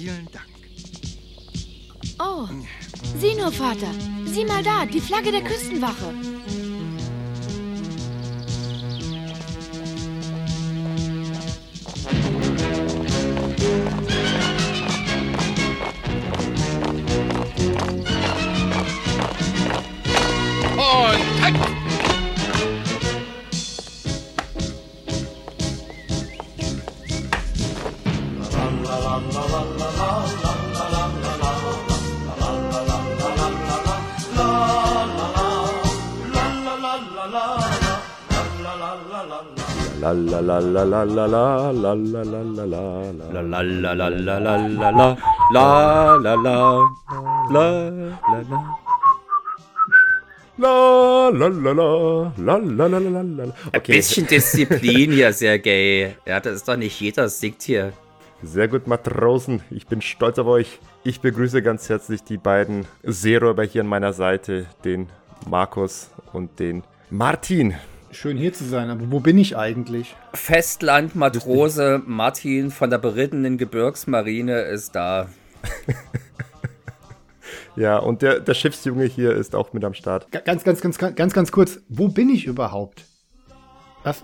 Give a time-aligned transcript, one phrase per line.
[0.00, 0.46] Vielen Dank.
[2.18, 2.48] Oh,
[3.18, 3.92] sieh nur, Vater.
[4.24, 6.14] Sieh mal da, die Flagge der Küstenwache.
[41.26, 44.30] La la la la la la la la la la La la la la la
[44.30, 45.16] la la la
[45.52, 46.34] la la
[47.48, 47.54] la la
[48.28, 48.60] la la.
[50.58, 56.16] La la la la la Ein Okay, bisschen Disziplin hier, Sergej.
[56.26, 57.92] Ja, das ist doch nicht jeder singt hier.
[58.42, 59.62] sehr gut, Matrosen.
[59.70, 60.78] Ich bin stolz auf euch.
[61.04, 65.08] Ich begrüße ganz herzlich die beiden Seeräuber hier an meiner Seite, den
[65.48, 67.74] Markus und den Martin.
[68.12, 70.16] Schön hier zu sein, aber wo bin ich eigentlich?
[70.34, 75.28] Festlandmatrose Martin von der berittenen Gebirgsmarine ist da.
[77.76, 80.30] Ja, und der, der Schiffsjunge hier ist auch mit am Start.
[80.32, 81.78] Ga- Ganz, ganz, ganz, ganz, ganz, ganz kurz.
[81.88, 83.04] Wo bin ich überhaupt?
[84.02, 84.22] Was?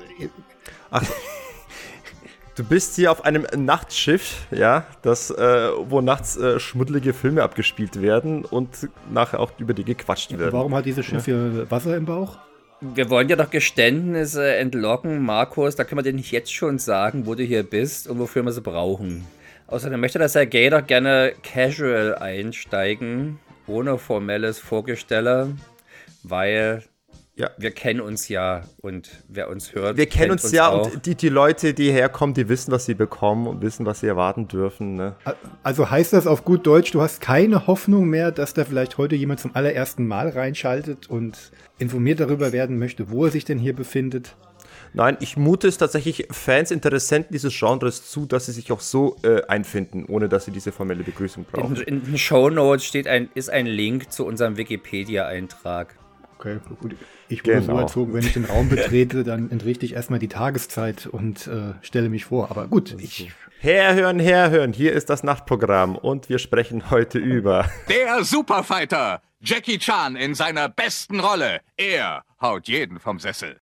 [2.57, 8.03] Du bist hier auf einem Nachtschiff, ja, das, äh, wo nachts äh, schmuddelige Filme abgespielt
[8.03, 10.53] werden und nachher auch über die gequatscht wird.
[10.53, 12.39] Warum hat dieses Schiff hier Wasser im Bauch?
[12.81, 15.77] Wir wollen ja doch Geständnisse entlocken, Markus.
[15.77, 18.53] Da können wir dir nicht jetzt schon sagen, wo du hier bist und wofür wir
[18.53, 19.27] sie brauchen.
[19.67, 25.57] Außerdem möchte der Sergej doch gerne casual einsteigen, ohne formelles Vorgestelle,
[26.23, 26.83] weil
[27.39, 27.51] Ja.
[27.59, 29.99] wir kennen uns ja und wer uns hört.
[29.99, 30.91] Wir kennen kennt uns ja auch.
[30.91, 34.07] und die, die Leute, die herkommen, die wissen, was sie bekommen und wissen, was sie
[34.07, 34.95] erwarten dürfen.
[34.95, 35.17] Ne?
[35.63, 39.17] Also heißt das auf gut Deutsch, du hast keine Hoffnung mehr, dass da vielleicht heute
[39.17, 43.75] jemand zum allerersten Mal reinschaltet und informiert darüber werden möchte, wo er sich denn hier
[43.75, 44.35] befindet?
[44.95, 49.17] Nein, ich mute es tatsächlich Fans, Interessenten dieses Genres zu, dass sie sich auch so
[49.23, 51.77] äh, einfinden, ohne dass sie diese formelle Begrüßung In, brauchen.
[51.83, 55.97] in den Shownotes steht ein, ist ein Link zu unserem Wikipedia-Eintrag.
[56.39, 56.97] Okay, gut.
[57.29, 57.81] Ich wurde so Genau.
[57.81, 62.09] erzogen, wenn ich den Raum betrete, dann entrichte ich erstmal die Tageszeit und äh, stelle
[62.09, 62.51] mich vor.
[62.51, 67.69] Aber gut, ich, Herhören, herhören, hier ist das Nachtprogramm und wir sprechen heute über.
[67.89, 69.23] Der Superfighter!
[69.41, 71.61] Jackie Chan in seiner besten Rolle.
[71.77, 73.57] Er haut jeden vom Sessel.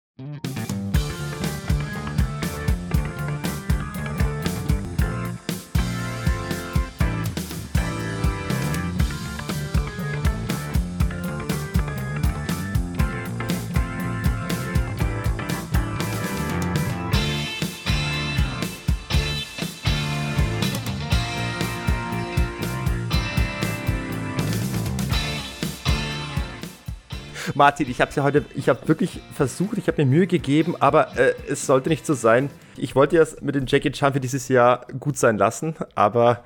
[27.57, 31.17] Martin, ich habe ja heute, ich habe wirklich versucht, ich habe mir Mühe gegeben, aber
[31.17, 32.51] äh, es sollte nicht so sein.
[32.77, 36.43] Ich wollte ja mit dem Jackie Chan für dieses Jahr gut sein lassen, aber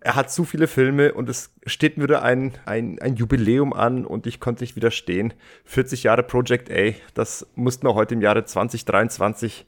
[0.00, 4.04] er hat zu viele Filme und es steht mir wieder ein, ein, ein Jubiläum an
[4.04, 5.32] und ich konnte nicht widerstehen.
[5.64, 9.64] 40 Jahre Project A, das mussten wir heute im Jahre 2023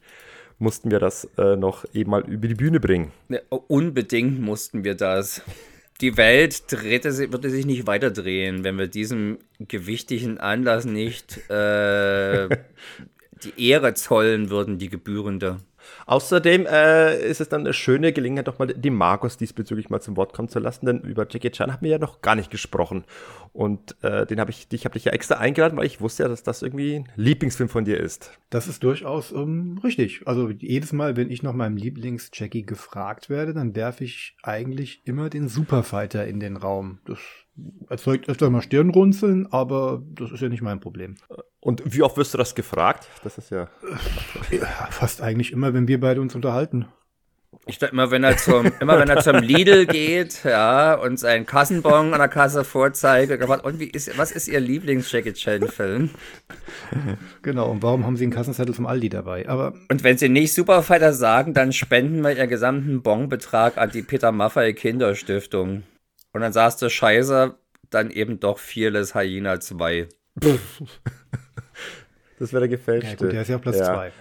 [0.59, 3.12] mussten wir das äh, noch eben mal über die Bühne bringen.
[3.28, 5.43] Ne, unbedingt mussten wir das.
[6.00, 12.49] Die Welt drehte, würde sich nicht weiter drehen, wenn wir diesem gewichtigen Anlass nicht äh,
[13.44, 15.59] die Ehre zollen würden, die gebührende.
[16.10, 20.16] Außerdem äh, ist es dann eine schöne Gelegenheit, doch mal den Markus diesbezüglich mal zum
[20.16, 23.04] Wort kommen zu lassen, denn über Jackie Chan haben wir ja noch gar nicht gesprochen.
[23.53, 26.28] Und äh, den habe ich, ich habe dich ja extra eingeladen, weil ich wusste ja,
[26.28, 28.32] dass das irgendwie ein Lieblingsfilm von dir ist.
[28.50, 30.22] das ist durchaus ähm, richtig.
[30.26, 35.31] Also jedes Mal, wenn ich nach meinem Lieblings-Jackie gefragt werde, dann werfe ich eigentlich immer
[35.31, 36.98] den Superfighter in den Raum.
[37.04, 37.21] Das
[37.88, 41.16] erzeugt öfter mal Stirnrunzeln, aber das ist ja nicht mein Problem.
[41.60, 43.06] Und wie oft wirst du das gefragt?
[43.22, 43.69] Das ist ja.
[44.91, 46.87] Fast eigentlich immer, wenn wir beide uns unterhalten.
[47.66, 51.47] Ich dachte immer, wenn er zum, immer wenn er zum Lidl geht, ja, und seinen
[51.47, 56.10] Kassenbon an der Kasse vorzeigt, und gefragt, und wie ist, was ist Ihr Lieblings-Jackie Chan-Film?
[57.42, 59.48] Genau, und warum haben Sie einen Kassenzettel vom Aldi dabei?
[59.48, 64.03] Aber Und wenn Sie nicht Superfighter sagen, dann spenden wir Ihren gesamten Bonbetrag an die
[64.03, 65.83] Peter Maffay Kinderstiftung.
[66.32, 67.54] Und dann sagst du, scheiße,
[67.91, 70.09] dann eben doch Fearless Hyena 2.
[72.41, 73.16] Das wäre der ja, gefälschte.
[73.16, 74.12] gut, der ist ja Platz zwei.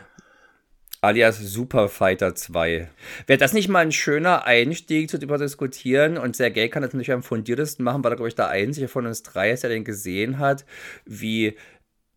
[1.00, 2.89] alias Superfighter 2.
[3.27, 6.17] Wäre das nicht mal ein schöner Einstieg zu diskutieren?
[6.17, 9.06] Und Sergei kann das natürlich am fundiertesten machen, weil er, glaube ich, der Einzige von
[9.06, 10.65] uns drei ist, der den gesehen hat,
[11.06, 11.56] wie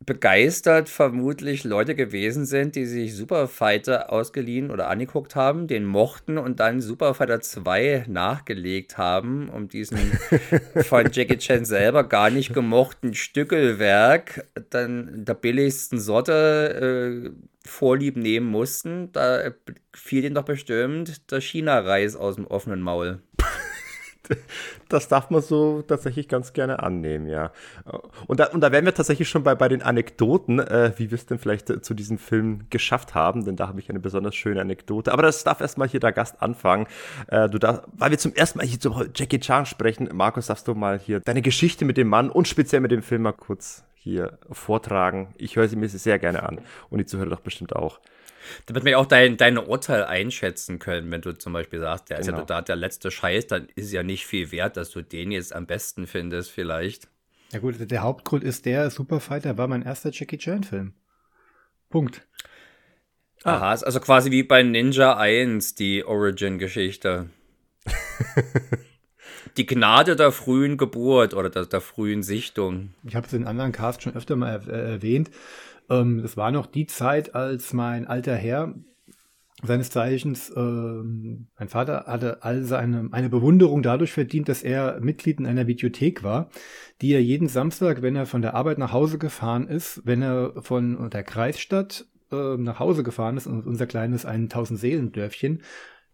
[0.04, 6.60] begeistert vermutlich Leute gewesen sind, die sich Superfighter ausgeliehen oder angeguckt haben, den mochten und
[6.60, 9.98] dann Superfighter 2 nachgelegt haben, um diesen
[10.84, 17.30] von Jackie Chan selber gar nicht gemochten Stückelwerk dann der billigsten Sorte äh,
[17.64, 19.12] vorlieb nehmen mussten.
[19.12, 19.52] Da
[19.92, 23.20] fiel ihnen doch bestimmt der China-Reis aus dem offenen Maul.
[24.88, 27.50] Das darf man so tatsächlich ganz gerne annehmen, ja.
[28.26, 31.16] Und da, und da wären wir tatsächlich schon bei, bei den Anekdoten, äh, wie wir
[31.16, 34.34] es denn vielleicht äh, zu diesem Film geschafft haben, denn da habe ich eine besonders
[34.34, 35.12] schöne Anekdote.
[35.12, 36.86] Aber das darf erstmal hier der Gast anfangen.
[37.28, 40.68] Äh, du darf, weil wir zum ersten Mal hier zu Jackie Chan sprechen, Markus, darfst
[40.68, 43.84] du mal hier deine Geschichte mit dem Mann und speziell mit dem Film mal kurz
[43.94, 45.32] hier vortragen.
[45.38, 46.60] Ich höre sie mir sehr gerne an
[46.90, 48.00] und die Zuhörer doch bestimmt auch.
[48.66, 52.20] Damit wir auch dein, dein Urteil einschätzen können, wenn du zum Beispiel sagst, der genau.
[52.20, 52.42] ist ja genau.
[52.46, 55.54] total der letzte Scheiß, dann ist es ja nicht viel wert, dass du den jetzt
[55.54, 57.08] am besten findest, vielleicht.
[57.52, 60.94] Ja gut, der Hauptgrund ist der, Superfighter war mein erster Jackie Chan-Film.
[61.90, 62.26] Punkt.
[63.44, 63.56] Ah.
[63.56, 67.28] Aha, ist also quasi wie bei Ninja 1, die Origin-Geschichte.
[69.56, 72.94] die Gnade der frühen Geburt oder der, der frühen Sichtung.
[73.04, 75.30] Ich habe es in anderen Casts schon öfter mal erwähnt.
[75.92, 78.74] Ähm, das war noch die Zeit, als mein alter Herr
[79.64, 85.38] seines Zeichens, ähm, mein Vater hatte all seine eine Bewunderung dadurch verdient, dass er Mitglied
[85.38, 86.50] in einer Videothek war,
[87.00, 90.54] die er jeden Samstag, wenn er von der Arbeit nach Hause gefahren ist, wenn er
[90.62, 95.62] von der Kreisstadt äh, nach Hause gefahren ist, unser kleines 1000 Seelen Dörfchen,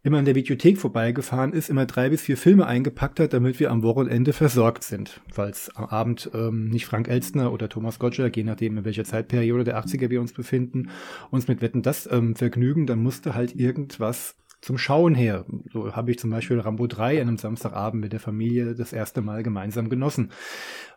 [0.02, 3.70] immer in der Videothek vorbeigefahren ist, immer drei bis vier Filme eingepackt hat, damit wir
[3.70, 5.20] am Wochenende versorgt sind.
[5.30, 9.64] Falls am Abend ähm, nicht Frank Elstner oder Thomas Gottschalk, je nachdem in welcher Zeitperiode
[9.64, 10.90] der 80er wir uns befinden,
[11.30, 15.44] uns mit Wetten das ähm, vergnügen, dann musste halt irgendwas zum Schauen her.
[15.72, 19.20] So habe ich zum Beispiel Rambo 3 an einem Samstagabend mit der Familie das erste
[19.20, 20.30] Mal gemeinsam genossen.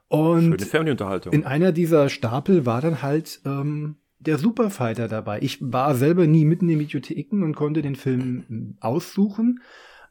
[0.08, 0.60] Und Schöne
[1.32, 5.40] in einer dieser Stapel war dann halt ähm, der Superfighter dabei.
[5.42, 9.60] Ich war selber nie mitten in den Videotheken und konnte den Film aussuchen,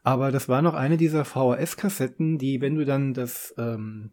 [0.03, 4.11] aber das war noch eine dieser VHS-Kassetten, die, wenn du dann das ähm,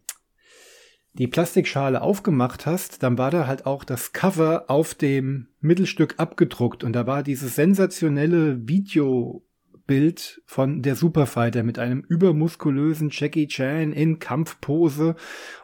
[1.15, 6.85] die Plastikschale aufgemacht hast, dann war da halt auch das Cover auf dem Mittelstück abgedruckt
[6.85, 14.19] und da war dieses sensationelle Videobild von der Superfighter mit einem übermuskulösen Jackie Chan in
[14.21, 15.17] Kampfpose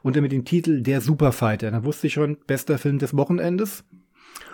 [0.02, 1.70] und mit dem Titel Der Superfighter.
[1.70, 3.84] Da wusste ich schon, bester Film des Wochenendes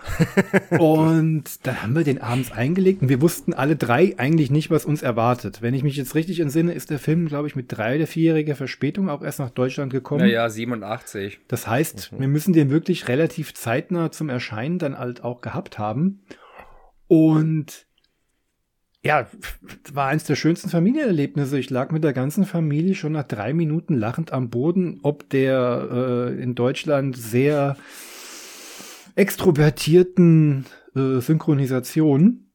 [0.78, 4.84] und dann haben wir den abends eingelegt und wir wussten alle drei eigentlich nicht, was
[4.84, 5.62] uns erwartet.
[5.62, 8.56] Wenn ich mich jetzt richtig entsinne, ist der Film, glaube ich, mit drei oder vierjähriger
[8.56, 10.22] Verspätung auch erst nach Deutschland gekommen.
[10.22, 11.40] Naja, 87.
[11.48, 12.20] Das heißt, mhm.
[12.20, 16.22] wir müssen den wirklich relativ zeitnah zum Erscheinen dann halt auch gehabt haben.
[17.06, 17.86] Und
[19.02, 19.26] ja,
[19.92, 21.58] war eins der schönsten Familienerlebnisse.
[21.58, 25.88] Ich lag mit der ganzen Familie schon nach drei Minuten lachend am Boden, ob der
[25.90, 27.76] äh, in Deutschland sehr
[29.20, 30.64] extrovertierten
[30.96, 32.46] äh, Synchronisation.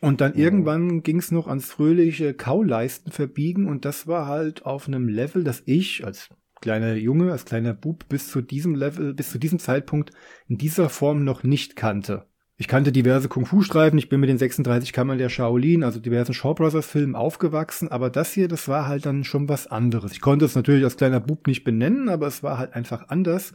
[0.00, 4.86] Und dann irgendwann ging es noch ans fröhliche Kauleisten verbiegen und das war halt auf
[4.86, 6.28] einem Level, das ich als
[6.60, 10.10] kleiner Junge, als kleiner Bub bis zu diesem Level, bis zu diesem Zeitpunkt
[10.46, 12.26] in dieser Form noch nicht kannte.
[12.58, 16.54] Ich kannte diverse Kung-Fu-Streifen, ich bin mit den 36 Kammern der Shaolin, also diversen Shaw
[16.54, 20.12] Brothers Filmen aufgewachsen, aber das hier, das war halt dann schon was anderes.
[20.12, 23.54] Ich konnte es natürlich als kleiner Bub nicht benennen, aber es war halt einfach anders.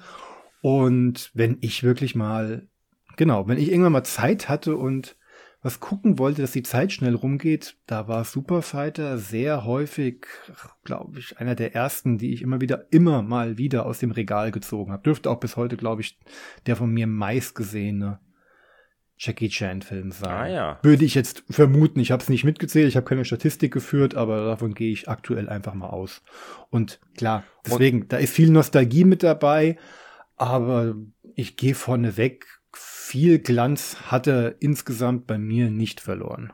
[0.62, 2.68] Und wenn ich wirklich mal,
[3.16, 5.18] genau, wenn ich irgendwann mal Zeit hatte und
[5.62, 10.26] was gucken wollte, dass die Zeit schnell rumgeht, da war Superfighter sehr häufig,
[10.84, 14.52] glaube ich, einer der ersten, die ich immer wieder, immer mal wieder aus dem Regal
[14.52, 15.04] gezogen habe.
[15.04, 16.20] Dürfte auch bis heute, glaube ich,
[16.68, 18.20] der von mir meistgesehene
[19.18, 20.30] Jackie Chan Film sein.
[20.30, 20.80] Ah, ja.
[20.84, 22.00] Würde ich jetzt vermuten.
[22.00, 25.50] Ich habe es nicht mitgezählt, ich habe keine Statistik geführt, aber davon gehe ich aktuell
[25.50, 26.22] einfach mal aus.
[26.70, 29.78] Und klar, deswegen, Und da ist viel Nostalgie mit dabei,
[30.38, 30.96] aber
[31.36, 36.54] ich gehe vorneweg, viel Glanz hat er insgesamt bei mir nicht verloren.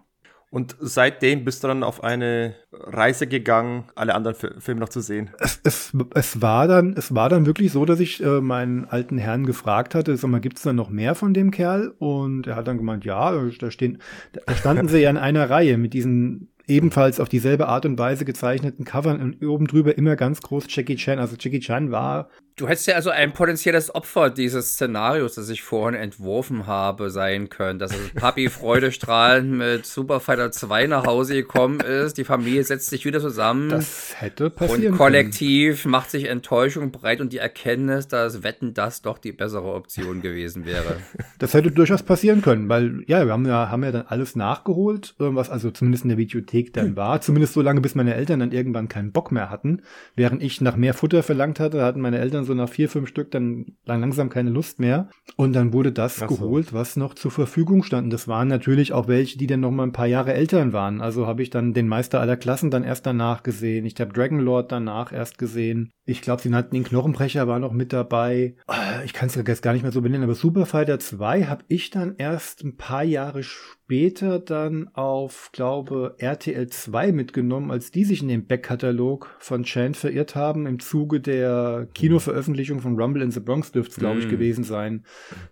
[0.53, 5.31] Und seitdem bist du dann auf eine Reise gegangen, alle anderen Filme noch zu sehen.
[5.39, 9.17] Es, es, es, war dann, es war dann wirklich so, dass ich äh, meinen alten
[9.17, 11.95] Herrn gefragt hatte, sag mal, gibt's da noch mehr von dem Kerl?
[11.97, 13.97] Und er hat dann gemeint, ja, da stehen,
[14.31, 18.23] da standen sie ja in einer Reihe mit diesen ebenfalls auf dieselbe Art und Weise
[18.23, 21.17] gezeichneten Covern und oben drüber immer ganz groß Jackie Chan.
[21.17, 22.29] Also Jackie Chan war.
[22.55, 27.49] Du hättest ja also ein potenzielles Opfer dieses Szenarios, das ich vorhin entworfen habe, sein
[27.49, 27.79] können.
[27.79, 32.19] Dass also Papi freudestrahlend mit Superfighter 2 nach Hause gekommen ist.
[32.19, 33.69] Die Familie setzt sich wieder zusammen.
[33.69, 35.91] Das hätte passieren Und kollektiv können.
[35.91, 40.65] macht sich Enttäuschung breit und die Erkenntnis, dass Wetten das doch die bessere Option gewesen
[40.65, 40.97] wäre.
[41.39, 45.15] Das hätte durchaus passieren können, weil ja, wir haben ja, haben ja dann alles nachgeholt,
[45.17, 46.95] was also zumindest in der Videothek dann hm.
[46.95, 47.21] war.
[47.21, 49.81] Zumindest so lange, bis meine Eltern dann irgendwann keinen Bock mehr hatten.
[50.15, 53.09] Während ich nach mehr Futter verlangt hatte, hatten meine Eltern dann so nach vier, fünf
[53.09, 55.09] Stück dann langsam keine Lust mehr.
[55.35, 56.27] Und dann wurde das so.
[56.27, 58.05] geholt, was noch zur Verfügung stand.
[58.05, 61.01] Und das waren natürlich auch welche, die dann noch mal ein paar Jahre älter waren.
[61.01, 63.85] Also habe ich dann den Meister aller Klassen dann erst danach gesehen.
[63.85, 65.91] Ich habe Dragonlord danach erst gesehen.
[66.05, 68.55] Ich glaube, sie nannten den Knochenbrecher, war noch mit dabei.
[68.67, 71.63] Äh, Ich kann es jetzt gar nicht mehr so benennen, aber Super Fighter 2 habe
[71.67, 78.03] ich dann erst ein paar Jahre später dann auf, glaube, RTL 2 mitgenommen, als die
[78.03, 83.31] sich in den Backkatalog von Chan verirrt haben, im Zuge der Kinoveröffentlichung von Rumble in
[83.31, 84.29] the Bronx dürfte es, glaube ich, Mm.
[84.29, 85.03] gewesen sein.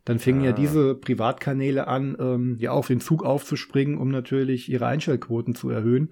[0.06, 0.54] Dann fingen ja Ah.
[0.54, 6.12] diese Privatkanäle an, ähm, ja auf den Zug aufzuspringen, um natürlich ihre Einschaltquoten zu erhöhen.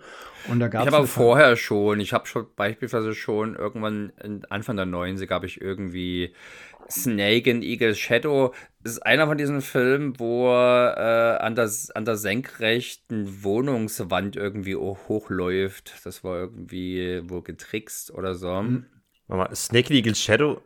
[0.49, 4.11] Und da gab Ich es habe aber vorher schon, ich habe schon beispielsweise schon irgendwann
[4.49, 6.31] Anfang der 90er habe ich irgendwie
[6.89, 8.53] Snake in Eagle Shadow.
[8.83, 14.35] Das ist einer von diesen Filmen, wo er äh, an, der, an der senkrechten Wohnungswand
[14.35, 15.93] irgendwie ho- hochläuft.
[16.05, 18.61] Das war irgendwie wohl getrickst oder so.
[18.61, 18.85] Mhm.
[19.27, 20.61] Warte mal, Snake Eagle Shadow.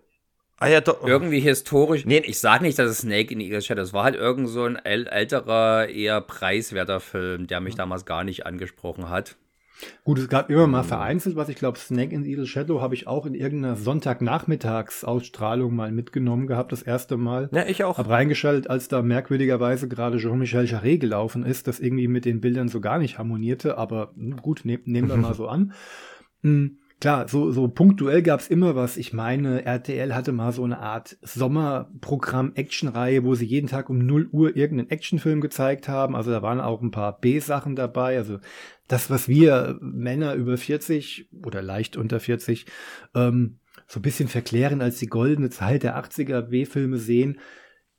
[0.59, 1.05] Ah ja, doch.
[1.05, 2.05] Irgendwie historisch.
[2.05, 2.19] Nee.
[2.25, 3.89] Ich sage nicht, dass es Snake in Eagle Shadow ist.
[3.89, 8.23] Es war halt irgend so ein äl älterer, eher preiswerter Film, der mich damals gar
[8.23, 9.35] nicht angesprochen hat.
[10.03, 10.71] Gut, es gab immer Mhm.
[10.71, 11.49] mal vereinzelt was.
[11.49, 16.71] Ich glaube, Snake in Evil Shadow habe ich auch in irgendeiner Sonntagnachmittagsausstrahlung mal mitgenommen gehabt,
[16.71, 17.49] das erste Mal.
[17.53, 17.97] Ja, ich auch.
[17.97, 22.69] Hab reingeschaltet, als da merkwürdigerweise gerade Jean-Michel Jarre gelaufen ist, das irgendwie mit den Bildern
[22.69, 25.73] so gar nicht harmonierte, aber hm, gut, nehm, nehmen wir mal so an.
[26.41, 28.95] Hm, Klar, so, so punktuell gab's immer was.
[28.95, 34.29] Ich meine, RTL hatte mal so eine Art Sommerprogramm-Action-Reihe, wo sie jeden Tag um 0
[34.31, 36.15] Uhr irgendeinen Actionfilm gezeigt haben.
[36.15, 38.15] Also da waren auch ein paar B-Sachen dabei.
[38.15, 38.39] Also
[38.87, 42.67] das, was wir Männer über 40 oder leicht unter 40
[43.15, 47.37] ähm, so ein bisschen verklären als die goldene Zeit der 80er B-Filme sehen,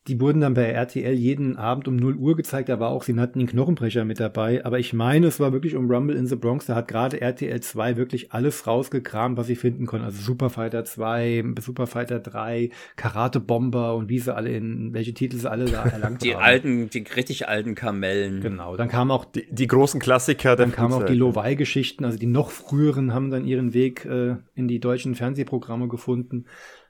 [0.06, 3.14] die wurden dann bei RTL jeden Abend um 0 Uhr gezeigt, da war auch, sie
[3.14, 6.36] nannten den Knochenbrecher mit dabei, aber ich meine, es war wirklich um Rumble in the
[6.36, 10.50] Bronx, da hat gerade RTL 2 wirklich alles rausgekramt, was sie finden konnten, also Super
[10.50, 15.50] Fighter 2, Super Fighter 3, Karate Bomber und wie sie alle in, welche Titel sie
[15.50, 16.42] alle da erlangt Die haben.
[16.42, 18.42] alten, die richtig alten Kamellen.
[18.42, 21.14] Genau, dann kam auch Die, die großen Klassiker dann kamen auch die.
[21.14, 26.44] Lowey-Geschichten, also die noch früheren haben dann ihren Weg äh, in die deutschen Fernsehprogramme gefunden.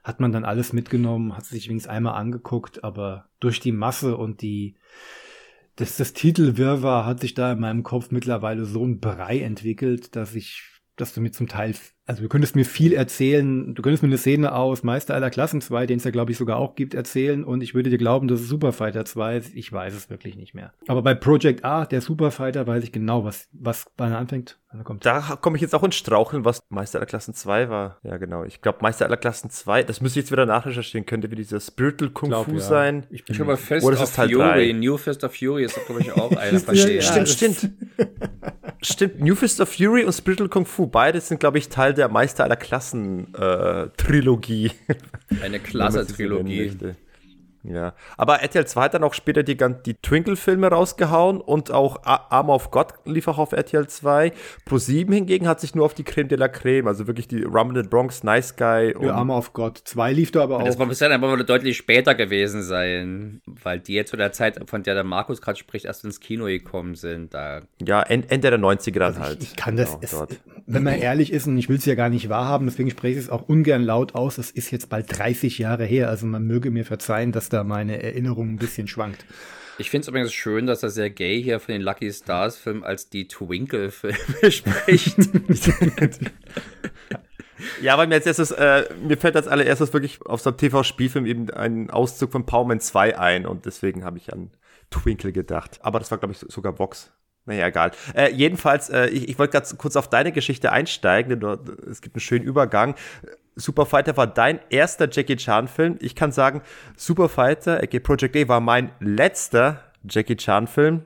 [0.05, 4.41] Hat man dann alles mitgenommen, hat sich wenigstens einmal angeguckt, aber durch die Masse und
[4.41, 4.77] die
[5.77, 10.35] das, das Titelwirrwarr hat sich da in meinem Kopf mittlerweile so ein Brei entwickelt, dass
[10.35, 10.61] ich,
[10.95, 11.75] dass du mir zum Teil,
[12.07, 15.61] also du könntest mir viel erzählen, du könntest mir eine Szene aus Meister aller Klassen
[15.61, 18.27] 2, den es ja glaube ich sogar auch gibt, erzählen und ich würde dir glauben,
[18.27, 19.55] dass es Super Fighter 2 ist.
[19.55, 20.73] Ich weiß es wirklich nicht mehr.
[20.87, 24.59] Aber bei Project A, der Super Fighter, weiß ich genau, was, was wann er anfängt.
[24.69, 25.05] Wann er kommt.
[25.05, 27.97] Da komme ich jetzt auch ins Straucheln, was Meister aller Klassen 2 war.
[28.03, 28.43] Ja, genau.
[28.43, 31.59] Ich glaube, Meister aller Klassen 2, das müsste ich jetzt wieder nachrecherchieren, könnte wie dieser
[31.59, 32.59] Spiritual Kung Glaub, Fu ja.
[32.59, 33.07] sein.
[33.09, 34.71] Ich bin Ich glaube, Fist Oder of ist Teil Fury, drei.
[34.73, 36.95] New Fist of Fury ist, glaube ich, auch einer von denen.
[36.97, 37.01] ja.
[37.01, 37.69] Stimmt, stimmt.
[38.81, 39.21] stimmt.
[39.21, 42.43] New Fist of Fury und Spiritual Kung Fu, beide sind, glaube ich, Teil der Meister
[42.43, 43.87] aller Klassen äh.
[45.41, 47.04] Eine wenn
[47.67, 52.03] Ja, aber RTL 2 hat dann auch später die, gan- die Twinkle-Filme rausgehauen und auch
[52.03, 54.31] Arm of God lief auch auf RTL 2.
[54.67, 57.77] Pro7 hingegen hat sich nur auf die Creme de la Creme, also wirklich die Rumble
[57.79, 59.81] in the Bronx, Nice Guy und Der Arme auf Gott.
[59.85, 60.79] Zwei lief da aber Das auch.
[60.79, 64.83] war bisher aber wohl deutlich später gewesen sein, weil die jetzt zu der Zeit, von
[64.83, 67.33] der der Markus gerade spricht, erst ins Kino gekommen sind.
[67.33, 69.41] Da ja, en- Ende der 90er dann halt.
[69.41, 71.95] Ich, ich kann das, Genau, es, wenn man ehrlich ist, und ich will es ja
[71.95, 75.05] gar nicht wahrhaben, deswegen spreche ich es auch ungern laut aus, es ist jetzt bald
[75.17, 79.25] 30 Jahre her, also man möge mir verzeihen, dass da meine Erinnerung ein bisschen schwankt.
[79.77, 83.09] Ich finde es übrigens schön, dass der Sergei hier von den Lucky Stars Film als
[83.09, 85.17] die Twinkle-Filme spricht.
[87.81, 91.25] Ja, weil mir als erstes, äh, mir fällt als allererstes wirklich auf so einem TV-Spielfilm
[91.25, 94.51] eben ein Auszug von Power Man 2 ein und deswegen habe ich an
[94.91, 95.79] Twinkle gedacht.
[95.81, 97.11] Aber das war, glaube ich, so- sogar Vox.
[97.45, 97.91] Naja, egal.
[98.15, 102.01] Äh, jedenfalls, äh, ich, ich wollte ganz kurz auf deine Geschichte einsteigen, denn dort, es
[102.01, 102.95] gibt einen schönen Übergang.
[103.55, 105.97] Super Fighter war dein erster Jackie Chan-Film.
[106.01, 106.61] Ich kann sagen,
[106.97, 111.05] Super Fighter, aka Project A, war mein letzter Jackie Chan-Film.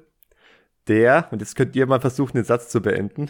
[0.88, 3.30] Der, und jetzt könnt ihr mal versuchen, den Satz zu beenden.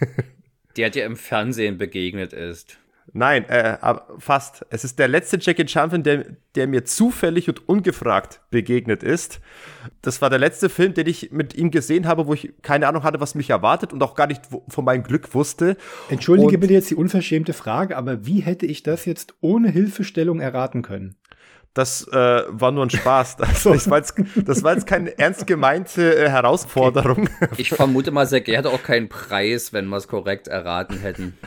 [0.76, 2.78] der dir im Fernsehen begegnet ist.
[3.16, 4.66] Nein, äh, aber fast.
[4.68, 9.40] Es ist der letzte Jackie Chan-Film, der, der mir zufällig und ungefragt begegnet ist.
[10.02, 13.04] Das war der letzte Film, den ich mit ihm gesehen habe, wo ich keine Ahnung
[13.04, 15.78] hatte, was mich erwartet und auch gar nicht von meinem Glück wusste.
[16.10, 20.38] Entschuldige Und- bitte jetzt die unverschämte Frage, aber wie hätte ich das jetzt ohne Hilfestellung
[20.38, 21.16] erraten können?
[21.72, 23.36] Das äh, war nur ein Spaß.
[23.38, 27.30] Das, das, war, jetzt, das war jetzt keine ernst gemeinte äh, Herausforderung.
[27.56, 31.38] Ich vermute mal, Sergei hätte auch keinen Preis, wenn wir es korrekt erraten hätten.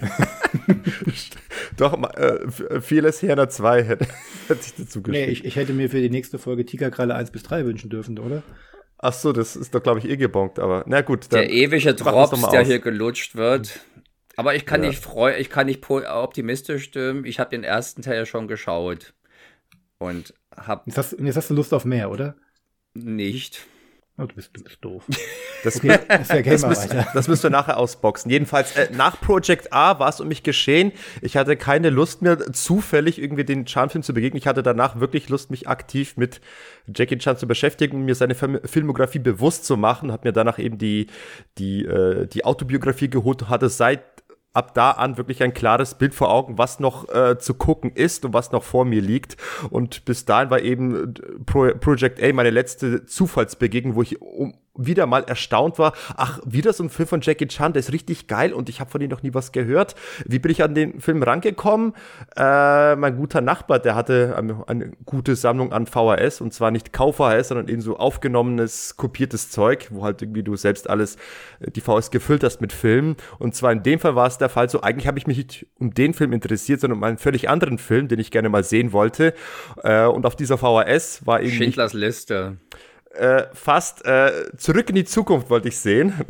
[1.76, 4.06] Doch, äh, f- vieles Herner 2 hätte,
[4.48, 5.32] hätte ich dazu Nee, geschrieben.
[5.32, 8.42] ich, ich hätte mir für die nächste Folge Tigerkralle 1 bis 3 wünschen dürfen, oder?
[8.98, 11.32] Ach so, das ist doch, glaube ich, eh gebongt, aber na gut.
[11.32, 12.66] Der ewige Drops, der aus.
[12.66, 13.80] hier gelutscht wird.
[14.36, 14.88] Aber ich kann Ja.
[14.88, 17.24] nicht freu ich kann nicht optimistisch stimmen.
[17.24, 19.12] Ich habe den ersten Teil ja schon geschaut.
[19.98, 22.36] Und hab Jetzt hast, jetzt hast du Lust auf mehr, oder?
[22.94, 23.66] nicht.
[24.18, 25.04] Oh, du, bist, du bist doof.
[25.64, 25.96] Das, Okay,
[26.44, 27.06] das, müssen, weiter.
[27.14, 28.28] das müssen wir nachher ausboxen.
[28.32, 30.90] Jedenfalls, äh, nach Project A war es um mich geschehen.
[31.20, 34.38] Ich hatte keine Lust mehr, zufällig irgendwie den Chan-Film zu begegnen.
[34.38, 36.40] Ich hatte danach wirklich Lust, mich aktiv mit
[36.92, 40.10] Jackie Chan zu beschäftigen und mir seine Film Filmografie bewusst zu machen.
[40.10, 41.06] Hab mir danach eben die,
[41.58, 44.02] die, äh, die Autobiografie geholt und hatte seit
[44.52, 48.24] ab da an wirklich ein klares Bild vor Augen, was noch äh, zu gucken ist
[48.24, 49.36] und was noch vor mir liegt.
[49.70, 54.54] Und bis dahin war eben äh, Pro Project A meine letzte Zufallsbegegnung, wo ich um,
[54.74, 55.92] wieder mal erstaunt war.
[56.16, 58.90] Ach, wieder so ein Film von Jackie Chan, der ist richtig geil und ich habe
[58.90, 59.94] von ihm noch nie was gehört.
[60.24, 61.94] Wie bin ich an den Film rangekommen?
[62.36, 66.92] Äh, mein guter Nachbar, der hatte eine, eine gute Sammlung an VHS und zwar nicht
[66.92, 71.16] Kau-VHS, sondern eben so aufgenommenes, kopiertes Zeug, wo halt irgendwie du selbst alles,
[71.60, 73.16] äh, die VHS gefüllt hast mit Filmen.
[73.38, 75.66] Und zwar in dem Fall war es der Fall so, eigentlich habe ich mich nicht
[75.78, 78.92] um den Film interessiert, sondern um einen völlig anderen Film, den ich gerne mal sehen
[78.92, 79.34] wollte.
[79.82, 82.56] Äh, und auf dieser VHS war eben nicht Schindlers Liste.
[83.14, 86.14] Äh, fast äh, zurück in die Zukunft wollte ich sehen.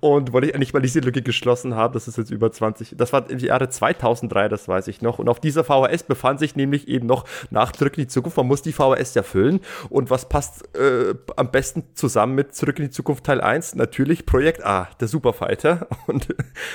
[0.00, 3.14] Und wollte ich eigentlich mal diese Lücke geschlossen haben, das ist jetzt über 20, das
[3.14, 5.18] war im Jahre 2003, das weiß ich noch.
[5.18, 8.36] Und auf dieser VHS befand sich nämlich eben noch nach Zurück in die Zukunft.
[8.36, 9.60] Man muss die VHS ja füllen.
[9.88, 13.76] Und was passt äh, am besten zusammen mit Zurück in die Zukunft Teil 1?
[13.76, 15.88] Natürlich Projekt A, der Superfighter.
[16.06, 16.28] Und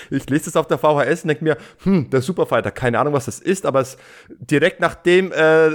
[0.09, 3.25] ich lese es auf der VHS und denke mir, hm, der Superfighter, keine Ahnung, was
[3.25, 3.97] das ist, aber es
[4.39, 5.69] direkt nachdem äh,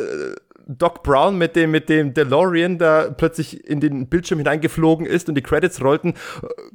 [0.67, 5.35] Doc Brown mit dem, mit dem DeLorean da plötzlich in den Bildschirm hineingeflogen ist und
[5.35, 6.15] die Credits rollten, äh,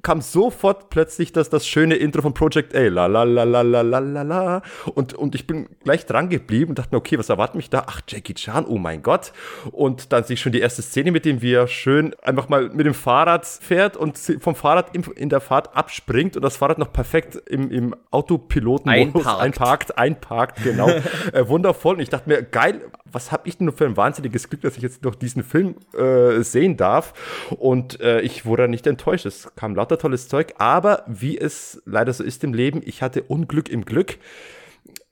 [0.03, 2.87] kam sofort plötzlich das, das schöne Intro von Project A.
[2.87, 4.61] La la la la la la la la.
[4.93, 7.85] Und, und ich bin gleich dran geblieben und dachte mir, okay, was erwartet mich da?
[7.87, 9.33] Ach, Jackie Chan, oh mein Gott.
[9.71, 12.85] Und dann sehe ich schon die erste Szene, mit dem wir schön einfach mal mit
[12.85, 17.35] dem Fahrrad fährt und vom Fahrrad in, der Fahrt abspringt und das Fahrrad noch perfekt
[17.47, 19.41] im, im Autopilotenmodus Einparkt.
[19.41, 20.89] einparkt, einparkt, genau.
[21.33, 21.95] äh, wundervoll.
[21.95, 22.81] Und ich dachte mir, geil,
[23.11, 26.77] was habe ich denn ein wahnsinniges Glück, dass ich jetzt noch diesen Film äh, sehen
[26.77, 27.13] darf.
[27.49, 29.25] Und äh, ich wurde nicht enttäuscht.
[29.25, 33.23] Es kam lauter tolles Zeug, aber wie es leider so ist im Leben, ich hatte
[33.23, 34.17] Unglück im Glück.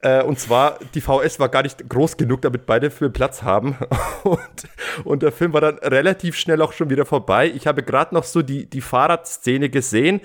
[0.01, 3.75] Äh, und zwar, die VS war gar nicht groß genug, damit beide Filme Platz haben.
[4.23, 4.39] Und,
[5.05, 7.49] und der Film war dann relativ schnell auch schon wieder vorbei.
[7.49, 10.19] Ich habe gerade noch so die, die Fahrradszene gesehen.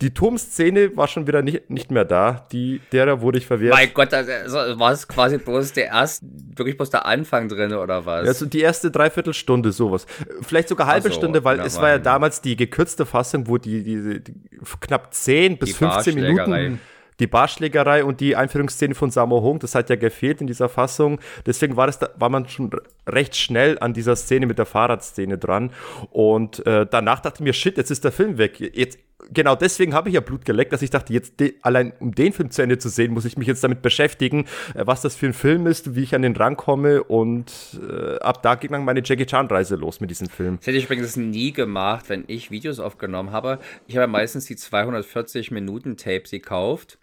[0.00, 2.46] Die Turmszene war schon wieder nicht, nicht mehr da.
[2.52, 3.74] Die, derer wurde ich verwehrt.
[3.74, 4.30] Mein Gott, also
[4.78, 6.24] war es quasi bloß der erste,
[6.56, 8.26] wirklich bloß der Anfang drin oder was?
[8.26, 10.06] Also die erste Dreiviertelstunde sowas.
[10.40, 13.82] Vielleicht sogar halbe so, Stunde, weil es war ja damals die gekürzte Fassung, wo die,
[13.82, 14.34] die, die
[14.80, 16.62] knapp 10 bis Die 15 Barschlägerei.
[16.62, 16.80] Minuten
[17.20, 21.20] die Barschlägerei und die Einführungsszene von Sammo Hung, das hat ja gefehlt in dieser Fassung.
[21.46, 22.70] Deswegen war, das da, war man schon
[23.06, 25.70] recht schnell an dieser Szene mit der Fahrradszene dran.
[26.10, 28.58] Und äh, danach dachte ich mir, shit, jetzt ist der Film weg.
[28.58, 28.98] Jetzt,
[29.32, 32.50] genau deswegen habe ich ja Blut geleckt, dass ich dachte, jetzt allein um den Film
[32.50, 35.32] zu Ende zu sehen, muss ich mich jetzt damit beschäftigen, äh, was das für ein
[35.32, 37.02] Film ist, wie ich an den rankomme.
[37.04, 40.56] Und äh, ab da ging dann meine Jackie Chan-Reise los mit diesem Film.
[40.58, 43.58] Das hätte ich übrigens nie gemacht, wenn ich Videos aufgenommen habe.
[43.86, 46.98] Ich habe meistens die 240 Minuten Tapes gekauft.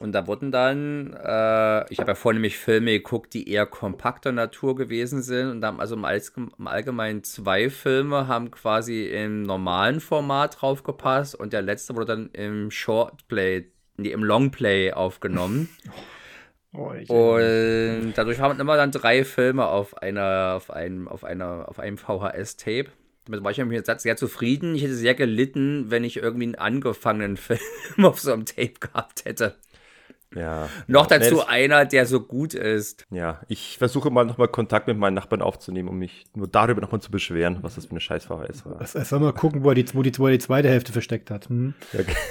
[0.00, 4.32] Und da wurden dann, äh, ich habe ja vorhin nämlich Filme geguckt, die eher kompakter
[4.32, 5.50] Natur gewesen sind.
[5.50, 11.34] Und da haben also im, Allgemeinen zwei Filme haben quasi im normalen Format draufgepasst.
[11.34, 13.66] Und der letzte wurde dann im Shortplay,
[13.98, 15.68] nee, im Longplay aufgenommen.
[16.72, 16.92] Oh,
[17.34, 21.80] Und dadurch haben wir immer dann drei Filme auf einer, auf einem, auf einer, auf
[21.80, 22.86] einem VHS-Tape.
[23.24, 24.76] Damit war ich mir jetzt sehr zufrieden.
[24.76, 27.58] Ich hätte sehr gelitten, wenn ich irgendwie einen angefangenen Film
[28.04, 29.56] auf so einem Tape gehabt hätte.
[30.34, 30.68] Ja.
[30.86, 31.18] Noch ja.
[31.18, 33.06] dazu Nee, einer, der so gut ist.
[33.10, 37.00] Ja, ich versuche mal nochmal Kontakt mit meinen Nachbarn aufzunehmen, um mich nur darüber nochmal
[37.00, 38.80] zu beschweren, was das für eine scheiß VHS war.
[38.80, 40.92] es, es soll mal gucken, wo er die, wo die, wo er die zweite Hälfte
[40.92, 41.48] versteckt hat.
[41.48, 41.74] Hm?
[41.92, 42.14] Ja, okay.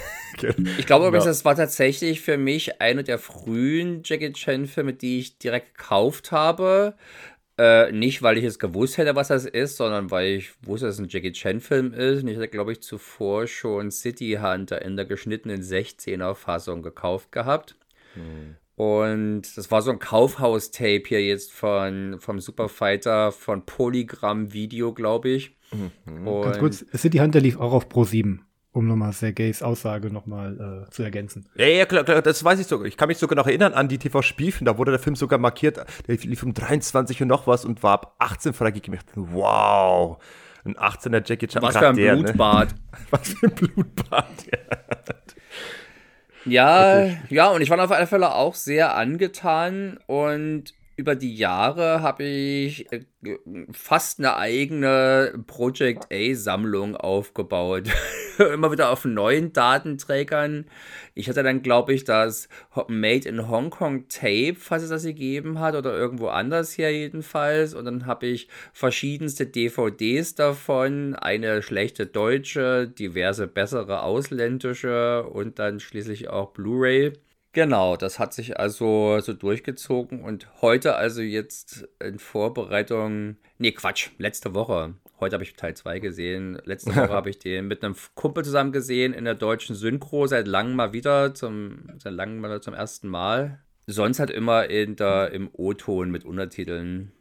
[0.78, 1.32] Ich glaube übrigens, Ja.
[1.32, 6.94] das war tatsächlich für mich einer der frühen Jackie Chan-Filme, die ich direkt gekauft habe.
[7.58, 10.96] Äh, nicht, weil ich es gewusst hätte, was das ist, sondern weil ich wusste, dass
[10.96, 12.22] es ein Jackie Chan-Film ist.
[12.22, 17.76] Und ich hatte, glaube ich, zuvor schon City Hunter in der geschnittenen 16er-Fassung gekauft gehabt.
[18.76, 25.28] Und das war so ein Kaufhaus-Tape hier jetzt von, vom Superfighter von Polygram Video, glaube
[25.28, 25.58] ich.
[26.06, 30.86] Und Ganz kurz, City Hunter lief auch auf Pro 7, um nochmal Sergejs Aussage nochmal
[30.88, 31.50] äh, zu ergänzen.
[31.56, 32.88] Ja, ja, klar, klar, das weiß ich sogar.
[32.88, 35.86] Ich kann mich sogar noch erinnern an die TV-Spielfilme, da wurde der Film sogar markiert,
[36.08, 38.98] der lief um 23 und noch was und war ab 18 freigegeben.
[39.16, 40.20] Wow,
[40.64, 41.62] ein 18er Jackie Chan.
[41.62, 42.16] was für ein ne?
[42.24, 42.76] Blutbad.
[43.12, 44.98] Was für ein Blutbad, ja.
[46.46, 52.02] Ja, ja, und ich war auf alle Fälle auch sehr angetan und über die Jahre
[52.02, 53.06] habe ich äh,
[53.72, 57.88] fast eine eigene Project A-Sammlung aufgebaut.
[58.38, 60.66] Immer wieder auf neuen Datenträgern.
[61.16, 62.50] Ich hatte dann, glaube ich, das
[62.90, 67.74] Made in Hong Kong Tape, falls es das gegeben hat, oder irgendwo anders hier jedenfalls.
[67.74, 71.16] Und dann habe ich verschiedenste DVDs davon.
[71.16, 77.14] Eine schlechte deutsche, diverse bessere ausländische und dann schließlich auch Blu-ray.
[77.52, 84.12] Genau, das hat sich also so durchgezogen und heute also jetzt in Vorbereitung, nee Quatsch,
[84.20, 87.96] letzte Woche, heute habe ich Teil 2 gesehen, letzte Woche habe ich den mit einem
[88.14, 92.62] Kumpel zusammen gesehen in der deutschen Synchro, seit langem mal wieder, zum, seit langem mal
[92.62, 93.60] zum ersten Mal.
[93.88, 97.12] Sonst halt immer in der, im O-Ton mit Untertiteln.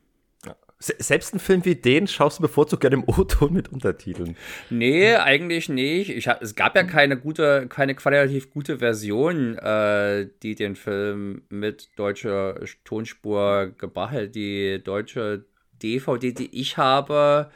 [0.80, 4.36] Selbst einen Film wie den schaust du bevorzugt gerne im O-Ton mit Untertiteln.
[4.70, 6.10] Nee, eigentlich nicht.
[6.10, 11.88] Ich, es gab ja keine gute, keine qualitativ gute Version, äh, die den Film mit
[11.96, 14.34] deutscher Tonspur gebracht hat.
[14.36, 15.46] Die deutsche
[15.82, 17.50] DVD, die ich habe,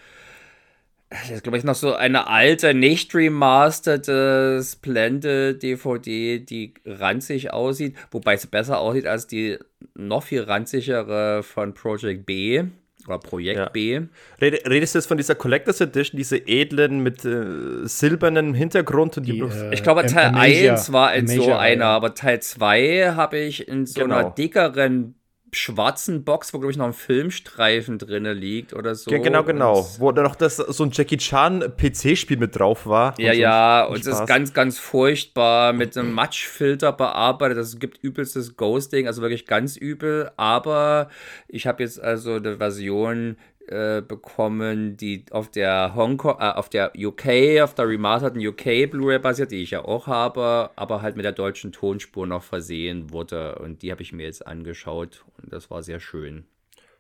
[1.31, 8.37] ist, glaube ich, noch so eine alte, nicht remasterte Splendid DVD, die ranzig aussieht, wobei
[8.37, 9.59] sie besser aussieht als die
[9.95, 12.65] noch viel ranzigere von Project B.
[13.07, 13.69] Oder Projekt ja.
[13.69, 14.01] B.
[14.41, 19.17] Redest du jetzt von dieser Collectors Edition, diese edlen mit äh, silbernem Hintergrund?
[19.17, 22.15] Und die, die äh, ich glaube, Teil Amasia, 1 war in Amasia, so einer, aber
[22.15, 24.17] Teil 2 habe ich in so genau.
[24.17, 25.15] einer dickeren
[25.55, 29.11] schwarzen Box, wo, glaube ich, noch ein Filmstreifen drin liegt oder so.
[29.11, 29.81] Ja, genau, genau.
[29.81, 33.15] Und wo da noch das, so ein Jackie Chan PC-Spiel mit drauf war.
[33.21, 37.59] Ja, und ja, und es ist ganz, ganz furchtbar mit einem Matschfilter bearbeitet.
[37.59, 40.31] Das gibt übelstes Ghosting, also wirklich ganz übel.
[40.37, 41.11] Aber
[41.49, 43.37] ich habe jetzt also eine Version
[43.69, 49.19] äh, bekommen, die auf der Hongkong, äh, auf der UK, auf der remasterten UK Blu-ray
[49.19, 53.57] basiert, die ich ja auch habe, aber halt mit der deutschen Tonspur noch versehen wurde.
[53.57, 56.45] Und die habe ich mir jetzt angeschaut und das war sehr schön.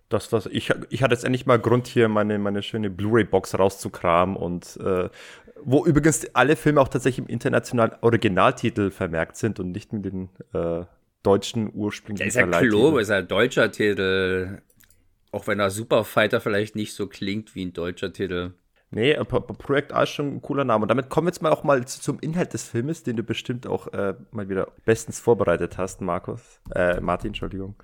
[0.08, 4.36] Das, was ich, ich hatte jetzt endlich mal Grund, hier meine, meine schöne Blu-ray-Box rauszukramen
[4.36, 5.08] und äh,
[5.64, 10.28] wo übrigens alle Filme auch tatsächlich im internationalen Originaltitel vermerkt sind und nicht mit den
[10.52, 10.84] äh,
[11.22, 14.58] deutschen ursprünglichen Ja, ist ja klar, ist ja ein deutscher Titel.
[15.32, 18.52] Auch wenn der Superfighter vielleicht nicht so klingt wie ein deutscher Titel.
[18.90, 20.82] Nee, Projekt A ist schon ein cooler Name.
[20.82, 23.66] Und damit kommen wir jetzt mal auch mal zum Inhalt des Filmes, den du bestimmt
[23.66, 26.60] auch äh, mal wieder bestens vorbereitet hast, Markus.
[26.74, 27.74] Äh, Martin, Entschuldigung.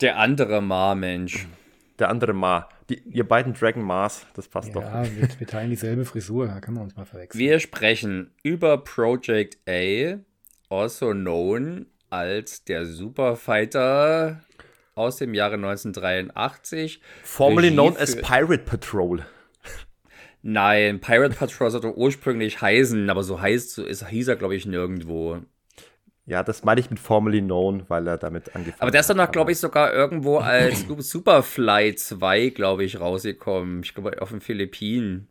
[0.00, 1.46] Der andere Ma, Mensch.
[2.00, 2.68] Der andere Ma.
[2.88, 4.82] Die, ihr beiden Dragon Mars, das passt ja, doch.
[4.82, 7.38] Ja, wir, wir, teilen dieselbe Frisur, da können wir uns mal verwechseln.
[7.38, 10.18] Wir sprechen über Project A,
[10.68, 14.40] also known als der Superfighter
[14.96, 17.00] aus dem Jahre 1983.
[17.22, 19.24] Formerly Regie known as Pirate Patrol.
[20.42, 25.40] Nein, Pirate Patrol sollte ursprünglich heißen, aber so heißt ist, hieß er, glaube ich, nirgendwo.
[26.24, 28.82] Ja, das meine ich mit Formerly Known, weil er damit angefangen hat.
[28.82, 33.82] Aber der ist dann noch, glaube ich, sogar irgendwo als Superfly 2, glaube ich, rausgekommen.
[33.84, 35.28] Ich glaube, auf den Philippinen.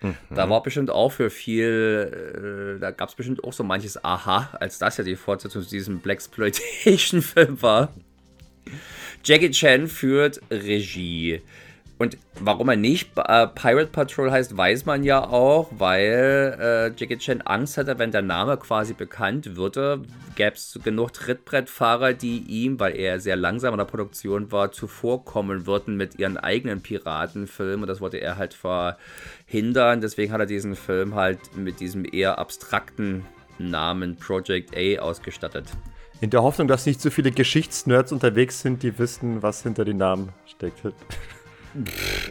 [0.00, 0.16] Mhm.
[0.30, 4.50] Da war bestimmt auch für viel, äh, da gab es bestimmt auch so manches Aha,
[4.60, 7.92] als das ja die Fortsetzung zu diesem Blaxploitation-Film war.
[9.24, 11.40] Jackie Chan führt Regie.
[11.96, 17.18] Und warum er nicht äh, Pirate Patrol heißt, weiß man ja auch, weil äh, Jackie
[17.18, 20.02] Chan Angst hatte, wenn der Name quasi bekannt würde,
[20.34, 25.66] gäbe es genug Trittbrettfahrer, die ihm, weil er sehr langsam in der Produktion war, zuvorkommen
[25.66, 27.82] würden mit ihren eigenen Piratenfilmen.
[27.82, 30.00] Und das wollte er halt verhindern.
[30.00, 33.24] Deswegen hat er diesen Film halt mit diesem eher abstrakten
[33.58, 35.66] Namen Project A ausgestattet.
[36.20, 39.98] In der Hoffnung, dass nicht so viele Geschichtsnerds unterwegs sind, die wissen, was hinter den
[39.98, 40.80] Namen steckt.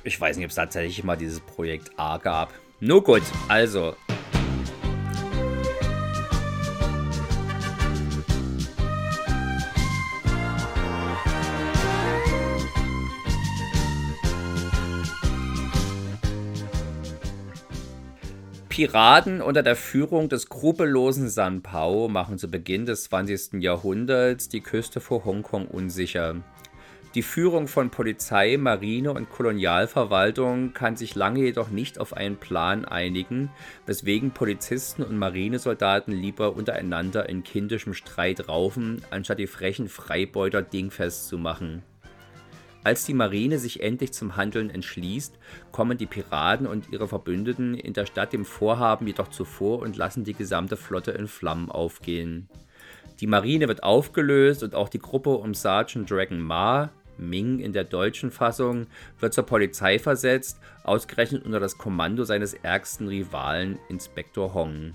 [0.03, 2.53] Ich weiß nicht, ob es tatsächlich mal dieses Projekt A gab.
[2.79, 3.95] Nur gut, also
[18.73, 23.61] Piraten unter der Führung des skrupellosen San Pao machen zu Beginn des 20.
[23.61, 26.37] Jahrhunderts die Küste vor Hongkong unsicher.
[27.13, 32.83] Die Führung von Polizei, Marine und Kolonialverwaltung kann sich lange jedoch nicht auf einen Plan
[32.83, 33.51] einigen,
[33.85, 41.27] weswegen Polizisten und Marinesoldaten lieber untereinander in kindischem Streit raufen, anstatt die frechen Freibeuter dingfest
[41.27, 41.83] zu machen.
[42.83, 45.39] Als die Marine sich endlich zum Handeln entschließt,
[45.71, 50.25] kommen die Piraten und ihre Verbündeten in der Stadt dem Vorhaben jedoch zuvor und lassen
[50.25, 52.49] die gesamte Flotte in Flammen aufgehen.
[53.21, 57.85] Die Marine wird aufgelöst und auch die Gruppe um Sergeant Dragon Ma, Ming in der
[57.85, 58.87] deutschen Fassung,
[59.19, 64.93] wird zur Polizei versetzt, ausgerechnet unter das Kommando seines ärgsten Rivalen Inspektor Hong.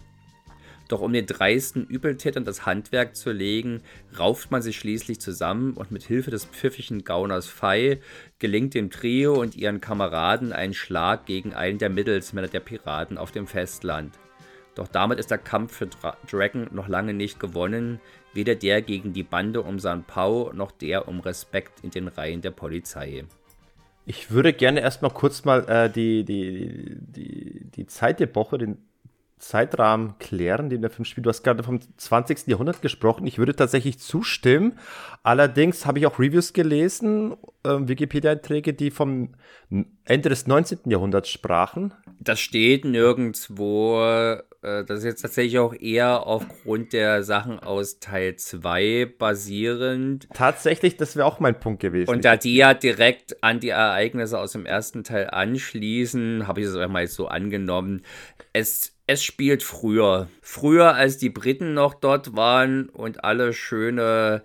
[0.88, 3.82] Doch um den dreisten Übeltätern das Handwerk zu legen,
[4.18, 8.00] rauft man sich schließlich zusammen und mit Hilfe des pfiffigen Gauners Fei
[8.38, 13.30] gelingt dem Trio und ihren Kameraden ein Schlag gegen einen der Mittelsmänner der Piraten auf
[13.32, 14.18] dem Festland.
[14.74, 18.00] Doch damit ist der Kampf für Dra Dragon noch lange nicht gewonnen,
[18.32, 22.40] weder der gegen die Bande um San Pau noch der um Respekt in den Reihen
[22.40, 23.24] der Polizei.
[24.06, 28.87] Ich würde gerne erstmal kurz mal äh, die, die, die, die Zeit der Woche, den
[29.38, 31.26] Zeitrahmen klären, den der Film spielt.
[31.26, 32.46] Du hast gerade vom 20.
[32.46, 33.26] Jahrhundert gesprochen.
[33.26, 34.78] Ich würde tatsächlich zustimmen.
[35.22, 39.34] Allerdings habe ich auch Reviews gelesen, äh, Wikipedia-Einträge, die vom
[40.04, 40.90] Ende des 19.
[40.90, 41.94] Jahrhunderts sprachen.
[42.20, 44.02] Das steht nirgendwo.
[44.02, 50.28] Äh, das ist jetzt tatsächlich auch eher aufgrund der Sachen aus Teil 2 basierend.
[50.34, 52.10] Tatsächlich, das wäre auch mein Punkt gewesen.
[52.10, 56.66] Und da die ja direkt an die Ereignisse aus dem ersten Teil anschließen, habe ich
[56.66, 58.02] es einmal so angenommen.
[58.52, 60.28] Es es spielt früher.
[60.42, 64.42] Früher, als die Briten noch dort waren und alle schöne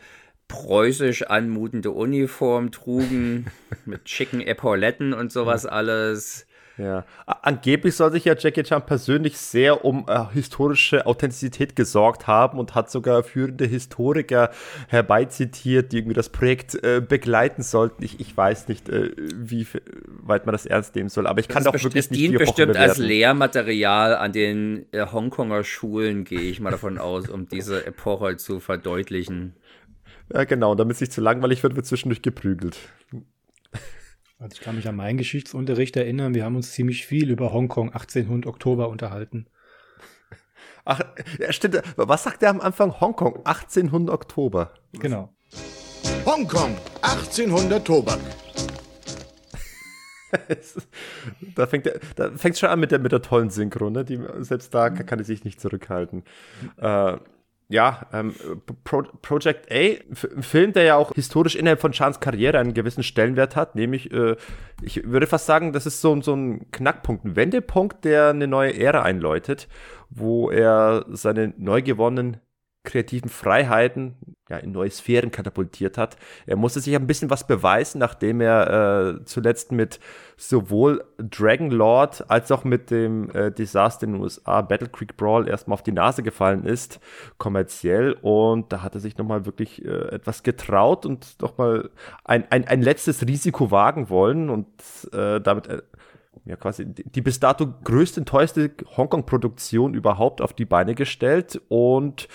[0.47, 3.47] preußisch anmutende Uniform trugen,
[3.85, 6.47] mit schicken Epauletten und sowas alles.
[6.75, 12.57] Ja, angeblich soll sich ja Jackie Chan persönlich sehr um äh, historische Authentizität gesorgt haben
[12.57, 14.49] und hat sogar führende Historiker
[14.87, 18.03] herbeizitiert, die irgendwie das Projekt äh, begleiten sollten.
[18.03, 19.67] Ich, ich weiß nicht, äh, wie
[20.07, 22.97] weit man das ernst nehmen soll, aber ich kann doch wirklich nicht dient bestimmt als
[22.97, 28.59] Lehrmaterial an den äh, Hongkonger Schulen, gehe ich mal davon aus, um diese Epoche zu
[28.59, 29.53] verdeutlichen.
[30.33, 32.79] Ja, genau, damit es nicht zu langweilig wird, wird zwischendurch geprügelt.
[34.43, 37.93] Also ich kann mich an meinen Geschichtsunterricht erinnern, wir haben uns ziemlich viel über Hongkong
[37.93, 39.47] 1800 Oktober unterhalten.
[40.83, 40.99] Ach,
[41.39, 41.81] ja, stimmt.
[41.95, 42.99] Was sagt er am Anfang?
[42.99, 44.73] Hongkong 1800 Oktober.
[44.91, 45.33] Genau.
[46.25, 48.19] Hongkong 1800 Tobak.
[51.55, 54.03] da fängt es da schon an mit der, mit der tollen Synchro, ne?
[54.03, 56.23] Die, selbst da kann, kann er sich nicht zurückhalten.
[56.75, 57.17] Äh,
[57.73, 58.35] ja, ähm,
[58.83, 63.01] Pro Project A, ein Film, der ja auch historisch innerhalb von Chans Karriere einen gewissen
[63.01, 64.35] Stellenwert hat, nämlich, äh,
[64.83, 68.77] ich würde fast sagen, das ist so, so ein Knackpunkt, ein Wendepunkt, der eine neue
[68.77, 69.67] Ära einläutet,
[70.11, 72.37] wo er seine neu gewonnenen
[72.83, 74.15] kreativen Freiheiten
[74.49, 76.17] ja, in neue Sphären katapultiert hat.
[76.45, 79.99] Er musste sich ein bisschen was beweisen, nachdem er äh, zuletzt mit
[80.35, 85.47] sowohl Dragon Lord als auch mit dem äh, Desaster in den USA, Battle Creek Brawl,
[85.47, 86.99] erstmal auf die Nase gefallen ist,
[87.37, 88.17] kommerziell.
[88.21, 91.89] Und da hat er sich nochmal wirklich äh, etwas getraut und nochmal
[92.25, 94.67] ein, ein, ein letztes Risiko wagen wollen und
[95.13, 95.81] äh, damit äh,
[96.45, 102.27] ja quasi die bis dato größte und teuerste Hongkong-Produktion überhaupt auf die Beine gestellt und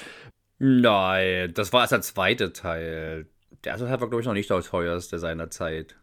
[0.59, 3.27] Nein, das war erst der zweite Teil.
[3.65, 5.97] Der erste Teil war, glaube ich, noch nicht der teuerste seiner Zeit.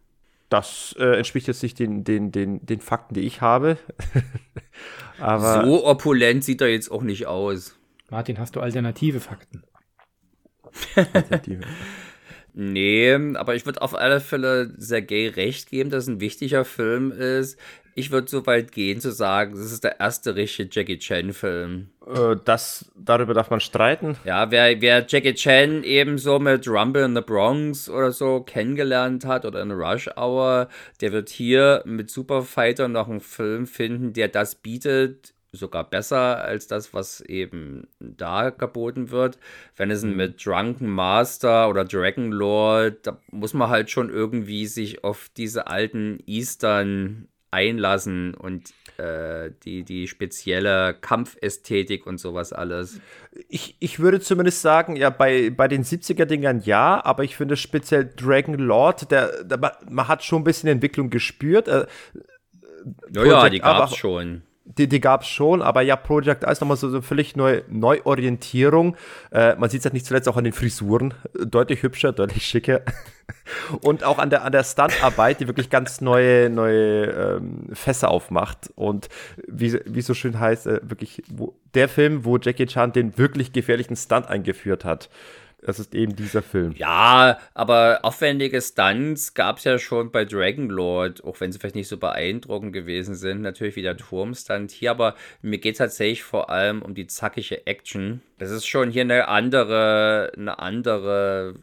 [0.50, 3.78] Das äh, entspricht jetzt nicht den, den, den, den Fakten, die ich habe.
[5.20, 7.76] Aber so opulent sieht er jetzt auch nicht aus.
[8.10, 9.64] Martin, hast du alternative Fakten?
[10.96, 11.64] alternative.
[12.54, 17.12] nee, aber ich würde auf alle Fälle Sergei recht geben, dass es ein wichtiger Film
[17.12, 17.58] ist
[17.98, 21.88] ich würde so weit gehen zu sagen, das ist der erste richtige Jackie Chan-Film.
[22.06, 24.18] Äh, das, darüber darf man streiten.
[24.26, 29.26] Ja, wer, wer Jackie Chan eben so mit Rumble in the Bronx oder so kennengelernt
[29.26, 30.68] hat oder in Rush Hour,
[31.00, 36.68] der wird hier mit Superfighter noch einen Film finden, der das bietet, sogar besser als
[36.68, 39.40] das, was eben da geboten wird.
[39.78, 40.18] Wenn es mhm.
[40.18, 45.68] mit Drunken Master oder Dragon Lord, da muss man halt schon irgendwie sich auf diese
[45.68, 53.00] alten Eastern einlassen und äh, die, die spezielle Kampfästhetik und sowas alles.
[53.48, 58.06] Ich, ich würde zumindest sagen, ja, bei, bei den 70er-Dingern ja, aber ich finde speziell
[58.06, 61.68] Dragon Lord, der, der, man hat schon ein bisschen Entwicklung gespürt.
[61.68, 61.88] Äh,
[63.14, 66.52] ja, ja, die gab es schon die, die gab es schon, aber ja, Project A
[66.52, 68.98] ist nochmal so eine völlig neue Neuorientierung.
[69.32, 71.14] Äh, man sieht es halt nicht zuletzt auch an den Frisuren.
[71.34, 72.82] Deutlich hübscher, deutlich schicker.
[73.82, 78.72] Und auch an der, an der Stuntarbeit, die wirklich ganz neue, neue ähm, Fässer aufmacht.
[78.76, 79.08] Und
[79.48, 83.54] wie, wie so schön heißt, äh, wirklich wo, der Film, wo Jackie Chan den wirklich
[83.54, 85.10] gefährlichen Stunt eingeführt hat.
[85.66, 86.76] Das ist eben dieser Film.
[86.78, 91.74] Ja, aber aufwendige Stunts gab es ja schon bei Dragon Lord, auch wenn sie vielleicht
[91.74, 93.42] nicht so beeindruckend gewesen sind.
[93.42, 97.66] Natürlich wie der Turmstunt hier, aber mir geht es tatsächlich vor allem um die zackige
[97.66, 98.22] Action.
[98.38, 101.56] Das ist schon hier eine andere, eine andere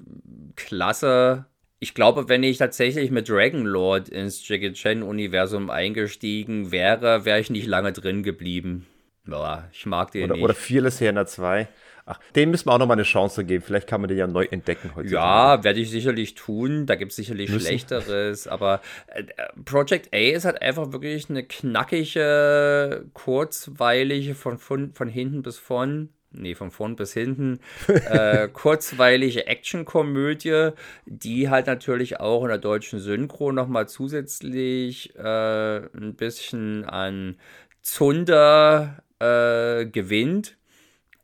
[0.57, 1.47] Klasse.
[1.79, 7.51] Ich glaube, wenn ich tatsächlich mit Dragon Lord ins Jackie Chan-Universum eingestiegen wäre, wäre ich
[7.51, 8.85] nicht lange drin geblieben.
[9.29, 10.43] Ja, ich mag den oder, nicht.
[10.43, 11.69] Oder Fearless Hannah 2.
[12.05, 13.63] Ach, dem müssen wir auch noch mal eine Chance geben.
[13.65, 15.09] Vielleicht kann man den ja neu entdecken heute.
[15.09, 16.87] Ja, werde ich sicherlich tun.
[16.87, 17.67] Da gibt es sicherlich müssen.
[17.67, 18.49] Schlechteres.
[18.49, 19.25] Aber äh,
[19.65, 26.09] Project A ist halt einfach wirklich eine knackige, kurzweilige, von, von, von hinten bis vorn
[26.35, 30.71] nee, von vorn bis hinten, äh, kurzweilige Actionkomödie,
[31.07, 37.37] die halt natürlich auch in der deutschen Synchro nochmal zusätzlich äh, ein bisschen an
[37.83, 40.57] Zunder äh, gewinnt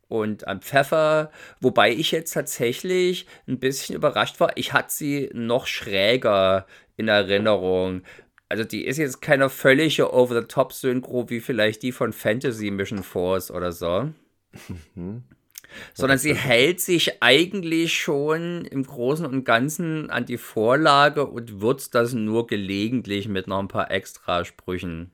[0.09, 4.57] und an Pfeffer, wobei ich jetzt tatsächlich ein bisschen überrascht war.
[4.57, 6.65] Ich hatte sie noch schräger
[6.97, 8.01] in Erinnerung.
[8.49, 13.71] Also die ist jetzt keine völlige Over-the-Top-Synchro wie vielleicht die von Fantasy Mission Force oder
[13.71, 14.09] so.
[14.95, 15.23] Mhm.
[15.93, 21.93] Sondern sie hält sich eigentlich schon im Großen und Ganzen an die Vorlage und würzt
[21.93, 25.11] das nur gelegentlich mit noch ein paar Extrasprüchen.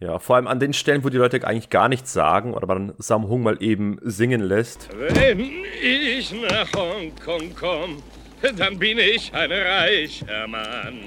[0.00, 2.94] Ja, vor allem an den Stellen, wo die Leute eigentlich gar nichts sagen oder man
[2.98, 4.88] Sam Hung mal eben singen lässt.
[4.96, 5.40] Wenn
[5.82, 7.96] ich nach Hongkong komme,
[8.56, 11.00] dann bin ich ein reicher Mann.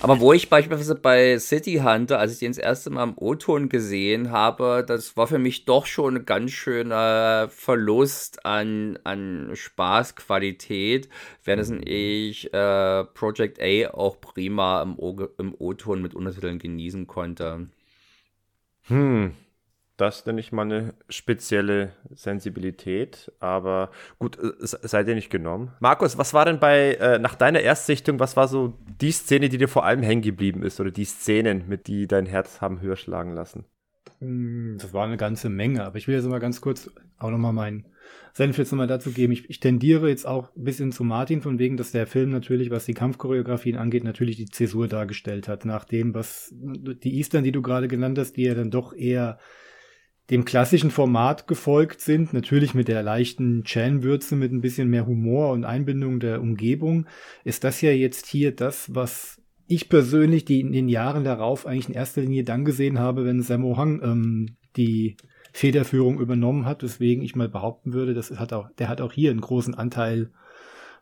[0.00, 3.70] Aber wo ich beispielsweise bei City Hunter, als ich den das erste Mal im O-Ton
[3.70, 11.08] gesehen habe, das war für mich doch schon ein ganz schöner Verlust an, an Spaßqualität,
[11.42, 17.68] während ich äh, Project A auch prima im O-Ton mit Untertiteln genießen konnte.
[18.86, 19.34] Hm,
[19.96, 25.72] das nenne ich mal eine spezielle Sensibilität, aber gut, äh, seid ihr nicht genommen.
[25.80, 29.58] Markus, was war denn bei, äh, nach deiner Erstsichtung, was war so die Szene, die
[29.58, 32.96] dir vor allem hängen geblieben ist oder die Szenen, mit die dein Herz haben höher
[32.96, 33.64] schlagen lassen?
[34.18, 37.52] Hm, das war eine ganze Menge, aber ich will jetzt mal ganz kurz auch nochmal
[37.52, 37.86] meinen
[38.32, 39.32] Senf jetzt nochmal dazu geben.
[39.32, 42.70] Ich, ich tendiere jetzt auch ein bisschen zu Martin, von wegen, dass der Film natürlich,
[42.70, 45.64] was die Kampfchoreografien angeht, natürlich die Zäsur dargestellt hat.
[45.64, 49.38] Nach dem, was die Eastern, die du gerade genannt hast, die ja dann doch eher
[50.30, 55.52] dem klassischen Format gefolgt sind, natürlich mit der leichten Chan-Würze, mit ein bisschen mehr Humor
[55.52, 57.06] und Einbindung der Umgebung,
[57.44, 61.88] ist das ja jetzt hier das, was ich persönlich die in den Jahren darauf eigentlich
[61.88, 65.16] in erster Linie dann gesehen habe, wenn Sammo Hang ähm, die
[65.56, 69.30] Federführung übernommen hat, weswegen ich mal behaupten würde, das hat auch, der hat auch hier
[69.30, 70.30] einen großen Anteil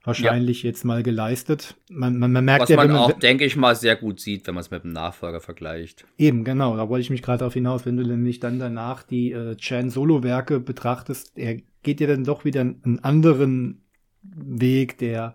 [0.05, 0.69] wahrscheinlich ja.
[0.69, 1.75] jetzt mal geleistet.
[1.89, 4.47] Man, man, man merkt Was ja, man, man auch, denke ich mal, sehr gut sieht,
[4.47, 6.05] wenn man es mit dem Nachfolger vergleicht.
[6.19, 6.77] Eben, genau.
[6.77, 10.61] Da wollte ich mich gerade darauf hinaus, wenn du nämlich dann danach die äh, Chan-Solo-Werke
[10.61, 13.87] betrachtest, er geht ja dann doch wieder einen anderen
[14.23, 15.35] Weg, der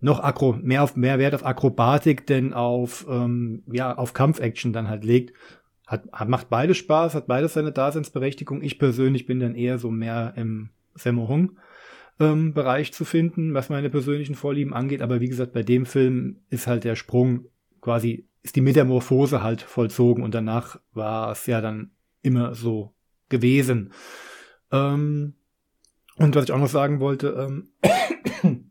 [0.00, 4.88] noch Akro mehr auf mehr Wert auf Akrobatik denn auf ähm, ja auf Kampfaction dann
[4.88, 5.34] halt legt.
[5.86, 8.62] Hat, macht beides Spaß, hat beides seine Daseinsberechtigung.
[8.62, 11.58] Ich persönlich bin dann eher so mehr im Sammo Hung
[12.20, 15.02] ähm, Bereich zu finden, was meine persönlichen Vorlieben angeht.
[15.02, 17.46] Aber wie gesagt, bei dem Film ist halt der Sprung
[17.80, 21.90] quasi, ist die Metamorphose halt vollzogen und danach war es ja dann
[22.22, 22.94] immer so
[23.28, 23.92] gewesen.
[24.70, 25.34] Ähm,
[26.16, 27.48] und was ich auch noch sagen wollte,
[27.82, 28.70] ähm,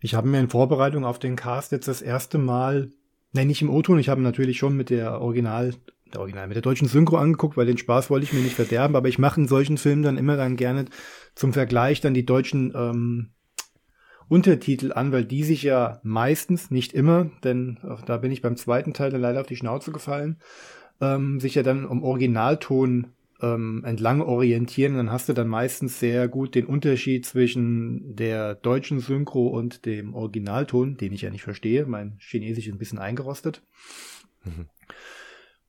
[0.00, 2.90] ich habe mir in Vorbereitung auf den Cast jetzt das erste Mal,
[3.34, 5.72] nein, nicht im O-Ton, ich habe natürlich schon mit der Original
[6.14, 8.96] der Original, mit der deutschen Synchro angeguckt, weil den Spaß wollte ich mir nicht verderben,
[8.96, 10.86] aber ich mache in solchen Filmen dann immer dann gerne
[11.34, 13.30] zum Vergleich dann die deutschen ähm,
[14.28, 18.94] Untertitel an, weil die sich ja meistens, nicht immer, denn da bin ich beim zweiten
[18.94, 20.38] Teil dann leider auf die Schnauze gefallen,
[21.00, 23.08] ähm, sich ja dann um Originalton
[23.44, 24.96] ähm, entlang orientieren.
[24.96, 30.14] Dann hast du dann meistens sehr gut den Unterschied zwischen der deutschen Synchro und dem
[30.14, 31.86] Originalton, den ich ja nicht verstehe.
[31.86, 33.62] Mein Chinesisch ist ein bisschen eingerostet.
[34.44, 34.66] Mhm.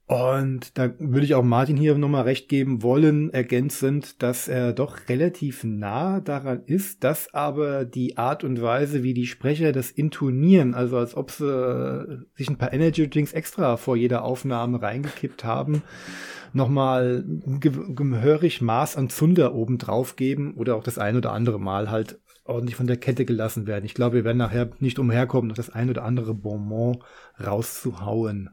[0.08, 5.10] Und da würde ich auch Martin hier nochmal recht geben wollen, ergänzend, dass er doch
[5.10, 10.76] relativ nah daran ist, dass aber die Art und Weise, wie die Sprecher das intonieren,
[10.76, 15.44] also als ob sie äh, sich ein paar Energy Drinks extra vor jeder Aufnahme reingekippt
[15.44, 15.82] haben,
[16.54, 17.26] nochmal
[17.60, 22.20] gehörig Maß an Zunder oben drauf geben oder auch das ein oder andere Mal halt
[22.44, 23.86] ordentlich von der Kette gelassen werden.
[23.86, 27.04] Ich glaube, wir werden nachher nicht umherkommen, noch das ein oder andere Bonbon
[27.44, 28.52] rauszuhauen.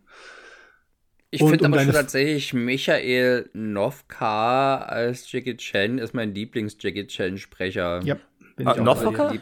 [1.34, 8.02] Ich finde um aber schon tatsächlich Michael Novka als Jackie Chan ist mein Lieblings-Jackie Chan-Sprecher.
[8.04, 8.18] Ja,
[8.56, 9.32] bin ah, Novka?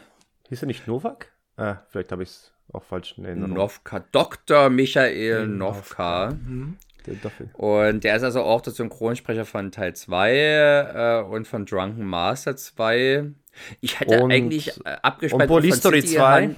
[0.47, 1.33] Hieß er nicht Novak?
[1.57, 3.55] Ah, vielleicht habe ich es auch falsch in Erinnerung.
[3.55, 4.69] Novka, Dr.
[4.69, 6.31] Michael mhm, Novka.
[6.31, 6.77] Mhm.
[7.53, 12.55] Und der ist also auch der Synchronsprecher von Teil 2 äh, und von Drunken Master
[12.55, 13.31] 2.
[13.81, 16.55] Ich hätte und, eigentlich äh, abgespeichert von City 2.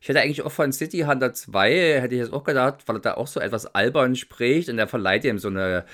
[0.00, 3.00] Ich hätte eigentlich auch von City Hunter 2, hätte ich jetzt auch gedacht, weil er
[3.00, 5.84] da auch so etwas albern spricht und er verleiht ihm so eine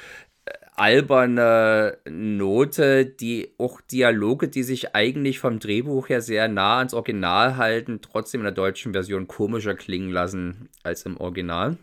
[0.44, 6.94] äh, alberne Note, die auch Dialoge, die sich eigentlich vom Drehbuch her sehr nah ans
[6.94, 11.76] Original halten, trotzdem in der deutschen Version komischer klingen lassen als im Original.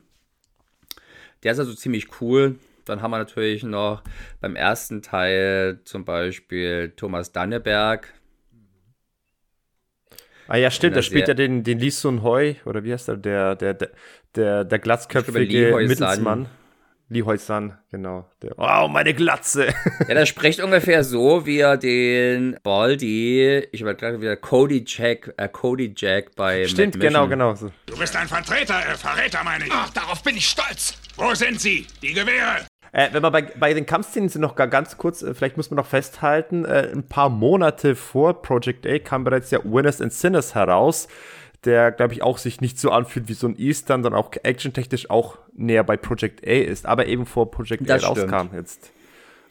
[1.44, 2.56] Der ist also ziemlich cool.
[2.86, 4.04] Dann haben wir natürlich noch
[4.42, 8.14] beim ersten Teil zum Beispiel Thomas Danneberg,
[10.48, 13.18] Ah ja, stimmt, da spielt ja den, den Lee Sun Hoi, oder wie heißt der,
[13.18, 13.78] der, der,
[14.36, 16.48] der, der glatzköpfige Mittelsmann.
[17.10, 18.28] Lee Hoi-san, genau.
[18.42, 19.68] Der, oh, meine Glatze.
[20.08, 25.48] Ja, der spricht ungefähr so, wie er den Baldi, ich übertrage wieder Cody Jack, äh,
[25.48, 27.54] Cody Jack bei Stimmt, genau, genau.
[27.56, 27.72] So.
[27.86, 29.72] Du bist ein Vertreter, äh, Verräter, meine ich.
[29.72, 30.98] Ach, darauf bin ich stolz.
[31.16, 31.86] Wo sind sie?
[32.02, 32.66] Die Gewehre.
[32.94, 35.72] Äh, wenn man bei, bei den Kampfszenen sind noch gar ganz kurz, äh, vielleicht muss
[35.72, 40.14] man noch festhalten, äh, ein paar Monate vor Project A kam bereits ja Winners and
[40.14, 41.08] Sinners heraus,
[41.66, 45.10] der, glaube ich, auch sich nicht so anfühlt wie so ein Eastern, sondern auch actiontechnisch
[45.10, 48.32] auch näher bei Project A ist, aber eben vor Project Das A stimmt.
[48.32, 48.92] rauskam jetzt.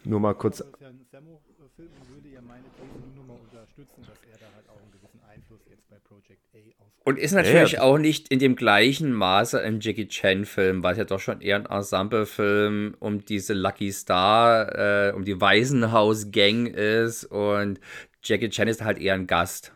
[0.04, 0.58] Nur mal kurz.
[0.58, 4.38] Das ist ja ein Sammo-Film und würde ja meine These nur mal unterstützen, dass er
[4.38, 6.91] da halt auch einen gewissen Einfluss jetzt bei Project A aus.
[7.04, 7.82] Und ist natürlich Ja, ja.
[7.82, 11.56] auch nicht in dem gleichen Maße ein Jackie Chan-Film, weil es ja doch schon eher
[11.56, 17.80] ein Ensemble-Film um diese Lucky Star, äh, um die Waisenhaus-Gang ist und
[18.22, 19.72] Jackie Chan ist halt eher ein Gast,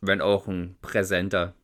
[0.00, 1.54] wenn auch ein Präsenter.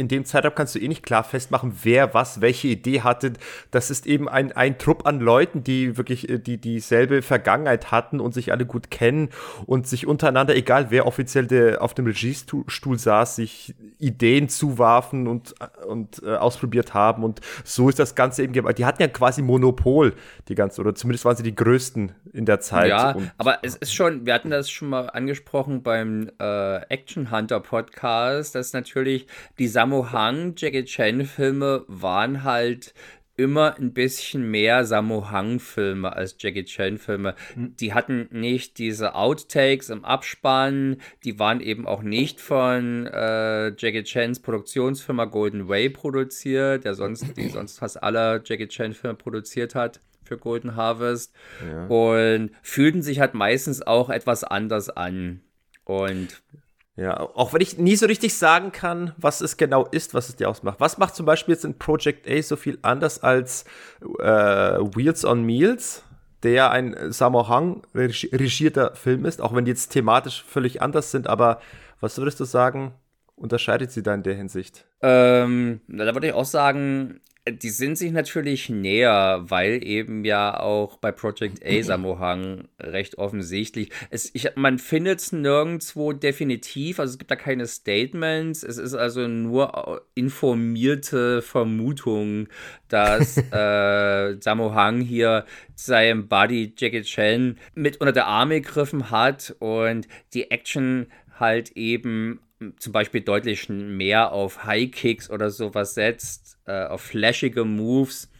[0.00, 3.34] In dem Zeitraum kannst du eh nicht klar festmachen, wer was, welche Idee hatte.
[3.70, 8.18] Das ist eben ein, ein Trupp an Leuten, die wirklich äh, die dieselbe Vergangenheit hatten
[8.18, 9.28] und sich alle gut kennen
[9.66, 15.54] und sich untereinander, egal wer offiziell der, auf dem Regiestuhl saß, sich Ideen zuwarfen und,
[15.86, 17.22] und äh, ausprobiert haben.
[17.22, 18.54] Und so ist das Ganze eben.
[18.74, 20.14] Die hatten ja quasi Monopol,
[20.48, 22.88] die ganze, oder zumindest waren sie die größten in der Zeit.
[22.88, 27.30] Ja, und, aber es ist schon, wir hatten das schon mal angesprochen beim äh, Action
[27.30, 29.26] Hunter Podcast, dass natürlich
[29.58, 32.94] die Sammo Hung Jackie Chan Filme waren halt
[33.36, 37.34] immer ein bisschen mehr Sammo Hung Filme als Jackie Chan Filme.
[37.56, 44.04] Die hatten nicht diese Outtakes im Abspann, die waren eben auch nicht von äh, Jackie
[44.04, 49.74] Chans Produktionsfirma Golden Way produziert, der sonst, die sonst fast alle Jackie Chan Filme produziert
[49.74, 51.34] hat für Golden Harvest
[51.88, 55.40] und fühlten sich halt meistens auch etwas anders an.
[55.84, 56.42] Und
[57.00, 60.36] Ja, auch wenn ich nie so richtig sagen kann, was es genau ist, was es
[60.36, 60.80] dir ausmacht.
[60.80, 63.64] Was macht zum Beispiel jetzt in Project A so viel anders als
[64.18, 66.02] äh, Wheels on Meals,
[66.42, 67.40] der ein Sammo
[67.94, 71.62] regi- regierter Film ist, auch wenn die jetzt thematisch völlig anders sind, aber
[72.00, 72.92] was würdest du sagen,
[73.34, 74.84] unterscheidet sie da in der Hinsicht?
[75.00, 80.98] ähm, da würde ich auch sagen, die sind sich natürlich näher, weil eben ja auch
[80.98, 83.90] bei Project A Samohang recht offensichtlich.
[84.10, 88.94] Es, ich, man findet es nirgendwo definitiv, also es gibt da keine Statements, es ist
[88.94, 92.48] also nur informierte Vermutung,
[92.88, 100.08] dass äh, Samohang hier seinem Buddy Jackie Chan mit unter der Arme gegriffen hat und
[100.34, 101.06] die Action
[101.38, 102.40] halt eben
[102.78, 108.30] zum Beispiel deutlich mehr auf High Kicks oder sowas setzt, äh, auf flashige Moves,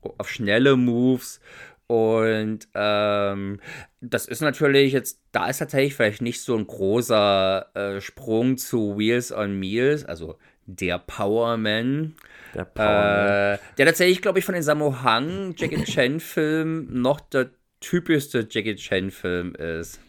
[0.00, 1.40] auf schnelle Moves.
[1.86, 3.60] Und ähm,
[4.00, 8.98] das ist natürlich jetzt, da ist tatsächlich vielleicht nicht so ein großer äh, Sprung zu
[8.98, 12.14] Wheels on Meals, also der Powerman.
[12.54, 13.54] Der Power.
[13.54, 17.50] Äh, der tatsächlich, glaube ich, von den Sammo Hung Jackie Chan-Filmen noch der
[17.80, 20.00] typischste Jackie Chan-Film ist.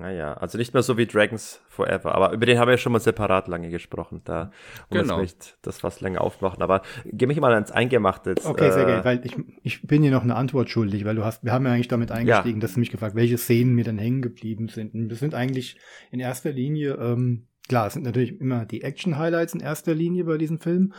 [0.00, 2.92] Naja, also nicht mehr so wie Dragons Forever, aber über den haben wir ja schon
[2.92, 4.22] mal separat lange gesprochen.
[4.24, 4.50] Da
[4.88, 5.20] wollen Genau.
[5.20, 6.62] nicht das was länger aufmachen.
[6.62, 8.46] Aber geh mich mal ans Eingemachte jetzt.
[8.46, 11.24] Okay, sehr äh, gerne, weil ich, ich bin dir noch eine Antwort schuldig, weil du
[11.24, 13.98] hast, wir haben ja eigentlich damit eingestiegen, dass du mich gefragt, welche Szenen mir dann
[13.98, 14.94] hängen geblieben sind.
[14.94, 15.78] Und das sind eigentlich
[16.10, 20.38] in erster Linie, ähm, klar, es sind natürlich immer die Action-Highlights in erster Linie bei
[20.38, 20.94] diesem Film.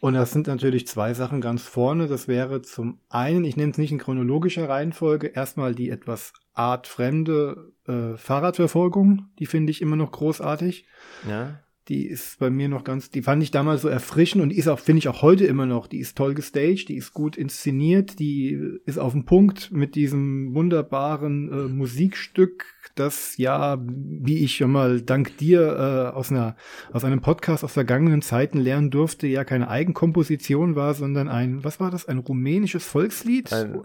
[0.00, 2.08] Und das sind natürlich zwei Sachen ganz vorne.
[2.08, 7.72] Das wäre zum einen, ich nehme es nicht in chronologischer Reihenfolge, erstmal die etwas artfremde
[7.86, 10.86] äh, Fahrradverfolgung, die finde ich immer noch großartig.
[11.28, 11.60] Ja.
[11.88, 14.68] Die ist bei mir noch ganz, die fand ich damals so erfrischend und die ist
[14.68, 18.20] auch, finde ich auch heute immer noch, die ist toll gestaged, die ist gut inszeniert,
[18.20, 24.70] die ist auf dem Punkt mit diesem wunderbaren äh, Musikstück, das ja, wie ich schon
[24.70, 26.54] mal dank dir äh, aus einer,
[26.92, 31.80] aus einem Podcast aus vergangenen Zeiten lernen durfte, ja keine Eigenkomposition war, sondern ein, was
[31.80, 33.52] war das, ein rumänisches Volkslied?
[33.52, 33.82] Ein,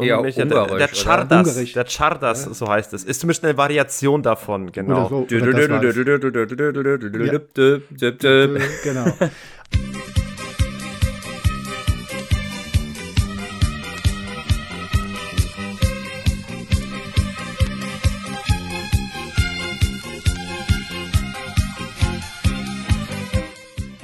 [0.00, 0.88] Ja, der, Ungarisch, der?
[0.88, 1.72] Chardas, Ungarisch.
[1.72, 3.04] der Chardas, so heißt es.
[3.04, 5.06] Ist zumindest eine Variation davon, genau.
[5.06, 5.84] Oder so, oder das war's.
[8.24, 9.04] Äh, genau.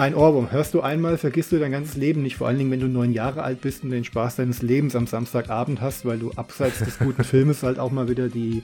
[0.01, 0.51] Ein Ohrwurm.
[0.51, 2.37] Hörst du einmal, vergisst du dein ganzes Leben nicht.
[2.37, 5.07] Vor allen Dingen, wenn du neun Jahre alt bist und den Spaß deines Lebens am
[5.07, 8.63] Samstagabend hast, weil du abseits des guten Filmes halt auch mal wieder die,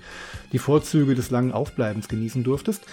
[0.53, 2.85] die Vorzüge des langen Aufbleibens genießen durftest.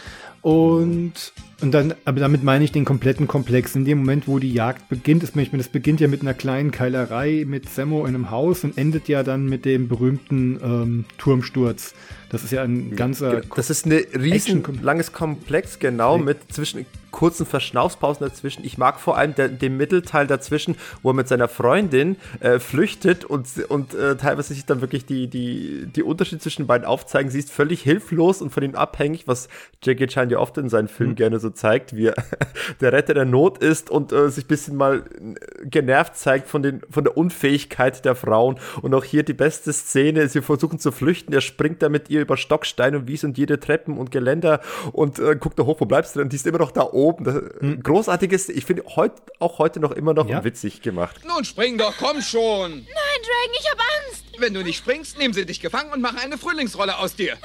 [0.41, 1.13] Und,
[1.61, 3.77] und dann, aber damit meine ich den kompletten Komplex.
[3.77, 6.33] In dem Moment, wo die Jagd beginnt, ist, ich meine, das beginnt ja mit einer
[6.33, 11.05] kleinen Keilerei mit Semmo in einem Haus und endet ja dann mit dem berühmten ähm,
[11.17, 11.93] Turmsturz.
[12.29, 13.39] Das ist ja ein ganzer.
[13.55, 18.66] Das ist ein riesen langes Komplex, genau, mit zwischen kurzen Verschnaufspausen dazwischen.
[18.66, 23.24] Ich mag vor allem der, den Mittelteil dazwischen, wo er mit seiner Freundin äh, flüchtet
[23.24, 27.32] und, und äh, teilweise sich dann wirklich die, die, die Unterschiede zwischen den beiden aufzeigen.
[27.32, 29.47] Sie ist völlig hilflos und von ihm abhängig, was
[29.84, 32.16] Jackie Chan ja oft in seinen Filmen gerne so zeigt, wie er
[32.82, 36.64] der Retter der Not ist und äh, sich ein bisschen mal äh, genervt zeigt von,
[36.64, 38.59] den, von der Unfähigkeit der Frauen.
[38.82, 42.22] Und auch hier die beste Szene, sie versuchen zu flüchten, er springt da mit ihr
[42.22, 44.61] über Stockstein und Wies und jede Treppen und Geländer
[44.91, 46.30] und äh, guckt da hoch, wo bleibst du denn?
[46.30, 47.03] Die ist immer noch da oben.
[47.12, 47.36] Das,
[47.84, 50.43] Großartiges, ich finde heut, auch heute noch immer noch Ja.
[50.43, 51.18] witzig gemacht.
[51.28, 52.72] Nun spring doch, komm schon.
[52.72, 54.24] Nein, Dragon, ich hab Angst.
[54.39, 57.38] Wenn du nicht springst, nehmen sie dich gefangen und machen eine Frühlingsrolle aus dir.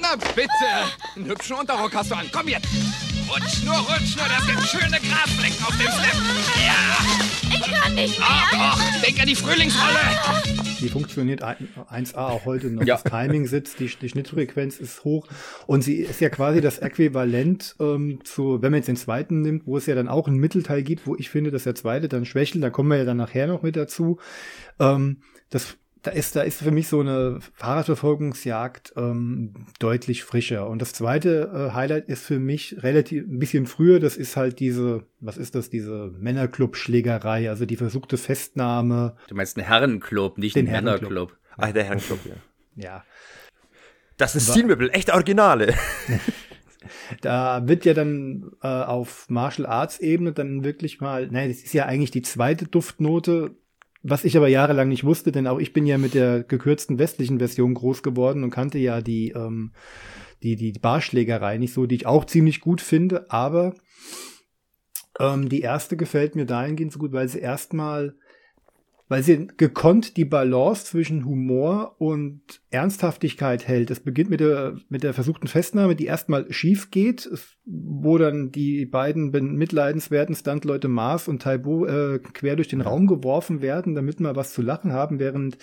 [0.00, 0.48] Na bitte.
[1.16, 2.28] Einen hübschen Unterrock hast du an.
[2.32, 2.66] Komm jetzt.
[3.28, 4.26] Rutsch nur, rutsch nur.
[4.28, 6.22] Das gibt schöne Grasflecken auf dem Slip.
[6.66, 7.24] Ja.
[7.54, 8.28] Ich kann nicht mehr.
[8.30, 9.02] Ach doch.
[9.02, 9.98] Denk an die Frühlingsrolle.
[10.80, 12.84] Die funktioniert ein- 1A auch heute noch.
[12.84, 12.96] Ja.
[12.96, 15.28] Das Timing sitzt, die, die Schnittfrequenz ist hoch
[15.66, 19.66] und sie ist ja quasi das Äquivalent ähm, zu, wenn man jetzt den zweiten nimmt,
[19.66, 22.24] wo es ja dann auch einen Mittelteil gibt, wo ich finde, dass der zweite dann
[22.24, 24.18] schwächelt, da kommen wir ja dann nachher noch mit dazu.
[24.80, 30.68] Ähm, das da ist, da ist für mich so eine Fahrradverfolgungsjagd ähm, deutlich frischer.
[30.68, 34.00] Und das zweite äh, Highlight ist für mich relativ ein bisschen früher.
[34.00, 39.16] Das ist halt diese, was ist das, diese Männerclub-Schlägerei, also die versuchte Festnahme.
[39.28, 41.10] Du meinst einen Herrenclub, nicht Den einen Herrenclub.
[41.10, 41.38] Männerclub.
[41.56, 42.34] Ach, der Herrenclub, ja.
[42.76, 43.04] Ja,
[44.16, 45.74] Das ist Stilmöbel, echt Originale.
[47.22, 51.72] Da wird ja dann äh, auf Martial Arts Ebene dann wirklich mal, nein, das ist
[51.72, 53.56] ja eigentlich die zweite Duftnote,
[54.06, 57.38] was ich aber jahrelang nicht wusste, denn auch ich bin ja mit der gekürzten westlichen
[57.38, 59.72] Version groß geworden und kannte ja die ähm,
[60.42, 63.74] die die Barschlägerei nicht so, die ich auch ziemlich gut finde, aber
[65.18, 68.14] ähm, die erste gefällt mir dahingehend so gut, weil sie erstmal
[69.08, 72.40] weil sie gekonnt die Balance zwischen Humor und
[72.70, 73.90] Ernsthaftigkeit hält.
[73.90, 77.28] Es beginnt mit der, mit der versuchten Festnahme, die erstmal schief geht,
[77.66, 83.60] wo dann die beiden mitleidenswerten Stuntleute Mars und Taibo äh, quer durch den Raum geworfen
[83.60, 85.58] werden, damit wir was zu lachen haben, während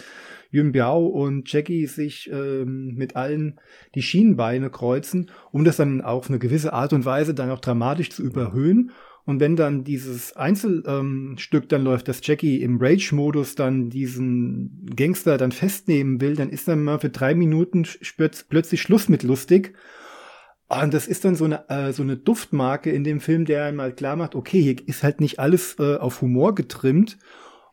[0.52, 3.60] Yun Biao und Jackie sich ähm, mit allen
[3.96, 8.12] die Schienenbeine kreuzen, um das dann auf eine gewisse Art und Weise dann auch dramatisch
[8.12, 8.92] zu überhöhen.
[9.26, 15.38] Und wenn dann dieses Einzelstück ähm, dann läuft, dass Jackie im Rage-Modus dann diesen Gangster
[15.38, 17.86] dann festnehmen will, dann ist dann mal für drei Minuten
[18.50, 19.76] plötzlich Schluss mit lustig.
[20.68, 23.94] Und das ist dann so eine, äh, so eine Duftmarke in dem Film, der einmal
[23.94, 27.18] klar macht, okay, hier ist halt nicht alles äh, auf Humor getrimmt.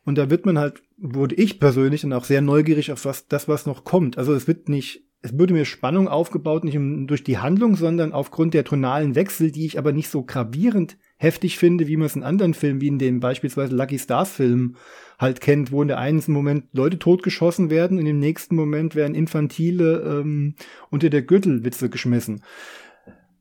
[0.05, 3.47] Und da wird man halt, wurde ich persönlich dann auch sehr neugierig auf was, das,
[3.47, 4.19] was noch kommt.
[4.19, 6.79] Also es wird nicht, es würde mir Spannung aufgebaut, nicht
[7.09, 11.59] durch die Handlung, sondern aufgrund der tonalen Wechsel, die ich aber nicht so gravierend heftig
[11.59, 14.77] finde, wie man es in anderen Filmen, wie in dem beispielsweise Lucky Stars Film
[15.19, 19.15] halt kennt, wo in der einen Moment Leute totgeschossen werden und im nächsten Moment werden
[19.15, 20.55] infantile ähm,
[20.91, 22.43] unter der Gürtelwitze geschmissen.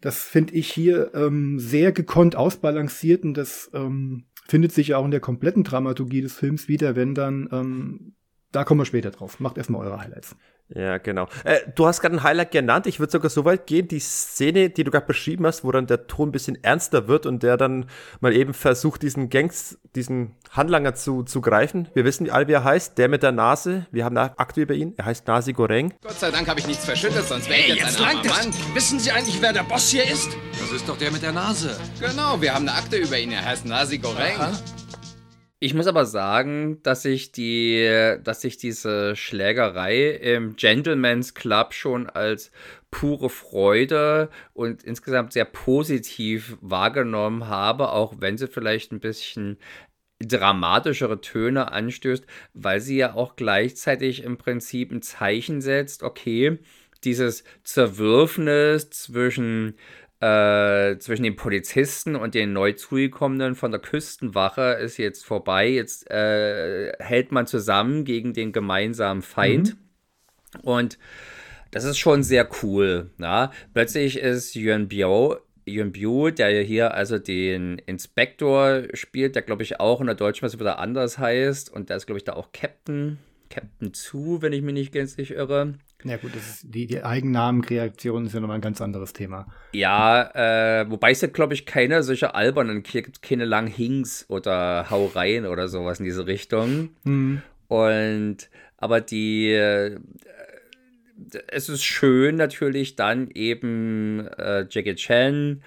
[0.02, 5.12] Das finde ich hier ähm, sehr gekonnt ausbalanciert und das ähm, findet sich auch in
[5.12, 8.14] der kompletten Dramaturgie des Films wieder, wenn dann, ähm,
[8.52, 9.40] da kommen wir später drauf.
[9.40, 10.36] Macht erstmal eure Highlights.
[10.70, 11.28] Ja, genau.
[11.46, 12.88] Äh, du hast gerade ein Highlight genannt.
[12.88, 15.88] Ich würde sogar so weit gehen, die Szene, die du gerade beschrieben hast, wo dann
[15.88, 17.86] der Ton ein bisschen ernster wird und der dann
[18.20, 21.88] mal eben versucht, diesen Gangs, diesen Handlanger zu, zu greifen.
[21.94, 22.98] Wir wissen alle, wie er heißt.
[22.98, 23.86] Der mit der Nase.
[23.92, 24.94] Wir haben eine Akte über ihn.
[24.98, 25.94] Er heißt Nasi Goreng.
[26.02, 28.30] Gott sei Dank habe ich nichts verschüttet, sonst wäre ich Hey, jetzt, jetzt ein langt
[28.30, 28.50] armer Mann.
[28.50, 28.76] es.
[28.76, 30.30] Wissen Sie eigentlich, wer der Boss hier ist?
[30.60, 31.78] Das ist doch der mit der Nase.
[32.02, 33.32] Genau, wir haben eine Akte über ihn.
[33.32, 34.36] Er heißt Nasi Goreng.
[35.60, 42.08] Ich muss aber sagen, dass ich die, dass ich diese Schlägerei im Gentleman's Club schon
[42.08, 42.52] als
[42.92, 49.58] pure Freude und insgesamt sehr positiv wahrgenommen habe, auch wenn sie vielleicht ein bisschen
[50.20, 56.60] dramatischere Töne anstößt, weil sie ja auch gleichzeitig im Prinzip ein Zeichen setzt, okay,
[57.04, 59.76] dieses Zerwürfnis zwischen
[60.20, 65.68] äh, zwischen den Polizisten und den neu zugekommenen von der Küstenwache ist jetzt vorbei.
[65.68, 69.78] Jetzt äh, hält man zusammen gegen den gemeinsamen Feind.
[70.64, 70.98] Und
[71.72, 73.12] das ist schon sehr cool.
[73.18, 73.52] Na?
[73.74, 75.38] Plötzlich ist Yuan Biao,
[75.68, 80.16] Yuan Biu, der ja hier also den Inspektor spielt, der glaube ich auch in der
[80.16, 81.72] deutschen Version wieder anders heißt.
[81.72, 83.20] Und der ist glaube ich da auch Captain.
[83.50, 85.74] Captain Zu, wenn ich mich nicht gänzlich irre.
[86.04, 89.48] Ja gut, das ist die, die Eigennamenkreation ist ja nochmal ein ganz anderes Thema.
[89.74, 94.90] Ja, äh, wobei es ja, glaube ich, keine solche albernen, gibt keine langen Hinks oder
[94.90, 96.90] Haureien oder sowas in diese Richtung.
[97.68, 100.00] Und, aber die, äh,
[101.48, 105.62] es ist schön natürlich dann eben äh, Jackie Chan,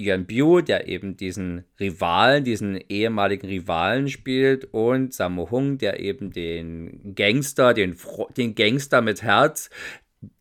[0.00, 6.32] Yuan Biu, der eben diesen Rivalen, diesen ehemaligen Rivalen spielt und Sammo Hung, der eben
[6.32, 7.96] den Gangster, den,
[8.36, 9.68] den Gangster mit Herz,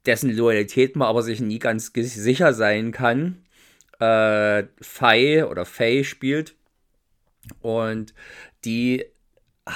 [0.06, 3.44] dessen Loyalität man aber sich nie ganz sicher sein kann,
[4.00, 6.56] äh, Fei oder Faye spielt.
[7.62, 8.14] Und
[8.64, 9.06] die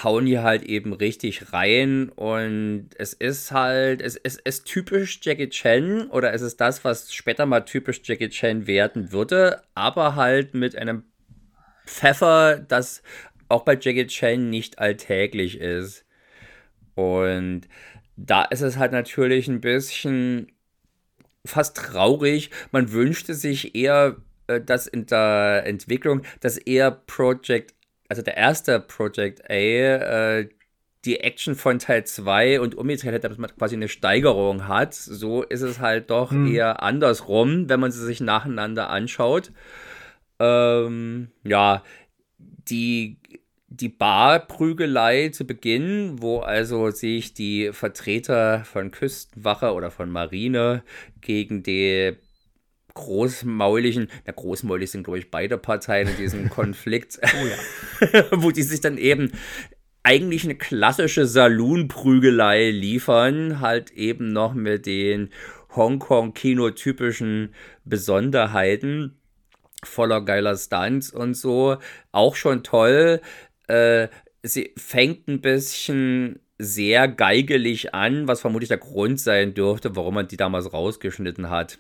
[0.02, 5.50] hauen hier halt eben richtig rein und es ist halt, es, es ist typisch Jackie
[5.50, 10.54] Chan oder es ist das, was später mal typisch Jackie Chan werden würde, aber halt
[10.54, 11.04] mit einem
[11.86, 13.04] Pfeffer, das
[13.50, 16.06] auch bei Jackie Chan nicht alltäglich ist.
[16.96, 17.68] Und
[18.16, 20.52] da ist es halt natürlich ein bisschen
[21.46, 22.52] fast traurig.
[22.72, 24.18] Man wünschte sich eher,
[24.48, 27.74] äh, dass in der Entwicklung, dass eher Project,
[28.14, 30.50] also der erste Project A, äh,
[31.04, 34.94] die Action von Teil 2 und umgekehrt hätte, dass man quasi eine Steigerung hat.
[34.94, 36.54] So ist es halt doch hm.
[36.54, 39.52] eher andersrum, wenn man sie sich nacheinander anschaut.
[40.40, 41.84] Ähm, ja,
[42.38, 43.18] die
[43.68, 50.84] die Barprügelei zu Beginn, wo also sich die Vertreter von Küstenwache oder von Marine
[51.22, 52.16] gegen die
[52.94, 58.26] großmauligen, na großmaulig sind glaube ich beide Parteien in diesem Konflikt, oh ja.
[58.32, 59.32] wo die sich dann eben
[60.04, 65.30] eigentlich eine klassische Saloon-Prügelei liefern, halt eben noch mit den
[65.76, 67.54] Hongkong-Kinotypischen
[67.86, 69.18] Besonderheiten
[69.86, 71.78] voller geiler Stunts und so.
[72.12, 73.22] Auch schon toll.
[73.68, 74.08] Äh,
[74.42, 80.28] sie fängt ein bisschen sehr geigelig an, was vermutlich der Grund sein dürfte, warum man
[80.28, 81.80] die damals rausgeschnitten hat.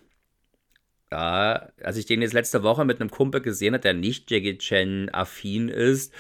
[1.14, 4.58] Ja, als ich den jetzt letzte Woche mit einem Kumpel gesehen habe, der nicht Jackie
[4.58, 6.12] Chan affin ist,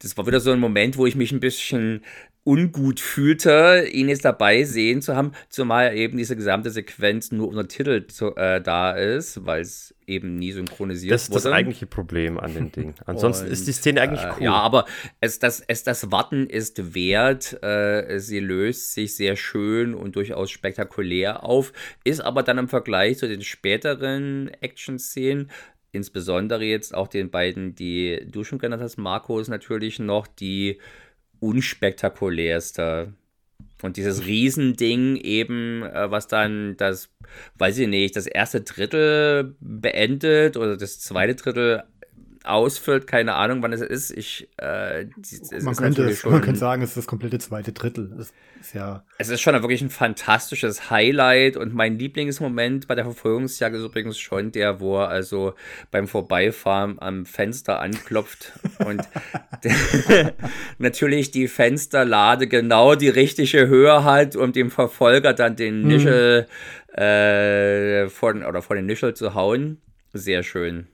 [0.00, 2.04] das war wieder so ein Moment, wo ich mich ein bisschen
[2.44, 7.68] ungut fühlte, ihn jetzt dabei sehen zu haben, zumal eben diese gesamte Sequenz nur unter
[7.68, 11.34] Titel zu, äh, da ist, weil es eben nie synchronisiert das wurde.
[11.34, 12.94] Das ist das eigentliche Problem an dem Ding.
[13.06, 14.44] Ansonsten Und, ist die Szene eigentlich äh, cool.
[14.44, 14.86] Ja, aber
[15.20, 17.62] es, das, es, das Warten ist wert.
[17.62, 21.72] Äh, sie löst sich sehr schön und durchaus spektakulär auf,
[22.02, 25.48] ist aber dann im Vergleich zu den späteren Action-Szenen
[25.92, 30.80] insbesondere jetzt auch den beiden, die du schon genannt hast, Markus natürlich noch, die
[31.42, 33.12] unspektakulärste.
[33.82, 37.10] Und dieses Riesending eben, äh, was dann das,
[37.58, 41.82] weiß ich nicht, das erste Drittel beendet oder das zweite Drittel
[42.44, 44.10] ausfüllt, keine Ahnung, wann es ist.
[44.10, 47.38] Ich, äh, es man, ist könnte es, schon, man könnte sagen, es ist das komplette
[47.38, 48.12] zweite Drittel.
[48.18, 53.04] Es ist, ja es ist schon wirklich ein fantastisches Highlight und mein Lieblingsmoment bei der
[53.04, 55.54] Verfolgungsjagd ist übrigens schon der, wo er also
[55.90, 58.52] beim Vorbeifahren am Fenster anklopft
[58.84, 59.02] und
[60.78, 65.88] natürlich die Fensterlade genau die richtige Höhe hat, um dem Verfolger dann den mhm.
[65.88, 66.48] Nischel
[66.90, 67.02] mhm.
[67.02, 69.80] äh, vor, oder vor den Nischel zu hauen.
[70.12, 70.88] Sehr schön.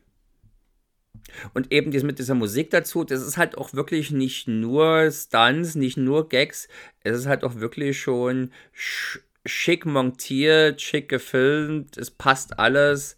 [1.54, 5.74] Und eben dies mit dieser Musik dazu, das ist halt auch wirklich nicht nur Stunts,
[5.74, 6.68] nicht nur Gags,
[7.04, 13.17] es ist halt auch wirklich schon schick montiert, schick gefilmt, es passt alles.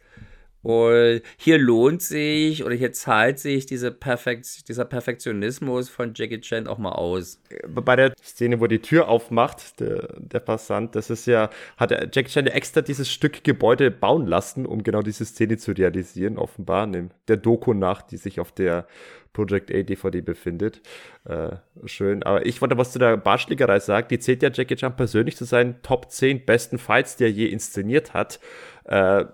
[0.62, 6.66] Und hier lohnt sich oder hier zahlt sich diese Perfekt, dieser Perfektionismus von Jackie Chan
[6.66, 7.40] auch mal aus.
[7.68, 12.30] Bei der Szene, wo die Tür aufmacht, der, der Passant, das ist ja, hat Jackie
[12.30, 17.11] Chan extra dieses Stück Gebäude bauen lassen, um genau diese Szene zu realisieren, offenbar, in
[17.28, 18.86] der Doku nach, die sich auf der
[19.32, 20.82] Project A DVD befindet.
[21.24, 21.50] Äh,
[21.84, 22.22] schön.
[22.24, 24.08] Aber ich wollte was zu der Barschlägerei sagen.
[24.08, 27.46] Die zählt ja Jackie Chan persönlich zu seinen Top 10 besten Fights, die er je
[27.46, 28.40] inszeniert hat.
[28.84, 29.24] Äh,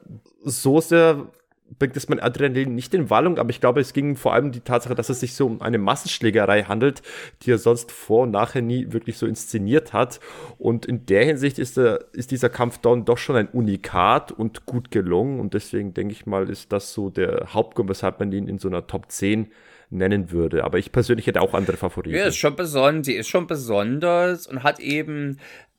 [0.48, 1.26] so sehr
[1.78, 4.60] bringt es mein Adrenalin nicht in Wallung, aber ich glaube, es ging vor allem die
[4.60, 7.02] Tatsache, dass es sich so um eine Massenschlägerei handelt,
[7.42, 10.20] die er sonst vor und nachher nie wirklich so inszeniert hat.
[10.58, 14.66] Und in der Hinsicht ist, der, ist dieser Kampf dann doch schon ein Unikat und
[14.66, 15.40] gut gelungen.
[15.40, 18.68] Und deswegen denke ich mal, ist das so der Hauptgrund, weshalb man ihn in so
[18.68, 19.50] einer Top 10
[19.90, 20.64] nennen würde.
[20.64, 22.16] Aber ich persönlich hätte auch andere Favoriten.
[22.16, 25.38] Ja, ist schon besonders, die ist schon besonders und hat eben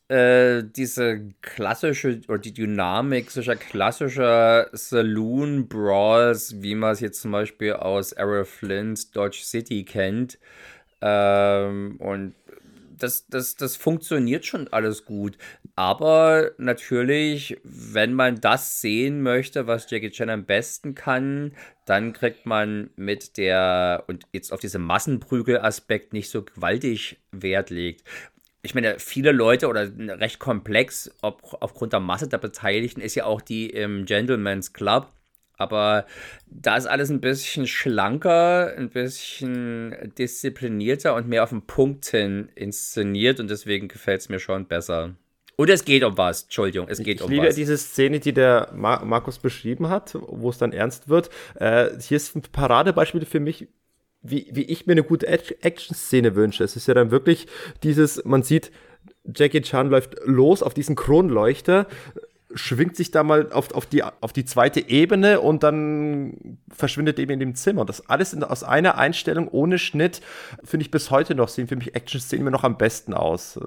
[0.09, 7.31] äh, diese klassische oder die Dynamik solcher klassischer Saloon Brawls, wie man es jetzt zum
[7.31, 10.39] Beispiel aus Errol Flynn's Dodge City kennt.
[11.01, 12.35] Ähm, und
[12.97, 15.37] das, das, das funktioniert schon alles gut.
[15.75, 21.53] Aber natürlich, wenn man das sehen möchte, was Jackie Chan am besten kann,
[21.85, 28.03] dann kriegt man mit der, und jetzt auf diesen Massenprügel-Aspekt nicht so gewaltig Wert legt
[28.67, 29.89] ich meine, viele Leute oder
[30.19, 35.07] recht komplex, ob, aufgrund der Masse der Beteiligten, ist ja auch die im Gentleman's Club.
[35.55, 36.05] Aber
[36.47, 42.49] da ist alles ein bisschen schlanker, ein bisschen disziplinierter und mehr auf den Punkt hin
[42.55, 45.15] inszeniert und deswegen gefällt es mir schon besser.
[45.55, 47.55] Und es geht um was, Entschuldigung, es geht ich um liebe was.
[47.55, 51.29] diese Szene, die der Mar Markus beschrieben hat, wo es dann ernst wird.
[51.55, 53.67] Äh, hier ist ein Paradebeispiel für mich,
[54.29, 56.63] wie, wie ich mir eine gute Action-Szene wünsche.
[56.63, 57.47] Es ist ja dann wirklich
[57.83, 58.71] dieses, man sieht,
[59.35, 61.87] Jackie Chan läuft los auf diesen Kronleuchter,
[62.53, 67.33] schwingt sich da mal auf, auf, die, auf die zweite Ebene und dann verschwindet eben
[67.33, 67.85] in dem Zimmer.
[67.85, 70.21] Das alles in, aus einer Einstellung ohne Schnitt,
[70.63, 73.59] finde ich bis heute noch, sehen für mich Action-Szenen immer noch am besten aus.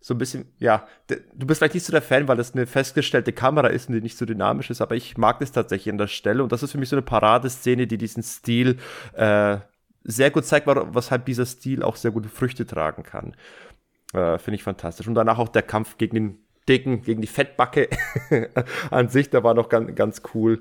[0.00, 3.32] So ein bisschen, ja, du bist vielleicht nicht so der Fan, weil das eine festgestellte
[3.32, 6.08] Kamera ist und die nicht so dynamisch ist, aber ich mag das tatsächlich an der
[6.08, 8.78] Stelle und das ist für mich so eine Paradeszene, die diesen Stil
[9.14, 9.58] äh,
[10.04, 13.34] sehr gut zeigt, weshalb dieser Stil auch sehr gute Früchte tragen kann.
[14.12, 15.08] Äh, finde ich fantastisch.
[15.08, 16.38] Und danach auch der Kampf gegen den
[16.68, 17.88] Dicken, gegen die Fettbacke
[18.90, 20.60] an sich, da war noch ganz, ganz cool.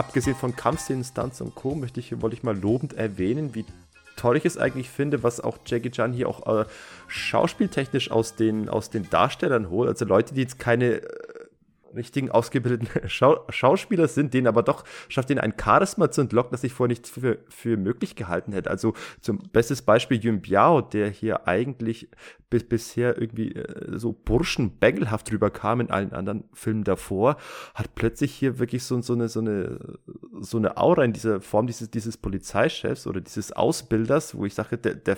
[0.00, 1.74] Abgesehen von Kampfszenen, Stunts und Co.
[1.74, 3.66] möchte ich, wollte ich mal lobend erwähnen, wie
[4.16, 6.64] toll ich es eigentlich finde, was auch Jackie Chan hier auch äh,
[7.06, 9.90] schauspieltechnisch aus den, aus den Darstellern holt.
[9.90, 11.04] Also Leute, die jetzt keine äh,
[11.94, 16.64] richtigen ausgebildeten Schau Schauspieler sind, denen aber doch schafft, ihnen ein Charisma zu entlocken, das
[16.64, 18.70] ich vorher nicht für, für möglich gehalten hätte.
[18.70, 22.08] Also zum bestes Beispiel Yun Biao, der hier eigentlich
[22.50, 27.36] bis bisher irgendwie äh, so burschenbängelhaft rüberkam in allen anderen Filmen davor,
[27.74, 29.98] hat plötzlich hier wirklich so, so, eine, so, eine,
[30.40, 34.76] so eine Aura in dieser Form dieses, dieses Polizeichefs oder dieses Ausbilders, wo ich sage,
[34.76, 35.16] der, der,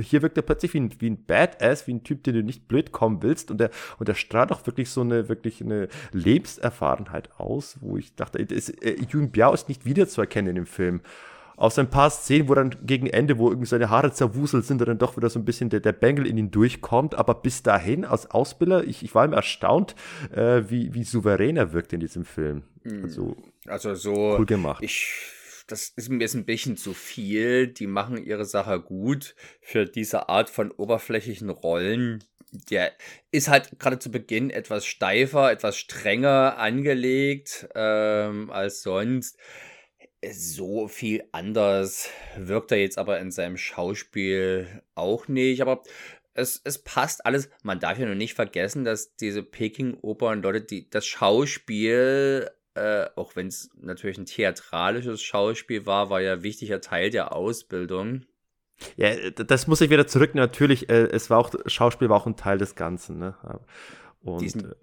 [0.00, 2.68] hier wirkt er plötzlich wie ein, wie ein Badass, wie ein Typ, den du nicht
[2.68, 7.30] blöd kommen willst und der, und der strahlt auch wirklich so eine, wirklich eine Lebenserfahrenheit
[7.38, 11.00] aus, wo ich dachte, ist, äh, Yun Biao ist nicht wiederzuerkennen in dem Film
[11.56, 14.98] aus ein paar Szenen, wo dann gegen Ende, wo irgendwie seine Haare zerwuselt sind, dann
[14.98, 17.14] doch wieder so ein bisschen der, der Bengel in ihn durchkommt.
[17.14, 19.94] Aber bis dahin, als Ausbilder, ich, ich war immer erstaunt,
[20.32, 22.64] äh, wie, wie souverän er wirkt in diesem Film.
[22.82, 23.04] Hm.
[23.04, 23.36] Also,
[23.66, 24.36] also so.
[24.38, 24.82] Cool gemacht.
[24.82, 25.14] Ich,
[25.68, 27.68] das ist mir jetzt ein bisschen zu viel.
[27.68, 32.24] Die machen ihre Sache gut für diese Art von oberflächlichen Rollen.
[32.70, 32.92] Der
[33.30, 39.36] ist halt gerade zu Beginn etwas steifer, etwas strenger angelegt ähm, als sonst
[40.32, 45.60] so viel anders wirkt er jetzt aber in seinem Schauspiel auch nicht.
[45.60, 45.82] Aber
[46.34, 47.48] es, es passt alles.
[47.62, 53.36] Man darf ja nur nicht vergessen, dass diese Peking-Opern, Leute, die das Schauspiel, äh, auch
[53.36, 58.26] wenn es natürlich ein theatralisches Schauspiel war, war ja wichtiger Teil der Ausbildung.
[58.96, 60.34] Ja, das muss ich wieder zurück.
[60.34, 63.18] Natürlich, äh, es war auch, Schauspiel war auch ein Teil des Ganzen.
[63.18, 63.34] Ne?
[64.22, 64.74] Und, Diesen äh,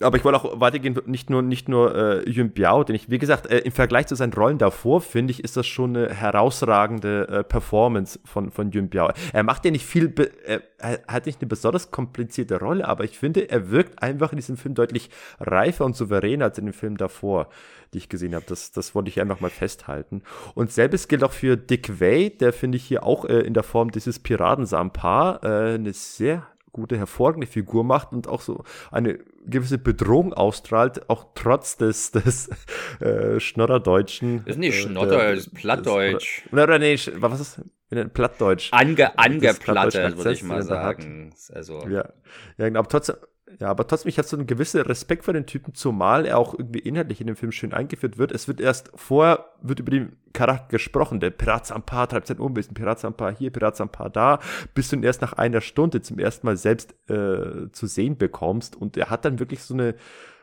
[0.00, 3.18] aber ich wollte auch weitergehen, nicht nur, nicht nur äh, Yun Biao, den ich, wie
[3.18, 7.28] gesagt, äh, im Vergleich zu seinen Rollen davor, finde ich, ist das schon eine herausragende
[7.28, 9.10] äh, Performance von, von Yun Biao.
[9.32, 10.12] Er macht ja nicht viel,
[10.44, 14.36] er, er hat nicht eine besonders komplizierte Rolle, aber ich finde, er wirkt einfach in
[14.36, 17.48] diesem Film deutlich reifer und souveräner als in den Filmen davor,
[17.92, 18.44] die ich gesehen habe.
[18.46, 20.22] Das, das wollte ich einfach mal festhalten.
[20.54, 23.62] Und selbes gilt auch für Dick Way, der finde ich hier auch äh, in der
[23.62, 29.78] Form dieses Piratensampar äh, eine sehr gute, hervorragende Figur macht und auch so eine gewisse
[29.78, 32.50] Bedrohung ausstrahlt, auch trotz des, des
[33.00, 34.44] äh, Schnorrerdeutschen.
[34.44, 36.42] Das ist nicht äh, Schnodder, das ist Plattdeutsch.
[36.52, 37.64] Oder, oder nee, was ist das?
[38.12, 38.68] Plattdeutsch.
[38.72, 41.34] Ange, angeplattet, würde ich mal sagen.
[41.52, 41.88] Also.
[41.88, 42.08] Ja,
[42.56, 42.78] ja, genau.
[42.80, 43.16] Aber trotzdem,
[43.58, 46.54] ja, aber trotzdem, ich habe so einen gewissen Respekt vor den Typen, zumal er auch
[46.54, 48.32] irgendwie inhaltlich in dem Film schön eingeführt wird.
[48.32, 51.20] Es wird erst vorher, wird über den Charakter gesprochen.
[51.20, 52.74] Der Pirat Sampar treibt sein Unwissen.
[52.74, 54.38] Pirat Sampar hier, Pirat Sampar da,
[54.74, 58.76] bis du ihn erst nach einer Stunde zum ersten Mal selbst äh, zu sehen bekommst.
[58.76, 59.94] Und er hat dann wirklich so eine,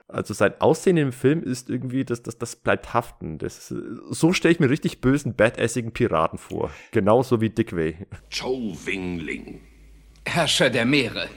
[0.08, 3.38] also sein Aussehen im Film ist irgendwie, das, das, das bleibt haften.
[3.38, 3.74] Das,
[4.10, 6.72] so stelle ich mir richtig bösen, badassigen Piraten vor.
[6.91, 8.05] Genauso wie Dick Way.
[8.38, 9.62] Chow Wingling.
[10.26, 11.30] Herrscher der Meere.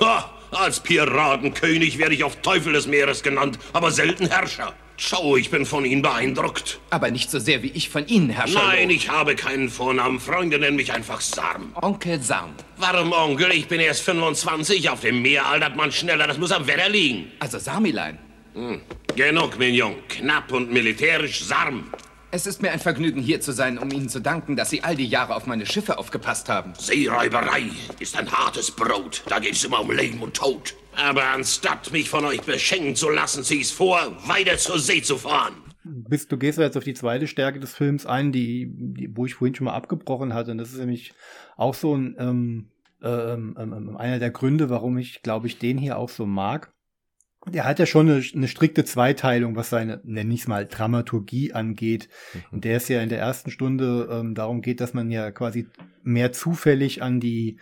[0.00, 0.37] Ha!
[0.50, 4.74] Als Piratenkönig werde ich auf Teufel des Meeres genannt, aber selten Herrscher.
[5.00, 6.80] Schau, ich bin von Ihnen beeindruckt.
[6.90, 8.60] Aber nicht so sehr wie ich von Ihnen, Herrscher.
[8.60, 10.18] Nein, ich habe keinen Vornamen.
[10.18, 11.72] Freunde nennen mich einfach Sarm.
[11.80, 12.50] Onkel Sarm.
[12.78, 13.52] Warum Onkel?
[13.52, 14.90] Ich bin erst 25.
[14.90, 16.26] Auf dem Meer altert man schneller.
[16.26, 17.30] Das muss am Wetter liegen.
[17.38, 18.18] Also Sarmilein.
[18.54, 18.80] Hm.
[19.14, 19.94] Genug, Mignon.
[20.08, 21.92] Knapp und militärisch Sarm.
[22.30, 24.94] Es ist mir ein Vergnügen, hier zu sein, um Ihnen zu danken, dass Sie all
[24.94, 26.74] die Jahre auf meine Schiffe aufgepasst haben.
[26.76, 27.70] Seeräuberei
[28.00, 29.22] ist ein hartes Brot.
[29.30, 30.74] Da geht es immer um Leben und Tod.
[30.94, 35.16] Aber anstatt mich von euch beschenken zu lassen, zieh es vor, weiter zur See zu
[35.16, 35.54] fahren.
[35.84, 39.36] Bist, du gehst jetzt auf die zweite Stärke des Films ein, die, die wo ich
[39.36, 40.50] vorhin schon mal abgebrochen hatte.
[40.50, 41.14] Und das ist nämlich
[41.56, 42.68] auch so ein, ähm,
[43.02, 46.74] ähm, ähm, ähm einer der Gründe, warum ich, glaube ich, den hier auch so mag
[47.48, 51.52] der hat ja schon eine, eine strikte Zweiteilung, was seine, nenne ich es mal, Dramaturgie
[51.52, 52.08] angeht.
[52.34, 52.40] Mhm.
[52.52, 55.68] In der es ja in der ersten Stunde ähm, darum geht, dass man ja quasi
[56.02, 57.58] mehr zufällig an die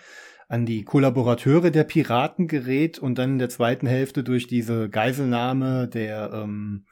[0.49, 5.89] an die Kollaborateure der Piraten gerät und dann in der zweiten Hälfte durch diese Geiselnahme
[5.89, 6.87] der ähm,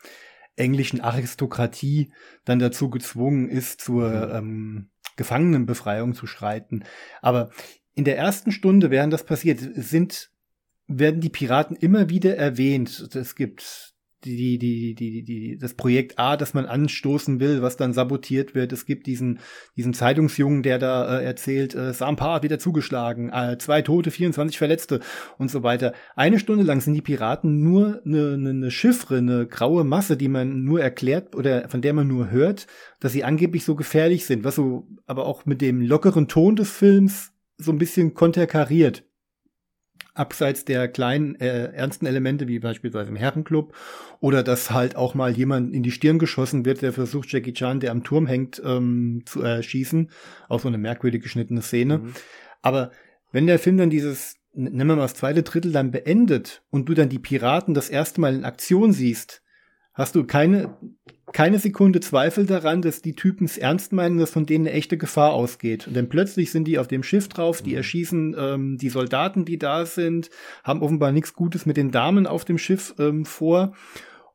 [0.57, 2.13] englischen Aristokratie
[2.45, 4.35] dann dazu gezwungen ist, zur mhm.
[4.35, 6.85] ähm, Gefangenenbefreiung zu schreiten.
[7.23, 7.51] Aber
[7.95, 10.31] in der ersten Stunde, während das passiert, sind
[10.87, 13.09] werden die Piraten immer wieder erwähnt.
[13.15, 17.93] Es gibt die, die, die, die, das Projekt A, das man anstoßen will, was dann
[17.93, 18.73] sabotiert wird.
[18.73, 19.41] Es gibt diesen,
[19.77, 24.59] diesen Zeitungsjungen, der da äh, erzählt, äh, Sampa hat wieder zugeschlagen, äh, zwei Tote, 24
[24.59, 25.01] Verletzte
[25.39, 25.93] und so weiter.
[26.17, 30.29] Eine Stunde lang sind die Piraten nur eine, eine, eine Chiffre, eine graue Masse, die
[30.29, 32.67] man nur erklärt oder von der man nur hört,
[33.01, 36.71] dass sie angeblich so gefährlich sind, was so aber auch mit dem lockeren Ton des
[36.71, 39.04] Films so ein bisschen konterkariert
[40.15, 43.75] abseits der kleinen äh, ernsten Elemente, wie beispielsweise im Herrenclub,
[44.21, 47.81] oder dass halt auch mal jemand in die Stirn geschossen wird, der versucht, Jackie Chan,
[47.81, 50.11] der am Turm hängt, ähm, zu erschießen.
[50.49, 51.99] Auch so eine merkwürdig geschnittene Szene.
[51.99, 52.15] Mhm.
[52.63, 52.93] Aber
[53.33, 56.95] wenn der Film dann dieses, nennen wir mal das zweite Drittel dann beendet und du
[56.95, 59.44] dann die Piraten das erste Mal in Aktion siehst,
[59.95, 60.77] hast du keine,
[61.33, 64.99] keine Sekunde Zweifel daran, dass die Typen es ernst meinen, dass von denen eine echte
[64.99, 65.87] Gefahr ausgeht.
[65.87, 67.77] Und dann plötzlich sind die auf dem Schiff drauf, die mhm.
[67.77, 70.31] erschießen ähm, die Soldaten, die da sind,
[70.65, 73.73] haben offenbar nichts Gutes mit den Damen auf dem Schiff ähm, vor.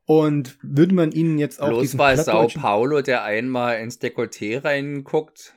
[0.06, 5.54] Und würde man ihnen jetzt auch Bloß weil Sao Paulo, der einmal ins Dekolleté reinguckt.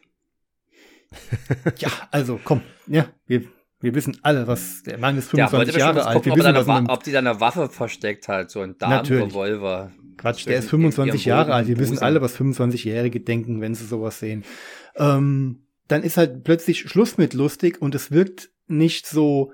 [1.79, 3.45] ja, also komm, ja, wir,
[3.83, 6.17] wir wissen alle, was der Mann ist 25 Jahre alt.
[6.17, 9.93] Gucken, wir wissen, ob, was ob die da eine Waffe versteckt hat, so ein Damenrevolver.
[10.17, 11.67] Quatsch, der ist 25 Jahre alt.
[11.67, 14.45] Wir wissen alle, was 25-Jährige denken, wenn sie sowas sehen.
[14.97, 19.53] Ähm, dann ist halt plötzlich Schluss mit lustig und es wirkt nicht so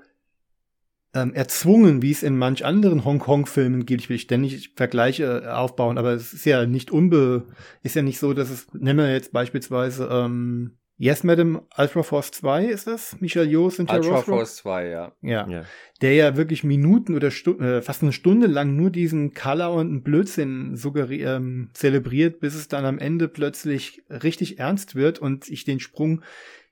[1.13, 4.03] ähm, erzwungen, wie es in manch anderen Hongkong-Filmen gibt.
[4.03, 7.47] Ich will ständig Vergleiche äh, aufbauen, aber es ist ja nicht unbe,
[7.81, 12.31] ist ja nicht so, dass es, nehmen wir jetzt beispielsweise ähm, Yes, Madam, Ultra Force
[12.31, 13.15] 2 ist das?
[13.21, 14.25] Michael Yeoh und Ultra Rothrock?
[14.25, 15.13] Force 2, ja.
[15.21, 15.47] ja.
[15.47, 15.63] ja.
[16.01, 19.87] Der ja wirklich Minuten oder Stu äh, fast eine Stunde lang nur diesen Color und
[19.87, 25.63] einen Blödsinn ähm, zelebriert, bis es dann am Ende plötzlich richtig ernst wird und ich
[25.63, 26.21] den Sprung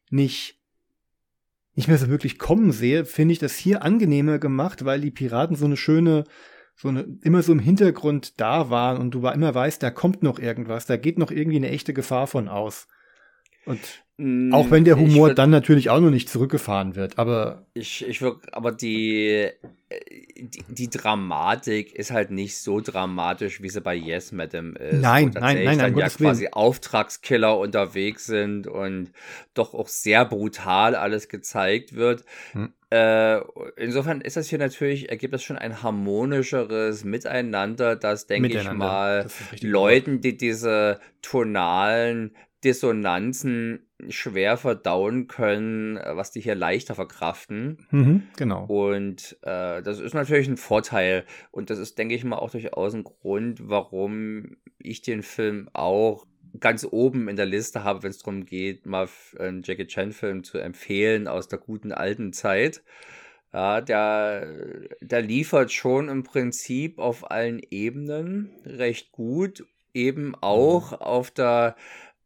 [0.10, 0.60] nicht
[1.76, 5.56] nicht mehr so wirklich kommen sehe, finde ich das hier angenehmer gemacht, weil die Piraten
[5.56, 6.26] so eine schöne
[6.76, 10.22] so eine, immer so im Hintergrund da waren und du war immer weißt, da kommt
[10.22, 12.90] noch irgendwas, da geht noch irgendwie eine echte Gefahr von aus.
[13.66, 13.80] Und
[14.20, 17.68] auch wenn der Humor würd, dann natürlich auch noch nicht zurückgefahren wird, aber.
[17.76, 19.48] Ich, ich würde, aber die,
[20.40, 25.02] die, die, Dramatik ist halt nicht so dramatisch, wie sie bei Yes Madam ist.
[25.02, 25.78] Nein, nein, nein, nein.
[25.78, 26.54] Dann ja quasi Willen.
[26.54, 29.12] Auftragskiller unterwegs sind und
[29.54, 32.26] doch auch sehr brutal alles gezeigt wird.
[32.54, 32.74] Hm.
[32.90, 33.40] Äh,
[33.76, 39.28] insofern ist das hier natürlich, ergibt das schon ein harmonischeres Miteinander, das, denke ich mal,
[39.62, 47.88] Leuten, die diese tonalen Dissonanzen schwer verdauen können, äh, was die hier leichter verkraften.
[47.92, 48.66] Mhm, genau.
[48.66, 51.26] Und äh, das ist natürlich ein Vorteil.
[51.52, 56.26] Und das ist, denke ich mal, auch durchaus ein Grund, warum ich den Film auch
[56.60, 60.58] ganz oben in der Liste habe, wenn es darum geht, mal einen Jackie Chan-Film zu
[60.58, 62.84] empfehlen aus der guten alten Zeit.
[63.54, 64.48] Ja, der,
[65.02, 70.98] der liefert schon im Prinzip auf allen Ebenen recht gut, eben auch mhm.
[70.98, 71.76] auf der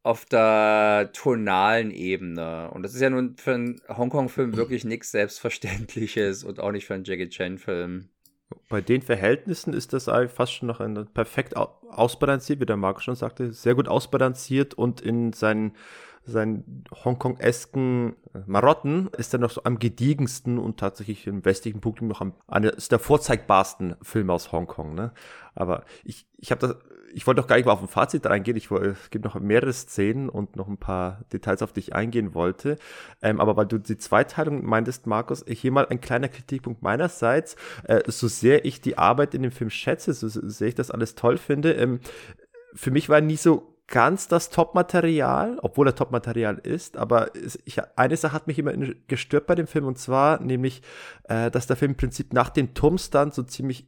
[0.04, 2.72] auf der tonalen Ebene.
[2.72, 6.96] Und das ist ja nun für einen Hongkong-Film wirklich nichts Selbstverständliches und auch nicht für
[6.96, 8.10] einen Jackie Chan-Film.
[8.68, 13.16] Bei den Verhältnissen ist das fast schon noch ein perfekt ausbalanciert, wie der Marco schon
[13.16, 15.74] sagte, sehr gut ausbalanciert und in seinen,
[16.26, 18.16] seinen Hongkong-esken
[18.46, 22.88] Marotten ist er noch so am gediegensten und tatsächlich im westlichen Publikum noch am, eines
[22.90, 24.94] der vorzeigbarsten Filme aus Hongkong.
[24.96, 25.12] Ne?
[25.56, 26.76] Aber ich, ich habe das
[27.14, 28.56] ich wollte doch gar nicht mal auf ein Fazit eingehen.
[28.56, 32.34] Ich, es gibt noch mehrere Szenen und noch ein paar Details, auf die ich eingehen
[32.34, 32.78] wollte.
[33.22, 37.56] Ähm, aber weil du die Zweiteilung meintest, Markus, hier mal ein kleiner Kritikpunkt meinerseits.
[37.84, 41.16] Äh, so sehr ich die Arbeit in dem Film schätze, so sehr ich das alles
[41.16, 42.00] toll finde, ähm,
[42.74, 47.32] für mich war nie so ganz das Top-Material, obwohl er Top-Material ist, aber
[47.66, 48.74] ich, eine Sache hat mich immer
[49.08, 50.82] gestört bei dem Film und zwar nämlich,
[51.26, 53.88] äh, dass der Film im Prinzip nach dem Turmstand so ziemlich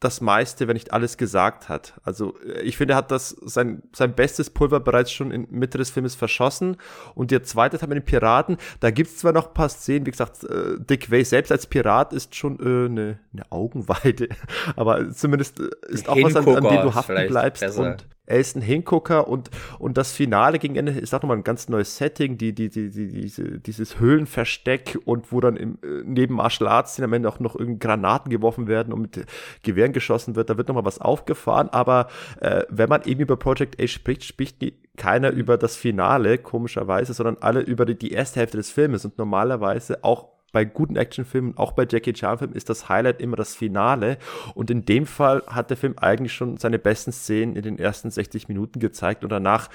[0.00, 1.94] das meiste, wenn nicht alles gesagt hat.
[2.04, 5.78] Also äh, ich finde, er hat das sein, sein bestes Pulver bereits schon in Mitte
[5.78, 6.76] des Filmes verschossen.
[7.14, 10.04] Und der zweite Teil mit den Piraten, da gibt es zwar noch ein paar Szenen,
[10.04, 14.28] wie gesagt, äh, Dick Way selbst als Pirat ist schon äh, eine, eine Augenweide,
[14.76, 17.60] aber zumindest äh, ist auch was, an, an dem du haften bleibst.
[17.60, 17.92] Besser.
[17.92, 21.44] Und er ist ein Hingucker und, und das Finale gegen Ende ist auch nochmal ein
[21.44, 26.02] ganz neues Setting, die, die, die, die, diese, dieses Höhlenversteck und wo dann im, äh,
[26.04, 29.26] neben Martial Arts am Ende auch noch Granaten geworfen werden und mit
[29.62, 32.08] Gewehren geschossen wird, da wird nochmal was aufgefahren, aber
[32.40, 34.64] äh, wenn man eben über Project A spricht, spricht
[34.96, 39.18] keiner über das Finale, komischerweise, sondern alle über die, die erste Hälfte des Filmes und
[39.18, 44.18] normalerweise auch bei guten Actionfilmen, auch bei Jackie Chan-Filmen, ist das Highlight immer das Finale.
[44.54, 48.10] Und in dem Fall hat der Film eigentlich schon seine besten Szenen in den ersten
[48.10, 49.68] 60 Minuten gezeigt und danach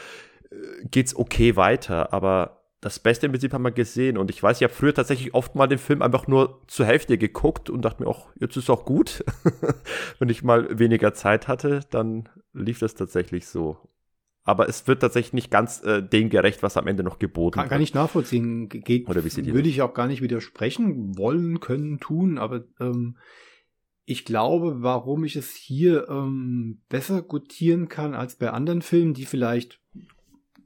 [0.50, 0.56] äh,
[0.90, 2.14] geht's okay weiter.
[2.14, 4.18] Aber das Beste im Prinzip haben wir gesehen.
[4.18, 7.18] Und ich weiß, ich habe früher tatsächlich oft mal den Film einfach nur zur Hälfte
[7.18, 9.26] geguckt und dachte mir, auch jetzt ist auch gut.
[10.20, 13.78] Wenn ich mal weniger Zeit hatte, dann lief das tatsächlich so.
[14.50, 17.66] Aber es wird tatsächlich nicht ganz äh, dem gerecht, was am Ende noch geboten kann,
[17.66, 17.70] wird.
[17.70, 18.68] kann ich nachvollziehen.
[18.68, 23.20] Geht, Oder wie würde ich auch gar nicht widersprechen wollen, können, tun, aber ähm,
[24.06, 29.26] ich glaube, warum ich es hier ähm, besser gutieren kann als bei anderen Filmen, die
[29.26, 29.82] vielleicht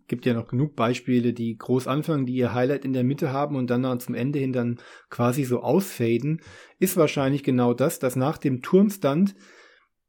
[0.07, 3.57] gibt ja noch genug Beispiele, die groß anfangen, die ihr Highlight in der Mitte haben
[3.57, 4.79] und dann zum Ende hin dann
[5.09, 6.41] quasi so ausfaden,
[6.79, 9.35] ist wahrscheinlich genau das, dass nach dem Turmstand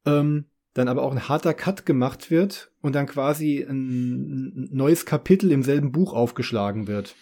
[0.07, 0.45] ähm,
[0.75, 5.62] dann aber auch ein harter Cut gemacht wird und dann quasi ein neues Kapitel im
[5.62, 7.14] selben Buch aufgeschlagen wird.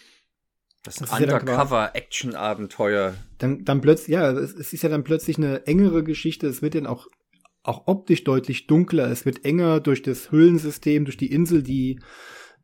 [0.83, 3.15] Das, das Undercover-Action-Abenteuer.
[3.39, 6.49] Dann, dann plötzlich, ja, es, es ist ja dann plötzlich eine engere Geschichte.
[6.49, 7.07] Es wird dann auch,
[7.63, 9.09] auch optisch deutlich dunkler.
[9.09, 12.01] Es wird enger durch das Höhlensystem, durch die Insel, die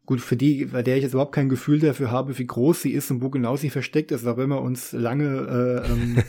[0.05, 2.93] gut, für die, bei der ich jetzt überhaupt kein Gefühl dafür habe, wie groß sie
[2.93, 6.23] ist und wo genau sie versteckt ist, auch wenn wir uns lange äh, ähm,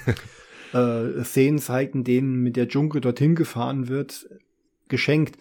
[0.74, 4.28] äh, Szenen zeigten, denen mit der Dschungel dorthin gefahren wird,
[4.90, 5.38] geschenkt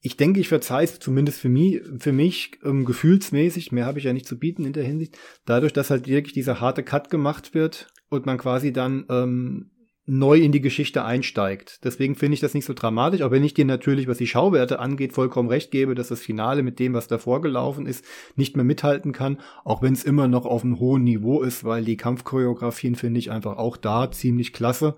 [0.00, 4.04] ich denke, ich verzeihe es zumindest für mich, für mich ähm, gefühlsmäßig, mehr habe ich
[4.04, 7.54] ja nicht zu bieten in der Hinsicht, dadurch, dass halt wirklich dieser harte Cut gemacht
[7.54, 9.70] wird und man quasi dann ähm,
[10.06, 11.84] neu in die Geschichte einsteigt.
[11.84, 14.78] Deswegen finde ich das nicht so dramatisch, auch wenn ich dir natürlich, was die Schauwerte
[14.78, 18.04] angeht, vollkommen recht gebe, dass das Finale mit dem, was davor gelaufen ist,
[18.36, 21.84] nicht mehr mithalten kann, auch wenn es immer noch auf einem hohen Niveau ist, weil
[21.84, 24.96] die Kampfchoreografien finde ich einfach auch da ziemlich klasse.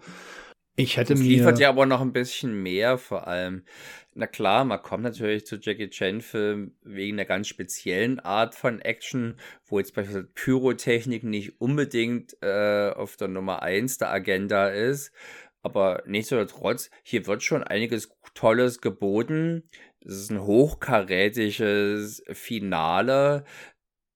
[0.83, 1.29] Ich hätte das mir.
[1.29, 3.65] liefert ja aber noch ein bisschen mehr, vor allem.
[4.15, 9.37] Na klar, man kommt natürlich zu Jackie Chan-Filmen wegen einer ganz speziellen Art von Action,
[9.67, 15.13] wo jetzt beispielsweise Pyrotechnik nicht unbedingt äh, auf der Nummer 1 der Agenda ist.
[15.63, 19.65] Aber nichtsdestotrotz, hier wird schon einiges Tolles geboten.
[20.01, 23.45] Das ist ein hochkarätiges Finale.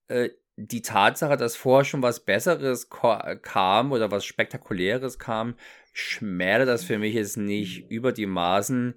[0.07, 5.55] Äh, die Tatsache, dass vorher schon was Besseres kam oder was Spektakuläres kam,
[5.95, 8.95] schmälert das für mich jetzt nicht über die Maßen.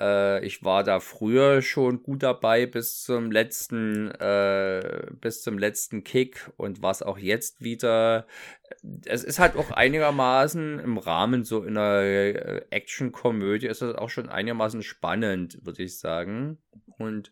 [0.00, 6.02] Äh, ich war da früher schon gut dabei bis zum letzten, äh, bis zum letzten
[6.02, 8.26] Kick und was auch jetzt wieder.
[9.04, 14.10] Es ist halt auch einigermaßen im Rahmen so in einer äh, Action-Komödie ist das auch
[14.10, 16.58] schon einigermaßen spannend, würde ich sagen.
[16.98, 17.30] Und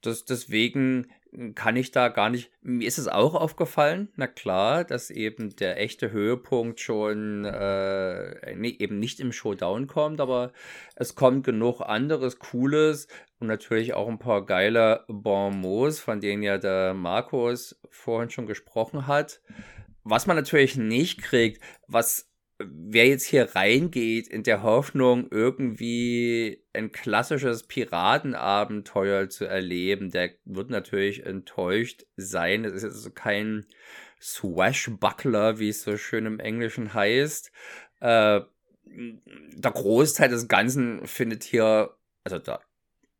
[0.00, 1.08] das, deswegen
[1.54, 2.50] kann ich da gar nicht.
[2.62, 8.98] Mir ist es auch aufgefallen, na klar, dass eben der echte Höhepunkt schon äh, eben
[8.98, 10.52] nicht im Showdown kommt, aber
[10.96, 13.08] es kommt genug anderes Cooles
[13.40, 19.06] und natürlich auch ein paar geile Bonmots, von denen ja der Markus vorhin schon gesprochen
[19.06, 19.40] hat.
[20.04, 26.92] Was man natürlich nicht kriegt, was wer jetzt hier reingeht in der Hoffnung, irgendwie ein
[26.92, 32.64] klassisches Piratenabenteuer zu erleben, der wird natürlich enttäuscht sein.
[32.64, 33.66] Es ist also kein
[34.20, 37.50] Swashbuckler, wie es so schön im Englischen heißt.
[38.00, 38.40] Äh,
[38.84, 42.60] der Großteil des Ganzen findet hier, also der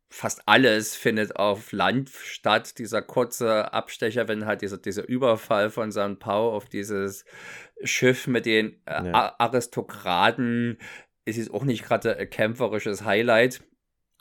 [0.09, 2.79] fast alles findet auf Land statt.
[2.79, 7.25] Dieser kurze Abstecher, wenn halt dieser, dieser Überfall von San Pau auf dieses
[7.83, 9.35] Schiff mit den äh, ja.
[9.39, 10.79] Aristokraten
[11.25, 13.63] ist jetzt auch nicht gerade ein kämpferisches Highlight,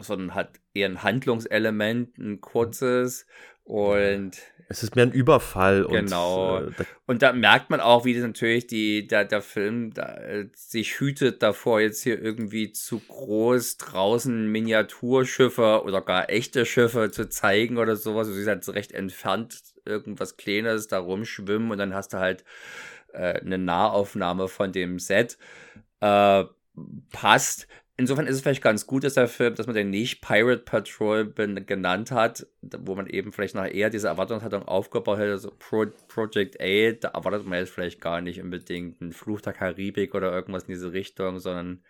[0.04, 3.26] sondern hat eher ein Handlungselement, ein kurzes
[3.64, 4.38] und
[4.70, 5.86] es ist mehr ein Überfall.
[5.88, 6.58] Genau.
[6.58, 10.16] Und, äh, da, und da merkt man auch, wie natürlich die, der, der Film da,
[10.16, 17.12] äh, sich hütet davor, jetzt hier irgendwie zu groß draußen Miniaturschiffe oder gar echte Schiffe
[17.12, 18.28] zu zeigen oder sowas.
[18.28, 22.44] Du siehst halt recht entfernt irgendwas Kleines da rumschwimmen und dann hast du halt
[23.12, 25.38] äh, eine Nahaufnahme von dem Set.
[26.00, 26.46] Äh,
[27.12, 27.68] passt.
[27.96, 31.32] Insofern ist es vielleicht ganz gut, dass der Film, dass man den nicht Pirate Patrol
[31.32, 36.60] genannt hat, wo man eben vielleicht noch eher diese Erwartungshaltung aufgebaut hätte, so Pro Project
[36.60, 40.64] A, da erwartet man jetzt vielleicht gar nicht unbedingt einen Fluch der Karibik oder irgendwas
[40.64, 41.84] in diese Richtung, sondern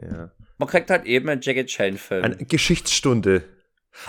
[0.00, 0.30] ja.
[0.58, 2.22] man kriegt halt eben einen Jackie Chan-Film.
[2.22, 3.42] Eine Geschichtsstunde.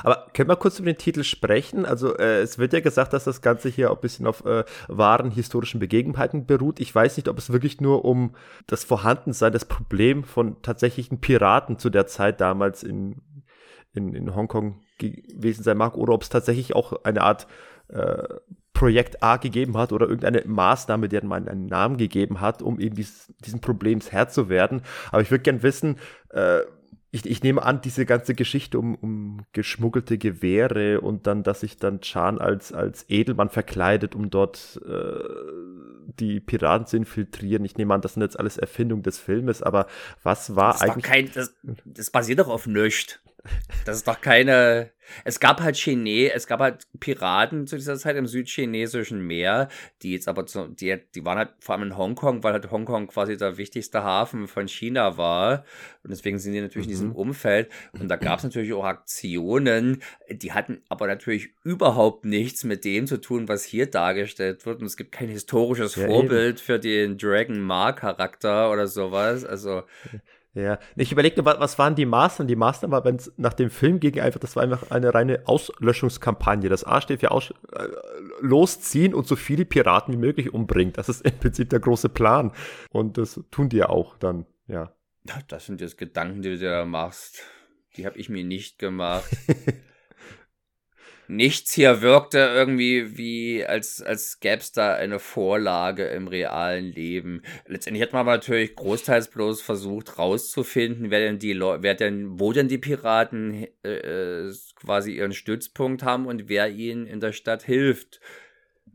[0.04, 1.86] Aber können wir kurz über den Titel sprechen?
[1.86, 5.32] Also äh, es wird ja gesagt, dass das Ganze hier ein bisschen auf äh, wahren
[5.32, 6.80] historischen Begebenheiten beruht.
[6.80, 8.36] Ich weiß nicht, ob es wirklich nur um
[8.68, 13.22] das Vorhandensein, das Problem von tatsächlichen Piraten zu der Zeit damals in,
[13.94, 17.48] in, in Hongkong gewesen sein mag oder ob es tatsächlich auch eine Art
[17.90, 18.24] äh,
[18.78, 22.96] Projekt A gegeben hat oder irgendeine Maßnahme, der man einen Namen gegeben hat, um eben
[22.96, 24.84] dies, diesen Problems Herr zu werden.
[25.12, 25.98] Aber ich würde gern wissen,
[26.30, 26.60] äh,
[27.12, 31.78] ich, ich nehme an, diese ganze Geschichte um, um geschmuggelte Gewehre und dann, dass sich
[31.78, 35.24] dann Chan als, als Edelmann verkleidet, um dort äh,
[36.20, 37.64] die Piraten zu infiltrieren.
[37.64, 39.88] Ich nehme an, das sind jetzt alles Erfindungen des Filmes, aber
[40.24, 41.04] was war das eigentlich.
[41.04, 41.54] Kein, das,
[41.86, 43.20] das, basiert doch auf nichts.
[43.86, 44.92] Das ist doch keine.
[45.24, 49.70] Es gab halt Chine, es gab halt Piraten zu dieser Zeit im südchinesischen Meer,
[50.02, 53.08] die jetzt aber zu, die, die waren halt vor allem in Hongkong, weil halt Hongkong
[53.08, 55.64] quasi der wichtigste Hafen von China war.
[56.04, 56.92] Und deswegen sind die natürlich mhm.
[56.92, 57.16] in diesem mhm.
[57.16, 57.70] Umfeld.
[58.00, 63.08] Und da gab es natürlich auch Aktionen, die hatten aber natürlich überhaupt nichts mit dem
[63.08, 64.82] zu tun, was hier dargestellt wird.
[64.82, 66.66] Und es gibt kein historisches ja, Vorbild eben.
[66.66, 69.46] für den Dragon Ma-Charakter oder sowas.
[69.46, 69.84] Also.
[70.58, 72.48] Ja, ich überlegte, was waren die Maßnahmen?
[72.48, 75.44] Die Maßnahmen war, wenn es nach dem Film ging, einfach, das war einfach eine reine
[75.46, 76.68] Auslöschungskampagne.
[76.68, 77.88] Das A steht für Aus äh,
[78.42, 80.94] losziehen und so viele Piraten wie möglich umbringen.
[80.94, 82.54] Das ist im Prinzip der große Plan.
[82.90, 84.92] Und das tun die ja auch dann, ja.
[85.48, 87.44] Das sind jetzt Gedanken, die du da machst.
[87.96, 89.30] Die habe ich mir nicht gemacht.
[91.28, 97.42] nichts hier wirkte irgendwie wie, als, als gäbe es da eine Vorlage im realen Leben.
[97.66, 102.54] Letztendlich hat man aber natürlich großteils bloß versucht rauszufinden, wer denn die wer denn, wo
[102.54, 107.64] denn die Piraten äh, äh, quasi ihren Stützpunkt haben und wer ihnen in der Stadt
[107.64, 108.20] hilft.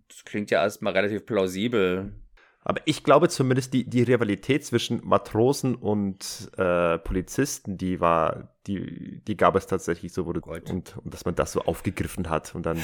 [0.08, 2.12] Das klingt ja erstmal relativ plausibel.
[2.64, 9.20] Aber ich glaube zumindest, die, die Rivalität zwischen Matrosen und äh, Polizisten, die war, die,
[9.26, 12.64] die gab es tatsächlich so, wurde, und, und dass man das so aufgegriffen hat und
[12.64, 12.78] dann.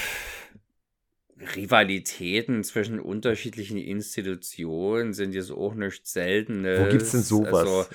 [1.55, 6.65] Rivalitäten zwischen unterschiedlichen Institutionen sind jetzt auch nicht selten.
[6.65, 7.55] Wo gibt's denn sowas?
[7.55, 7.87] Also,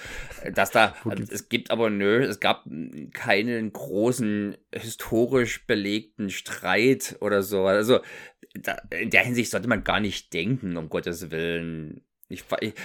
[0.54, 0.96] dass da,
[1.30, 2.64] es gibt aber nö, es gab
[3.12, 7.66] keinen großen historisch belegten Streit oder so.
[7.66, 8.00] Also,
[8.54, 12.02] da, in der Hinsicht sollte man gar nicht denken, um Gottes Willen.
[12.30, 12.44] Ich,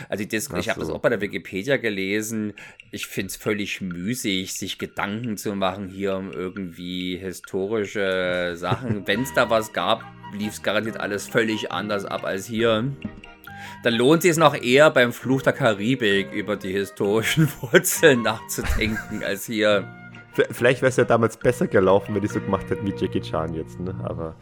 [0.09, 2.55] also das, ich habe das auch bei der Wikipedia gelesen.
[2.91, 9.07] Ich finde es völlig müßig, sich Gedanken zu machen hier um irgendwie historische Sachen.
[9.07, 10.05] Wenn es da was gab,
[10.37, 12.93] lief es garantiert alles völlig anders ab als hier.
[13.83, 19.23] Dann lohnt es sich noch eher beim Fluch der Karibik über die historischen Wurzeln nachzudenken
[19.23, 19.89] als hier.
[20.51, 23.55] Vielleicht wäre es ja damals besser gelaufen, wenn die so gemacht hätten wie Jackie Chan
[23.55, 23.95] jetzt, ne?
[24.05, 24.34] Aber.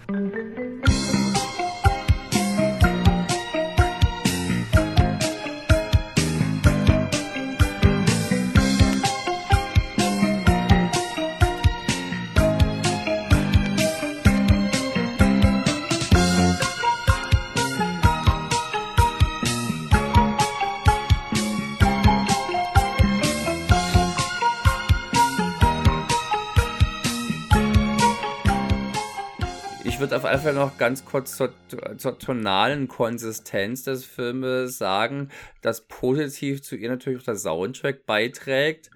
[30.06, 31.52] Würde auf alle Fälle noch ganz kurz zur,
[31.96, 35.30] zur, tonalen Konsistenz des Filmes sagen,
[35.62, 38.90] dass positiv zu ihr natürlich auch der Soundtrack beiträgt.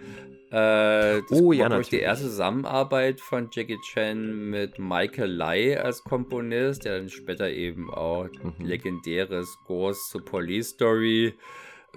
[0.51, 1.89] Äh, das oh ja, natürlich.
[1.89, 7.93] die erste Zusammenarbeit von Jackie Chan mit Michael Lai als Komponist, der dann später eben
[7.93, 8.65] auch mhm.
[8.65, 11.35] legendäre Scores zu Police Story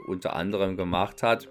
[0.07, 1.47] unter anderem gemacht hat.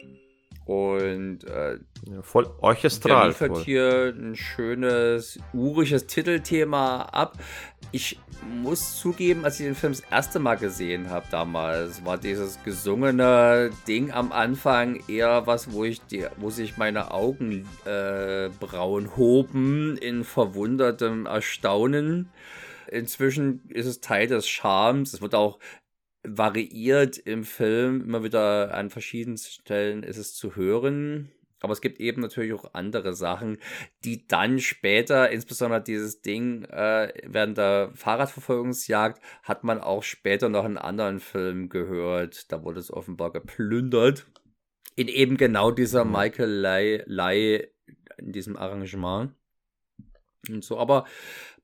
[0.64, 3.28] Und äh, ja, voll orchestral.
[3.28, 3.64] liefert voll.
[3.64, 7.38] hier ein schönes, urisches Titelthema ab.
[7.90, 8.18] Ich
[8.62, 13.70] muss zugeben, als ich den Film das erste Mal gesehen habe damals, war dieses gesungene
[13.88, 20.24] Ding am Anfang eher was, wo ich die, wo sich meine Augenbrauen äh, hoben in
[20.24, 22.30] verwundertem Erstaunen.
[22.88, 25.14] Inzwischen ist es Teil des Charmes.
[25.14, 25.58] Es wird auch
[26.24, 28.02] variiert im Film.
[28.02, 31.30] Immer wieder an verschiedenen Stellen ist es zu hören.
[31.60, 33.58] Aber es gibt eben natürlich auch andere Sachen,
[34.04, 40.64] die dann später, insbesondere dieses Ding äh, während der Fahrradverfolgungsjagd, hat man auch später noch
[40.64, 42.50] einen anderen Film gehört.
[42.50, 44.26] Da wurde es offenbar geplündert.
[44.96, 46.12] In eben genau dieser mhm.
[46.12, 47.68] Michael Lai, Lai
[48.18, 49.32] in diesem Arrangement.
[50.48, 51.06] Und so, aber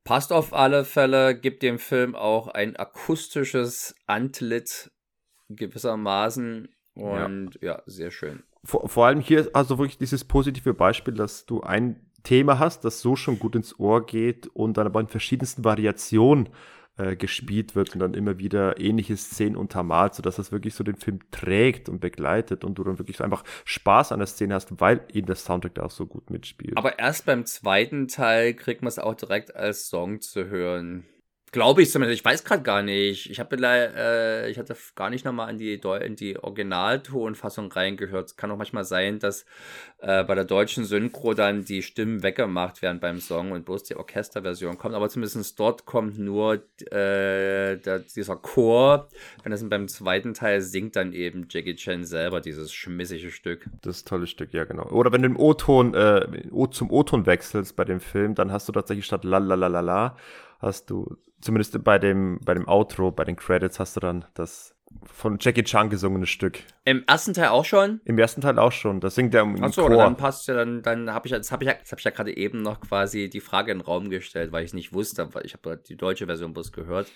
[0.04, 4.90] Passt auf alle Fälle, gibt dem Film auch ein akustisches Antlitz
[5.48, 8.42] gewissermaßen und ja, ja sehr schön.
[8.64, 13.00] Vor, vor, allem hier also wirklich dieses positive Beispiel, dass du ein Thema hast, das
[13.00, 16.48] so schon gut ins Ohr geht und dann aber in verschiedensten Variationen
[16.98, 20.96] äh, gespielt wird und dann immer wieder ähnliche Szenen untermalt, sodass das wirklich so den
[20.96, 25.00] Film trägt und begleitet und du dann wirklich einfach Spaß an der Szene hast, weil
[25.12, 26.76] eben der Soundtrack da auch so gut mitspielt.
[26.76, 31.04] Aber erst beim zweiten Teil kriegt man es auch direkt als Song zu hören.
[31.50, 32.20] Glaube ich zumindest.
[32.20, 33.30] Ich weiß gerade gar nicht.
[33.30, 38.26] Ich habe äh, ich hatte gar nicht nochmal in die, in die Originaltonfassung reingehört.
[38.26, 39.46] Es kann auch manchmal sein, dass
[39.98, 43.96] äh, bei der deutschen Synchro dann die Stimmen weggemacht werden beim Song und bloß die
[43.96, 44.94] Orchesterversion kommt.
[44.94, 46.54] Aber zumindest dort kommt nur
[46.90, 49.08] äh, der, dieser Chor.
[49.42, 53.66] Wenn das beim zweiten Teil singt, dann eben Jackie Chan selber dieses schmissige Stück.
[53.80, 54.88] Das tolle Stück, ja genau.
[54.90, 56.26] Oder wenn du im O-Ton äh,
[56.72, 59.80] zum O-Ton wechselst bei dem Film, dann hast du tatsächlich statt la la la la
[59.80, 60.16] la
[60.58, 64.74] hast du zumindest bei dem, bei dem Outro, bei den Credits hast du dann das
[65.04, 66.60] von Jackie Chan gesungenes Stück.
[66.84, 68.00] Im ersten Teil auch schon?
[68.06, 69.00] Im ersten Teil auch schon.
[69.00, 69.98] Das singt er im Achso, Chor.
[69.98, 72.10] dann passt ja, dann, dann habe ich, das habe ich, ja- das hab ich ja
[72.10, 75.44] gerade eben noch quasi die Frage in den Raum gestellt, weil ich nicht wusste, weil
[75.44, 77.06] ich habe die deutsche Version bloß gehört.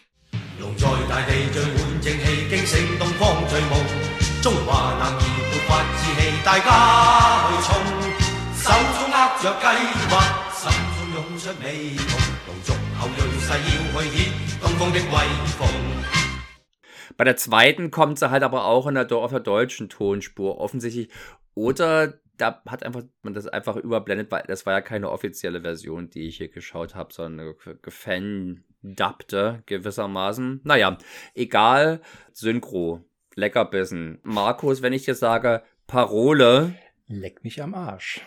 [17.16, 21.08] Bei der zweiten kommt sie halt aber auch in der, auf der deutschen Tonspur offensichtlich.
[21.54, 26.10] Oder da hat einfach man das einfach überblendet, weil das war ja keine offizielle Version,
[26.10, 30.60] die ich hier geschaut habe, sondern gefandabbte, gewissermaßen.
[30.64, 30.98] Naja,
[31.34, 32.00] egal,
[32.32, 33.04] Synchro,
[33.34, 34.18] Leckerbissen.
[34.22, 36.74] Markus, wenn ich dir sage, Parole.
[37.06, 38.20] Leck mich am Arsch.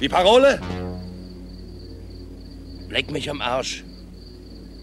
[0.00, 0.58] Die Parole?
[2.90, 3.84] Leck mich am Arsch.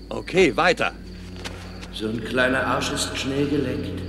[0.08, 0.94] Okay, weiter.
[1.92, 4.07] So ein kleiner Arsch ist schnell geleckt.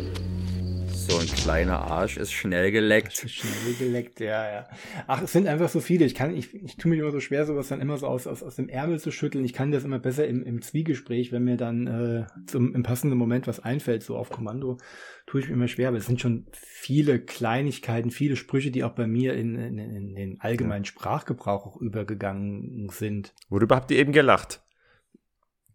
[1.09, 3.16] So ein kleiner Arsch ist schnell geleckt.
[3.30, 4.68] Schnell geleckt, ja, ja.
[5.06, 6.05] Ach, es sind einfach so viele.
[6.05, 8.43] Ich kann, ich, ich tue mich immer so schwer, sowas dann immer so aus, aus,
[8.43, 9.44] aus dem Ärmel zu schütteln.
[9.44, 13.18] Ich kann das immer besser im, im Zwiegespräch, wenn mir dann äh, zum, im passenden
[13.18, 14.78] Moment was einfällt, so auf Kommando,
[15.26, 15.89] tue ich mir immer schwer.
[15.89, 20.14] Aber es sind schon viele Kleinigkeiten, viele Sprüche, die auch bei mir in, in, in
[20.14, 23.35] den allgemeinen Sprachgebrauch auch übergegangen sind.
[23.48, 24.62] Worüber habt ihr eben gelacht?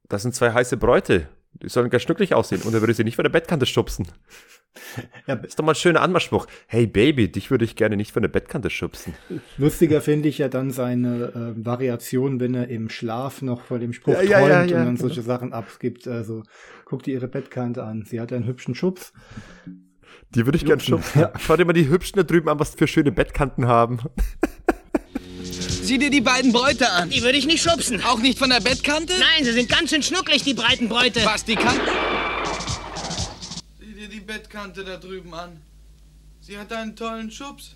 [0.09, 1.27] Das sind zwei heiße Bräute.
[1.61, 4.07] Die sollen ganz schnucklig aussehen und er würde sie nicht von der Bettkante schubsen.
[5.27, 6.47] Ja, Ist doch mal ein schöner Anmachspruch.
[6.65, 9.13] Hey Baby, dich würde ich gerne nicht von der Bettkante schubsen.
[9.57, 13.93] Lustiger finde ich ja dann seine äh, Variation, wenn er im Schlaf noch vor dem
[13.93, 16.07] Spruch Ja, träumt ja, ja, und dann solche Sachen abgibt.
[16.07, 16.41] Also
[16.85, 18.03] guck dir ihre Bettkante an.
[18.05, 19.13] Sie hat einen hübschen Schubs.
[20.33, 21.27] Die würde ich gern Schubsen.
[21.39, 23.99] Schau dir mal die Hübschen da drüben an, was für schöne Bettkanten haben.
[25.93, 27.11] Sieh dir die beiden Bräute an.
[27.11, 28.03] Die würde ich nicht schubsen.
[28.03, 29.13] Auch nicht von der Bettkante?
[29.19, 31.23] Nein, sie sind ganz schön schnucklig, die breiten Bräute.
[31.23, 31.91] Was, die Kante?
[33.79, 35.61] Sieh dir die Bettkante da drüben an.
[36.41, 37.75] Sie hat einen tollen Schubs.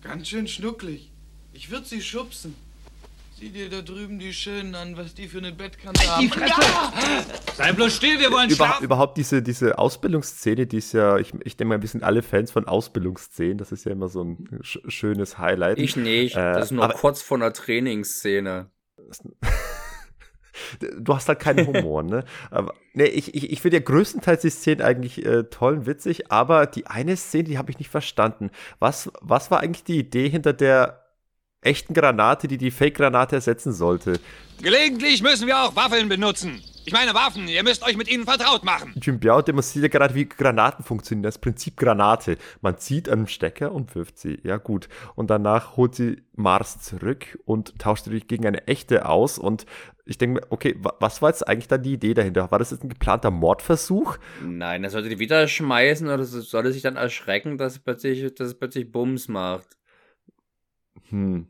[0.00, 1.10] Ganz schön schnucklig.
[1.52, 2.54] Ich würde sie schubsen.
[3.40, 6.20] Sieh dir da drüben die Schönen an, was die für eine Bettkante haben.
[6.20, 6.60] Die Fresse!
[7.56, 8.84] Sei bloß still, wir wollen Über, schlafen.
[8.84, 12.50] überhaupt diese, diese Ausbildungsszene, die ist ja, ich, ich denke mal, wir sind alle Fans
[12.50, 13.56] von Ausbildungsszenen.
[13.56, 15.78] Das ist ja immer so ein sch schönes Highlight.
[15.78, 16.36] Ich nicht.
[16.36, 18.68] Äh, Das ist nur aber kurz vor einer Trainingsszene.
[21.00, 22.26] du hast halt keinen Humor, ne?
[22.50, 26.30] Aber, nee, ich, ich, ich finde ja größtenteils die Szenen eigentlich äh, toll und witzig,
[26.30, 28.50] aber die eine Szene, die habe ich nicht verstanden.
[28.80, 30.99] Was, was war eigentlich die Idee hinter der
[31.62, 34.18] echten Granate, die die Fake-Granate ersetzen sollte?
[34.62, 36.62] Gelegentlich müssen wir auch Waffeln benutzen.
[36.86, 38.94] Ich meine Waffen, ihr müsst euch mit ihnen vertraut machen.
[39.00, 41.22] Jim Biao demonstriert ja gerade, wie Granaten funktionieren.
[41.22, 42.38] Das Prinzip Granate.
[42.62, 44.40] Man zieht einen Stecker und wirft sie.
[44.44, 44.88] Ja, gut.
[45.14, 49.38] Und danach holt sie Mars zurück und tauscht sie gegen eine echte aus.
[49.38, 49.66] Und
[50.06, 52.50] ich denke mir, okay, wa- was war jetzt eigentlich dann die Idee dahinter?
[52.50, 54.16] War das jetzt ein geplanter Mordversuch?
[54.42, 58.34] Nein, er sollte die wieder schmeißen oder so- sollte sich dann erschrecken, dass es plötzlich,
[58.34, 59.76] dass es plötzlich Bums macht.
[61.08, 61.46] Hm.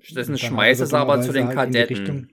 [0.00, 1.96] Stattdessen schmeißt hat es er aber zu den halt Kadetten.
[1.96, 2.28] Richtung-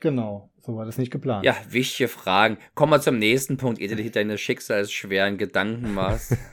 [0.00, 1.44] Genau, so war das nicht geplant.
[1.44, 2.56] Ja, wichtige Fragen.
[2.74, 6.36] Kommen wir zum nächsten Punkt, ehe du dir deine schicksalsschweren Gedanken machst.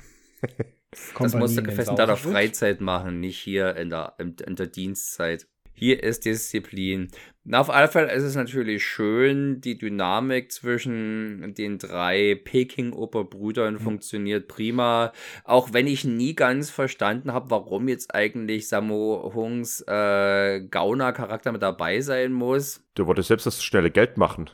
[1.19, 2.15] Das musst du in deiner.
[2.15, 5.47] Freizeit machen, nicht hier in der, in, in der Dienstzeit.
[5.79, 7.09] Hier ist Disziplin.
[7.43, 14.47] Na, auf alle Fälle ist es natürlich schön, die Dynamik zwischen den drei Peking-Oberbrüdern funktioniert
[14.47, 15.13] prima.
[15.43, 21.61] Auch wenn ich nie ganz verstanden habe, warum jetzt eigentlich Sammo Hungs äh, Gauner-Charakter mit
[21.61, 22.83] dabei sein muss.
[22.97, 24.49] Der wollte selbst das schnelle Geld machen.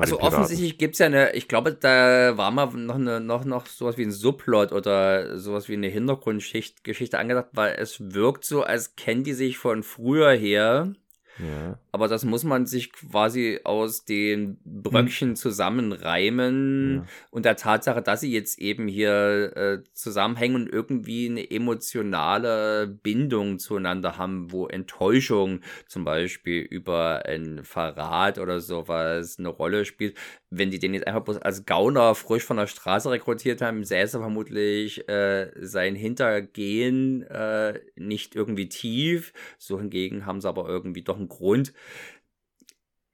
[0.00, 3.66] Also offensichtlich gibt es ja eine, ich glaube, da war mal noch, eine, noch, noch
[3.66, 8.62] sowas wie ein Subplot oder sowas wie eine Hintergrundgeschichte Geschichte angedacht, weil es wirkt so,
[8.62, 10.92] als kennen die sich von früher her.
[11.42, 11.78] Ja.
[11.92, 17.06] Aber das muss man sich quasi aus den Bröckchen zusammenreimen Ja.
[17.30, 23.58] und der Tatsache, dass sie jetzt eben hier äh, zusammenhängen und irgendwie eine emotionale Bindung
[23.58, 30.16] zueinander haben, wo Enttäuschung zum Beispiel über ein Verrat oder sowas eine Rolle spielt.
[30.50, 34.18] Wenn die den jetzt einfach bloß als Gauner frisch von der Straße rekrutiert haben, säße
[34.18, 39.32] vermutlich äh, sein Hintergehen äh, nicht irgendwie tief.
[39.58, 41.72] So hingegen haben sie aber irgendwie doch einen Grund.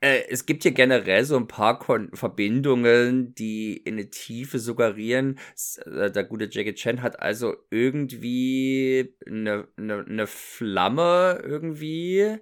[0.01, 5.39] Äh, es gibt hier generell so ein paar Kon Verbindungen, die in eine Tiefe suggerieren.
[5.85, 12.39] Äh, Der gute Jackie Chan hat also irgendwie eine, eine, eine Flamme irgendwie.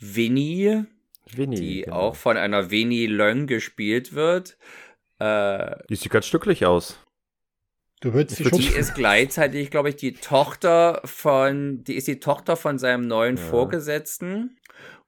[0.00, 0.84] Winnie,
[1.36, 1.96] Winnie, die genau.
[1.96, 4.56] auch von einer Winnie Leung gespielt wird.
[5.18, 6.98] Äh, Die sieht ganz stücklich aus.
[8.00, 12.56] Du würdest sie die ist gleichzeitig, glaube ich, die Tochter von, die ist die Tochter
[12.56, 13.42] von seinem neuen Ja.
[13.42, 14.56] Vorgesetzten.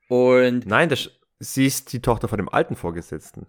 [0.09, 3.47] Und Nein, das, sie ist die Tochter von dem alten Vorgesetzten.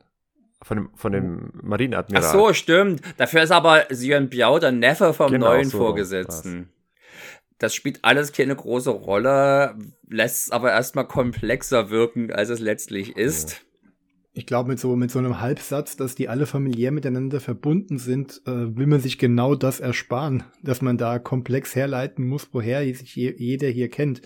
[0.61, 2.23] Von dem, von dem Marineadmiral.
[2.23, 3.02] Ach so, stimmt.
[3.18, 6.69] Dafür ist aber Sion Biao der Neffe vom Genau, neuen so Vorgesetzten.
[7.61, 9.77] Das spielt alles keine große Rolle,
[10.09, 13.61] lässt es aber erstmal komplexer wirken, als es letztlich ist.
[14.33, 18.41] Ich glaube, mit so, mit so einem Halbsatz, dass die alle familiär miteinander verbunden sind,
[18.47, 23.15] äh, will man sich genau das ersparen, dass man da komplex herleiten muss, woher sich
[23.15, 24.23] je, jeder hier kennt.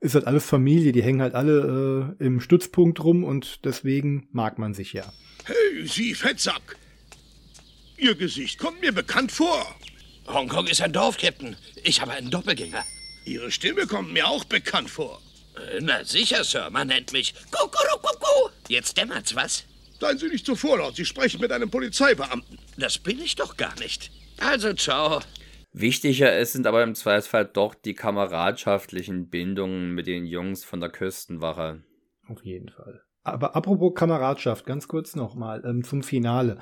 [0.00, 4.58] Ist halt alles Familie, die hängen halt alle äh, im Stützpunkt rum und deswegen mag
[4.58, 5.04] man sich ja.
[5.44, 6.76] Hey, Sie Fettsack!
[7.98, 9.64] Ihr Gesicht kommt mir bekannt vor.
[10.26, 11.56] Hongkong ist ein Dorf, Captain.
[11.82, 12.84] Ich habe einen Doppelgänger.
[13.24, 15.20] Ihre Stimme kommt mir auch bekannt vor.
[15.56, 16.70] Äh, Na sicher, Sir.
[16.70, 18.50] Man nennt mich Kuckurukucku.
[18.68, 19.64] Jetzt dämmert's, was?
[20.00, 20.96] Seien Sie nicht so vorlaut.
[20.96, 22.58] Sie sprechen mit einem Polizeibeamten.
[22.76, 24.10] Das bin ich doch gar nicht.
[24.38, 25.20] Also, ciao.
[25.72, 30.90] Wichtiger ist, sind aber im Zweifelsfall doch die kameradschaftlichen Bindungen mit den Jungs von der
[30.90, 31.82] Küstenwache.
[32.28, 33.02] Auf jeden Fall.
[33.22, 36.58] Aber apropos Kameradschaft, ganz kurz nochmal ähm, zum Finale.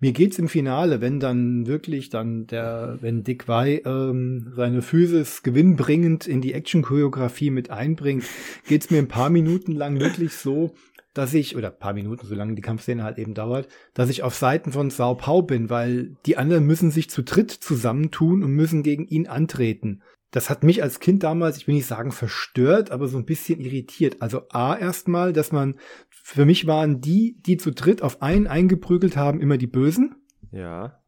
[0.00, 5.42] Mir geht's im Finale, wenn dann wirklich dann der, wenn Dick Wei ähm, seine Physis
[5.42, 8.24] gewinnbringend in die Action-Choreografie mit einbringt,
[8.66, 10.74] geht's mir ein paar Minuten lang wirklich so,
[11.14, 14.72] dass ich, oder paar Minuten, solange die Kampfszene halt eben dauert, dass ich auf Seiten
[14.72, 19.06] von Sao Pau bin, weil die anderen müssen sich zu dritt zusammentun und müssen gegen
[19.06, 20.02] ihn antreten.
[20.34, 23.60] Das hat mich als Kind damals, ich will nicht sagen verstört, aber so ein bisschen
[23.60, 24.20] irritiert.
[24.20, 25.76] Also A erstmal, dass man,
[26.10, 30.16] für mich waren die, die zu dritt auf einen eingeprügelt haben, immer die Bösen.
[30.50, 30.98] Ja.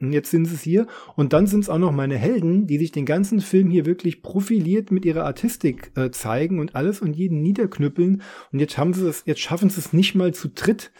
[0.00, 0.88] Und jetzt sind es hier.
[1.14, 4.22] Und dann sind es auch noch meine Helden, die sich den ganzen Film hier wirklich
[4.22, 8.22] profiliert mit ihrer Artistik äh, zeigen und alles und jeden niederknüppeln.
[8.50, 10.90] Und jetzt haben sie es, jetzt schaffen sie es nicht mal zu dritt,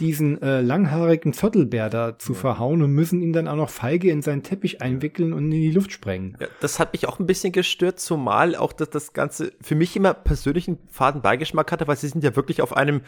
[0.00, 4.22] diesen äh, langhaarigen Zottelbär da zu verhauen und müssen ihn dann auch noch feige in
[4.22, 6.36] seinen Teppich einwickeln und in die Luft sprengen.
[6.40, 9.96] Ja, das hat mich auch ein bisschen gestört, zumal auch dass das Ganze für mich
[9.96, 13.02] immer persönlichen faden Beigeschmack hatte, weil sie sind ja wirklich auf einem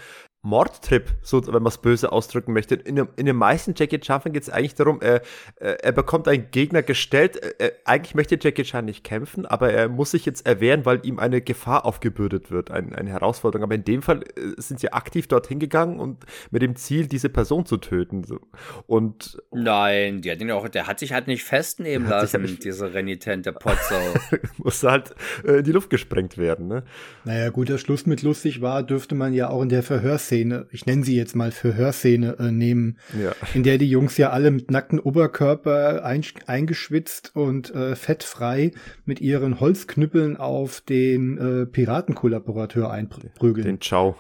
[0.47, 2.77] Mordtrip, so wenn man es böse ausdrücken möchte.
[2.77, 5.23] In, in den meisten Jackie Chan geht es eigentlich darum, er,
[5.57, 7.37] er bekommt einen Gegner gestellt.
[7.59, 11.19] Er, eigentlich möchte Jackie Chan nicht kämpfen, aber er muss sich jetzt erwehren, weil ihm
[11.19, 13.65] eine Gefahr aufgebürdet wird, ein, eine Herausforderung.
[13.65, 17.29] Aber in dem Fall äh, sind sie aktiv dorthin gegangen und mit dem Ziel, diese
[17.29, 18.23] Person zu töten.
[18.23, 18.39] So.
[18.87, 22.65] Und Nein, der, hat ihn auch, der hat sich halt nicht festnehmen lassen, ja nicht-
[22.65, 24.01] diese renitente Potsau.
[24.59, 25.15] musste halt
[25.45, 26.69] äh, in die Luft gesprengt werden.
[26.69, 26.85] Ne?
[27.25, 30.36] Naja, gut, der Schluss mit lustig war, dürfte man ja auch in der Verhörszene,
[30.71, 33.33] ich nenne sie jetzt mal Verhörszene, äh, nehmen, Ja.
[33.55, 38.73] in der die Jungs ja alle mit nackten Oberkörper ein, eingeschwitzt und äh, fettfrei
[39.05, 43.65] mit ihren Holzknüppeln auf den äh, Piratenkollaborateur einprügeln.
[43.67, 44.17] Den Ciao.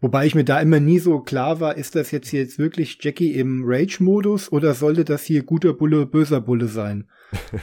[0.00, 3.34] Wobei ich mir da immer nie so klar war, ist das jetzt jetzt wirklich Jackie
[3.34, 7.08] im Rage-Modus oder sollte das hier guter Bulle, böser Bulle sein,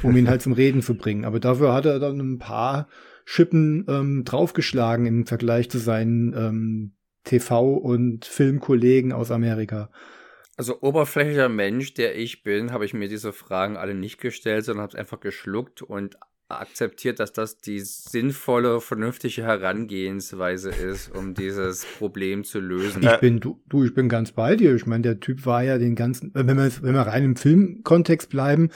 [0.04, 1.26] um ihn halt zum Reden zu bringen.
[1.26, 2.88] Aber dafür hat er dann ein paar
[3.26, 6.92] Schippen ähm, draufgeschlagen im Vergleich zu seinen ähm,
[7.30, 9.90] TV- und Filmkollegen aus Amerika.
[10.58, 14.84] Also oberflächlicher Mensch, der ich bin, habe ich mir diese Fragen alle nicht gestellt, sondern
[14.84, 16.18] habe es einfach geschluckt und
[16.50, 23.04] akzeptiert, dass das die sinnvolle, vernünftige Herangehensweise ist, um dieses Problem zu lösen.
[23.04, 24.76] Ich bin, du, du, ich bin ganz bei dir.
[24.76, 28.30] Ich meine, der Typ war ja den ganzen, wenn wir, wenn wir rein im Filmkontext
[28.30, 28.70] bleiben,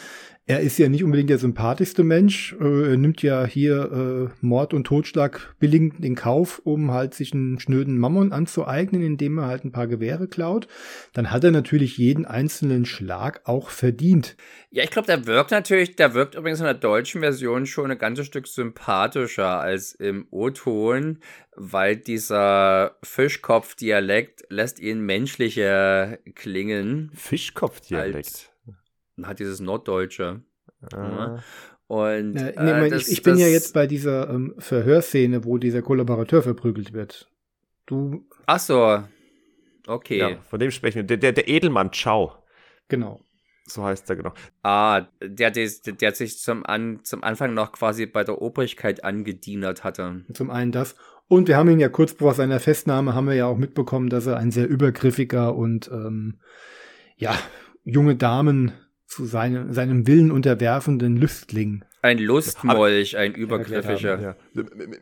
[0.45, 2.53] er ist ja nicht unbedingt der sympathischste Mensch.
[2.60, 7.34] Äh, er nimmt ja hier äh, Mord und Totschlag billigend in Kauf, um halt sich
[7.34, 10.68] einen schnöden Mammon anzueignen, indem er halt ein paar Gewehre klaut.
[11.14, 14.36] Dann hat er natürlich jeden einzelnen Schlag auch verdient.
[14.70, 17.98] Ja, ich glaube, der wirkt natürlich, der wirkt übrigens in der deutschen Version schon ein
[17.98, 21.20] ganzes Stück sympathischer als im O-Ton,
[21.56, 27.11] weil dieser Fischkopf-Dialekt lässt ihn menschlicher klingen.
[27.14, 28.53] Fischkopf-Dialekt?
[29.22, 30.41] Hat dieses Norddeutsche.
[30.91, 30.98] Ah.
[30.98, 31.40] Ja.
[31.88, 34.56] Und Äh, äh, nee, mein, das- ich, ich bin ja das- jetzt bei dieser ähm,
[34.57, 37.30] Verhörszene, wo dieser Kollaborateur verprügelt wird.
[37.85, 38.26] Du.
[38.48, 39.03] Ach so.
[39.85, 40.18] Okay.
[40.18, 41.03] Ja, von dem sprechen wir.
[41.03, 42.34] Der, der, der Edelmann Ciao.
[42.88, 43.19] Genau.
[43.65, 44.34] So heißt er genau.
[44.61, 49.84] Ah, der, der, der sich zum, An, zum Anfang noch quasi bei der Obrigkeit angedienert
[49.84, 50.23] hatte.
[50.34, 50.95] Zum einen das.
[51.27, 54.26] Und wir haben ihn ja kurz vor seiner Festnahme, haben wir ja auch mitbekommen, dass
[54.27, 56.40] er ein sehr übergriffiger und ähm,
[57.15, 57.38] ja,
[57.85, 58.73] junge Damen
[59.14, 61.85] zu seine, seinem Willen unterwerfenden Lüstling.
[62.02, 64.19] Ein Lustmolch, ein übergriffiger.
[64.19, 64.35] Ja.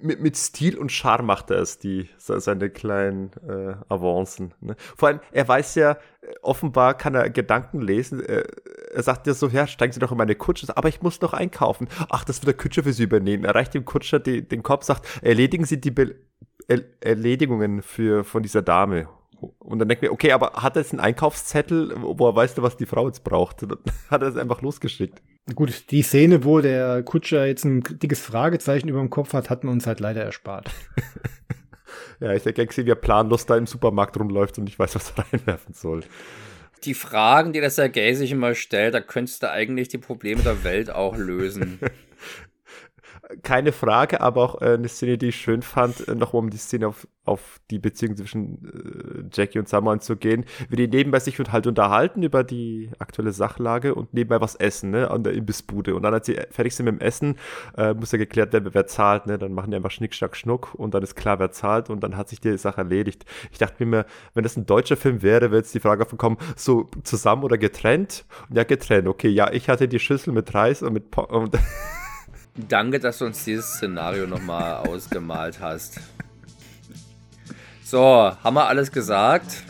[0.01, 4.53] Mit, mit, Stil und Charme macht er es, die, se- seine kleinen äh, Avancen.
[4.59, 4.75] Ne?
[4.95, 5.95] Vor allem, er weiß ja, äh,
[6.43, 8.23] offenbar kann er Gedanken lesen.
[8.23, 8.43] Äh,
[8.93, 10.67] er sagt ja so, ja, steigen Sie doch in meine Kutsche.
[10.75, 11.88] Aber ich muss noch einkaufen.
[12.09, 13.45] Ach, das wird der Kutscher für Sie übernehmen.
[13.45, 16.15] Er reicht dem Kutscher die, den Kopf, sagt, erledigen Sie die Be
[16.67, 19.07] er Erledigungen für, von dieser Dame.
[19.59, 22.77] Und dann denkt mir, okay, aber hat er jetzt einen Einkaufszettel, wo er weiß, was
[22.77, 23.61] die Frau jetzt braucht?
[23.63, 23.77] Dann
[24.09, 25.22] hat er es einfach losgeschickt.
[25.55, 29.63] Gut, die Szene, wo der Kutscher jetzt ein dickes Fragezeichen über dem Kopf hat, hat
[29.63, 30.69] man uns halt leider erspart.
[32.22, 34.95] Ja, ich hätte gerne gesehen, wie er planlos da im Supermarkt rumläuft und nicht weiß,
[34.95, 36.03] was er reinwerfen soll.
[36.84, 40.63] Die Fragen, die der Sergei sich immer stellt, da könntest du eigentlich die Probleme der
[40.63, 41.80] Welt auch lösen.
[43.44, 46.58] Keine Frage, aber auch äh, eine Szene, die ich schön fand, äh, noch um die
[46.58, 51.20] Szene auf, auf die Beziehung zwischen äh, Jackie und Samuel zu gehen, wie die nebenbei
[51.20, 55.95] sich halt unterhalten über die aktuelle Sachlage und nebenbei was essen, ne, an der Imbissbude.
[55.95, 57.38] Und dann, als sie fertig sind mit dem Essen,
[57.78, 60.74] äh, muss ja geklärt werden, wer zahlt, ne, dann machen die einfach Schnick, Schnack, Schnuck
[60.76, 63.26] und dann ist klar, wer zahlt und dann hat sich die Sache erledigt.
[63.52, 66.90] Ich dachte mir, wenn das ein deutscher Film wäre, wäre jetzt die Frage aufgekommen, so
[67.03, 68.26] zusammen oder getrennt?
[68.49, 71.58] Und ja, getrennt, okay, ja, ich hatte die Schüssel mit Reis und mit, po und
[72.56, 75.99] Danke, dass du uns dieses Szenario nochmal ausgemalt hast.
[77.84, 78.02] So,
[78.44, 79.64] haben wir alles gesagt?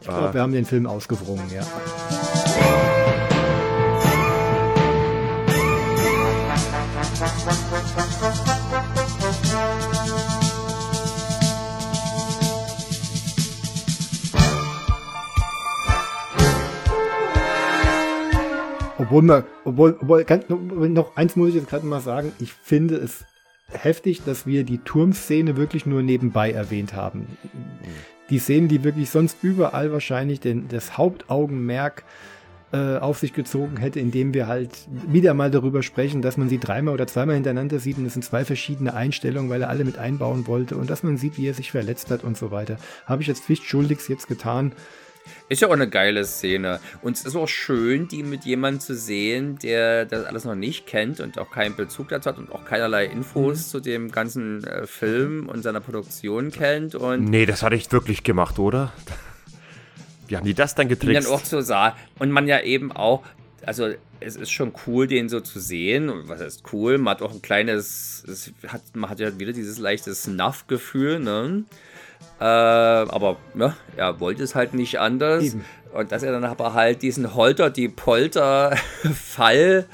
[0.00, 1.62] Ich glaube, wir haben den Film ausgewrungen, ja.
[19.04, 22.96] Obwohl man, obwohl, obwohl, ganz, noch eins muss ich jetzt gerade mal sagen, ich finde
[22.96, 23.24] es
[23.68, 27.26] heftig, dass wir die Turmszene wirklich nur nebenbei erwähnt haben.
[28.30, 32.04] Die Szenen, die wirklich sonst überall wahrscheinlich den, das Hauptaugenmerk
[32.72, 34.70] äh, auf sich gezogen hätte, indem wir halt
[35.06, 38.24] wieder mal darüber sprechen, dass man sie dreimal oder zweimal hintereinander sieht und es sind
[38.24, 41.54] zwei verschiedene Einstellungen, weil er alle mit einbauen wollte und dass man sieht, wie er
[41.54, 42.78] sich verletzt hat und so weiter.
[43.04, 44.72] Habe ich jetzt pflichtschuldigst jetzt getan.
[45.48, 46.80] Ist ja auch eine geile Szene.
[47.02, 50.86] Und es ist auch schön, die mit jemandem zu sehen, der das alles noch nicht
[50.86, 53.70] kennt und auch keinen Bezug dazu hat und auch keinerlei Infos mhm.
[53.70, 56.94] zu dem ganzen äh, Film und seiner Produktion kennt.
[56.94, 58.92] Und nee, das hat ich wirklich gemacht, oder?
[60.28, 61.26] Wie haben die das dann getrickst?
[61.26, 61.94] Dann auch so sah.
[62.18, 63.22] Und man ja eben auch,
[63.66, 63.90] also
[64.20, 66.08] es ist schon cool, den so zu sehen.
[66.08, 66.96] Und was heißt cool?
[66.96, 71.64] Man hat auch ein kleines, hat, man hat ja wieder dieses leichte Snuff-Gefühl, ne?
[72.40, 75.44] Äh, aber ja, er wollte es halt nicht anders.
[75.44, 75.64] Eben.
[75.92, 79.86] Und dass er dann aber halt diesen Holter, die Polter-Fall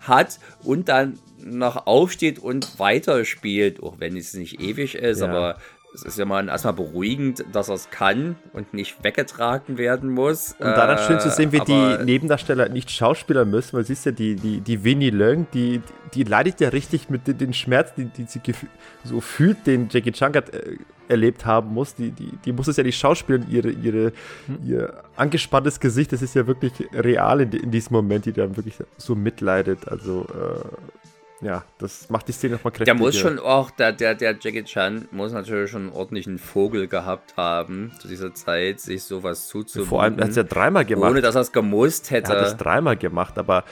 [0.00, 5.28] hat und dann noch aufsteht und weiterspielt, auch wenn es nicht ewig ist, ja.
[5.28, 5.58] aber
[5.94, 10.52] es ist ja mal erstmal beruhigend, dass er es kann und nicht weggetragen werden muss.
[10.58, 14.12] Und dann äh, schön zu sehen, wie die Nebendarsteller nicht Schauspieler müssen, weil siehst ja,
[14.12, 15.80] die, die, die Winnie Leung, die,
[16.14, 18.40] die leidet ja richtig mit den, den Schmerz, die, die sie
[19.04, 21.94] so fühlt, den Jackie Chan hat, äh, erlebt haben muss.
[21.94, 24.12] Die, die, die muss es ja nicht schauspielen, ihre, ihre,
[24.64, 28.74] ihr angespanntes Gesicht, das ist ja wirklich real in, in diesem Moment, die dann wirklich
[28.96, 29.86] so mitleidet.
[29.86, 31.04] Also, äh,
[31.44, 32.94] ja, das macht die Szene nochmal kräftiger.
[32.94, 36.88] Der muss schon auch, der, der, der Jackie Chan muss natürlich schon einen ordentlichen Vogel
[36.88, 39.88] gehabt haben, zu dieser Zeit, sich sowas zuzumuten.
[39.88, 41.10] Vor allem, er hat es ja dreimal gemacht.
[41.10, 42.32] Ohne, dass er es gemusst hätte.
[42.32, 43.64] Er hat es dreimal gemacht, aber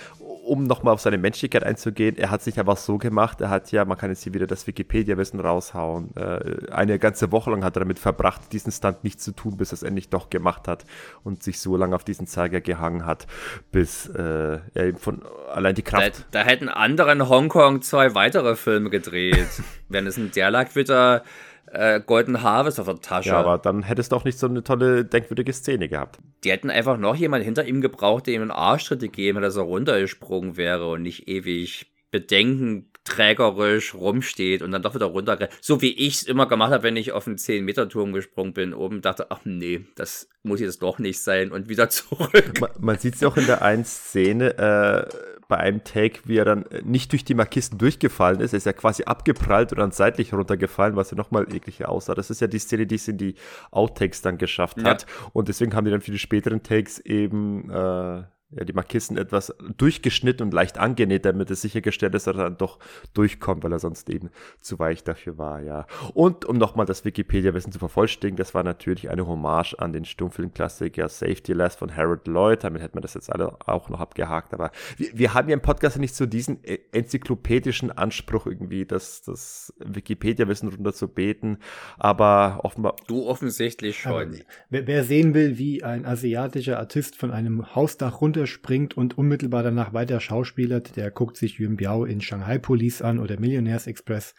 [0.44, 3.84] um nochmal auf seine Menschlichkeit einzugehen, er hat sich einfach so gemacht, er hat ja,
[3.84, 7.80] man kann jetzt hier wieder das Wikipedia-Wissen raushauen, äh, eine ganze Woche lang hat er
[7.80, 10.84] damit verbracht, diesen Stunt nicht zu tun, bis er es endlich doch gemacht hat
[11.22, 13.26] und sich so lange auf diesen Zeiger gehangen hat,
[13.70, 16.26] bis äh, er eben von allein die Kraft...
[16.32, 19.48] Da, da hätten andere in Hongkong zwei weitere Filme gedreht.
[19.88, 21.22] Wenn es in der lag, wieder
[21.66, 23.30] äh, Golden Harvest auf der Tasche.
[23.30, 26.18] Ja, aber dann hättest du auch nicht so eine tolle, denkwürdige Szene gehabt.
[26.44, 29.56] Die hätten einfach noch jemand hinter ihm gebraucht, der ihm einen Arschtritt gegeben hat, dass
[29.56, 35.48] er runtergesprungen wäre und nicht ewig bedenkenträgerisch rumsteht und dann doch wieder runter.
[35.60, 39.00] So wie ich es immer gemacht habe, wenn ich auf einen 10-Meter-Turm gesprungen bin, oben
[39.00, 42.60] dachte, ach nee, das muss jetzt doch nicht sein und wieder zurück.
[42.60, 46.38] Man, man sieht es ja auch in der einen Szene, äh, bei einem Take, wie
[46.38, 48.54] er dann nicht durch die Markisten durchgefallen ist.
[48.54, 52.14] Er ist ja quasi abgeprallt und dann seitlich runtergefallen, was ja nochmal ekliger aussah.
[52.14, 53.34] Das ist ja die Szene, die es in die
[53.70, 54.84] Outtakes dann geschafft ja.
[54.84, 55.04] hat.
[55.34, 58.22] Und deswegen haben die dann für die späteren Takes eben äh,
[58.56, 62.58] ja, die Markissen etwas durchgeschnitten und leicht angenäht, damit es sichergestellt ist, dass er dann
[62.58, 62.78] doch
[63.14, 64.30] durchkommt, weil er sonst eben
[64.60, 65.86] zu weich dafür war, ja.
[66.14, 71.08] Und um nochmal das Wikipedia-Wissen zu vervollständigen, das war natürlich eine Hommage an den Stummfilmklassiker
[71.08, 72.64] Safety Last von Harold Lloyd.
[72.64, 74.54] Damit hätte man das jetzt alle auch noch abgehakt.
[74.54, 79.22] Aber wir, wir haben ja im Podcast nicht so diesen e-, enzyklopädischen Anspruch irgendwie, das,
[79.22, 81.58] das Wikipedia-Wissen runter zu beten.
[81.98, 82.96] Aber offenbar.
[83.06, 84.40] Du offensichtlich schon.
[84.70, 89.62] Wer, wer sehen will, wie ein asiatischer Artist von einem Hausdach runter springt und unmittelbar
[89.62, 94.34] danach weiter schauspielert, der guckt sich Yuen Biao in Shanghai Police an oder Millionaires Express,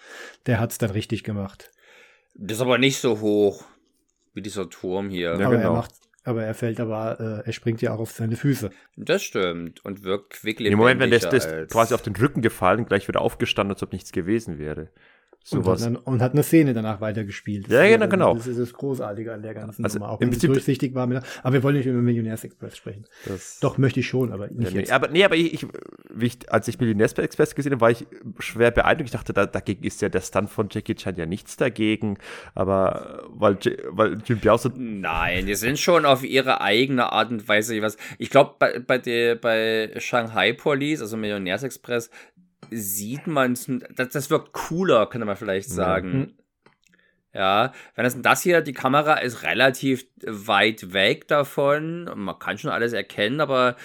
[0.46, 1.72] der hat's dann richtig gemacht.
[2.36, 3.64] Das ist aber nicht so hoch
[4.34, 5.38] wie dieser Turm hier.
[5.38, 5.70] Ja, aber, genau.
[5.70, 5.94] er macht,
[6.24, 8.72] aber er fällt aber, äh, er springt ja auch auf seine Füße.
[8.96, 12.86] Das stimmt und wirkt quicklebendiger Im Moment, wenn der ist quasi auf den Rücken gefallen,
[12.86, 14.90] gleich wieder aufgestanden, als ob nichts gewesen wäre.
[15.44, 15.86] Sowas.
[15.86, 17.68] Und, dann, und hat eine Szene danach weitergespielt.
[17.68, 18.34] Ja, genau, genau.
[18.36, 20.11] Das ist das Großartige an der ganzen Also Nummer.
[20.11, 21.06] Auch im wenn Prinzip- durchsichtig war.
[21.06, 23.06] Mit, aber wir wollen nicht über Millionärsexpress sprechen.
[23.26, 24.91] Das- Doch, möchte ich schon, aber Ja, nicht nee, jetzt.
[24.91, 25.68] aber nee, aber ich, ich,
[26.20, 28.06] ich als ich Millionärsexpress gesehen habe, war ich
[28.40, 29.10] schwer beeindruckt.
[29.10, 32.18] Ich dachte, da, dagegen ist ja der Stunt von Jackie Chan ja nichts dagegen.
[32.56, 33.57] Aber weil,
[33.90, 37.98] weil Jim Biao so Nein, die sind schon auf ihre eigene Art und Weise was.
[38.18, 42.10] Ich glaube, bei, bei, der, bei Shanghai Police, also Millionärsexpress,
[42.76, 43.58] sieht man
[43.95, 46.12] das, das wirkt cooler, könnte man vielleicht sagen.
[46.12, 46.34] Hm.
[47.34, 52.10] Ja, wenn das, das hier, die Kamera ist relativ weit weg davon.
[52.16, 53.76] Man kann schon alles erkennen, aber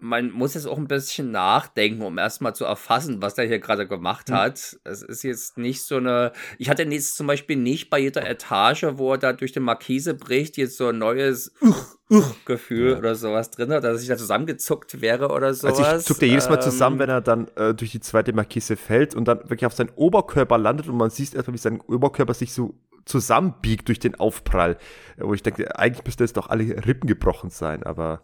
[0.00, 3.86] man muss jetzt auch ein bisschen nachdenken, um erstmal zu erfassen, was der hier gerade
[3.86, 4.78] gemacht hat.
[4.84, 6.32] Es ist jetzt nicht so eine.
[6.58, 10.14] Ich hatte jetzt zum Beispiel nicht bei jeder Etage, wo er da durch die Markise
[10.14, 14.16] bricht, jetzt so ein neues Uch, Uch Gefühl oder sowas drin hat, dass ich da
[14.16, 15.78] zusammengezuckt wäre oder sowas.
[15.78, 18.32] Also ich zuckt ja jedes Mal Ähm, zusammen, wenn er dann äh, durch die zweite
[18.32, 21.80] Markise fällt und dann wirklich auf seinen Oberkörper landet und man sieht erstmal, wie sein
[21.80, 24.76] Oberkörper sich so zusammenbiegt durch den Aufprall.
[25.16, 28.22] Wo ich denke, eigentlich müsste jetzt doch alle Rippen gebrochen sein, aber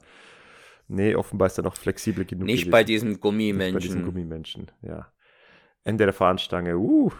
[0.88, 2.46] nee, offenbar ist er noch flexibel genug.
[2.46, 2.70] Nicht gewesen.
[2.70, 4.04] bei diesen Nicht bei diesen Gummimenschen.
[4.04, 5.12] Gummimenschen, ja.
[5.84, 7.12] Ende der Fahnenstange, uh.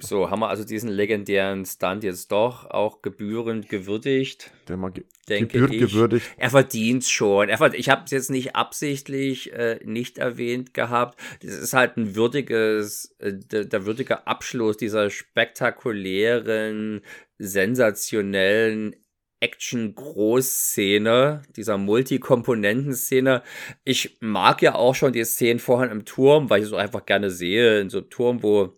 [0.00, 4.50] So, haben wir also diesen legendären Stunt jetzt doch auch gebührend gewürdigt.
[4.66, 5.80] Der mal ge denke gebührend ich.
[5.80, 6.30] gewürdigt.
[6.38, 7.50] Er verdient schon.
[7.50, 11.20] Er verd ich habe es jetzt nicht absichtlich äh, nicht erwähnt gehabt.
[11.42, 17.02] Das ist halt ein würdiges, äh, der, der würdige Abschluss dieser spektakulären,
[17.36, 18.96] sensationellen
[19.42, 23.42] Action-Großszene, dieser Multikomponenten-Szene.
[23.84, 27.04] Ich mag ja auch schon die Szenen vorher im Turm, weil ich es auch einfach
[27.04, 28.72] gerne sehe, in so einem Turm, wo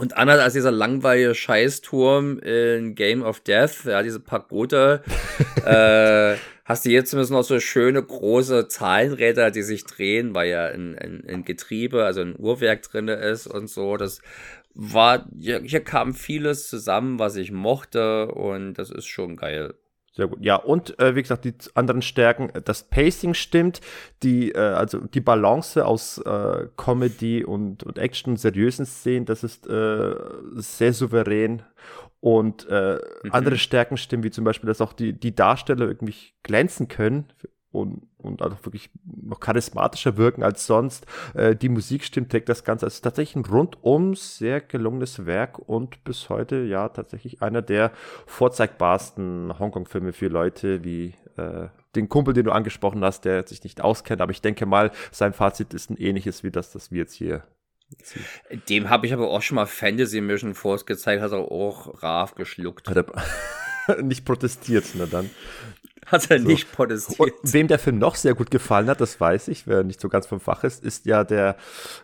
[0.00, 5.02] und anders als dieser langweilige Scheißturm in Game of Death, ja, diese Pagode,
[5.66, 10.66] äh, hast du jetzt zumindest noch so schöne große Zahlenräder, die sich drehen, weil ja
[10.66, 13.96] ein, ein, ein Getriebe, also ein Uhrwerk drinne ist und so.
[13.96, 14.20] Das
[14.74, 19.74] war, hier, hier kam vieles zusammen, was ich mochte und das ist schon geil.
[20.12, 20.38] Sehr gut.
[20.40, 23.80] Ja, und äh, wie gesagt, die anderen Stärken, äh, das Pacing stimmt,
[24.22, 29.68] die, äh, also die Balance aus äh, Comedy und, und Action, seriösen Szenen, das ist
[29.68, 30.14] äh,
[30.56, 31.62] sehr souverän.
[32.20, 33.30] Und äh, Mhm.
[33.30, 37.26] andere Stärken stimmen, wie zum Beispiel, dass auch die, die Darsteller irgendwie glänzen können
[37.70, 41.06] und, und auch wirklich noch charismatischer wirken als sonst.
[41.34, 42.86] Äh, die Musik stimmt, trägt das Ganze.
[42.86, 47.92] Also tatsächlich ein rundum sehr gelungenes Werk und bis heute ja tatsächlich einer der
[48.26, 53.80] vorzeigbarsten Hongkong-Filme für Leute wie äh, den Kumpel, den du angesprochen hast, der sich nicht
[53.80, 54.20] auskennt.
[54.20, 57.44] Aber ich denke mal, sein Fazit ist ein ähnliches wie das, das wir jetzt hier.
[58.68, 62.34] Dem habe ich aber auch schon mal Fantasy Mission Force gezeigt, hat er auch brav
[62.34, 62.90] geschluckt.
[64.02, 65.30] Nicht protestiert, na dann.
[66.06, 66.46] Hat er So.
[66.48, 67.20] nicht protestiert.
[67.20, 70.08] Und wem der Film noch sehr gut gefallen hat, das weiß ich, wer nicht so
[70.08, 71.56] ganz vom Fach ist, ist ja der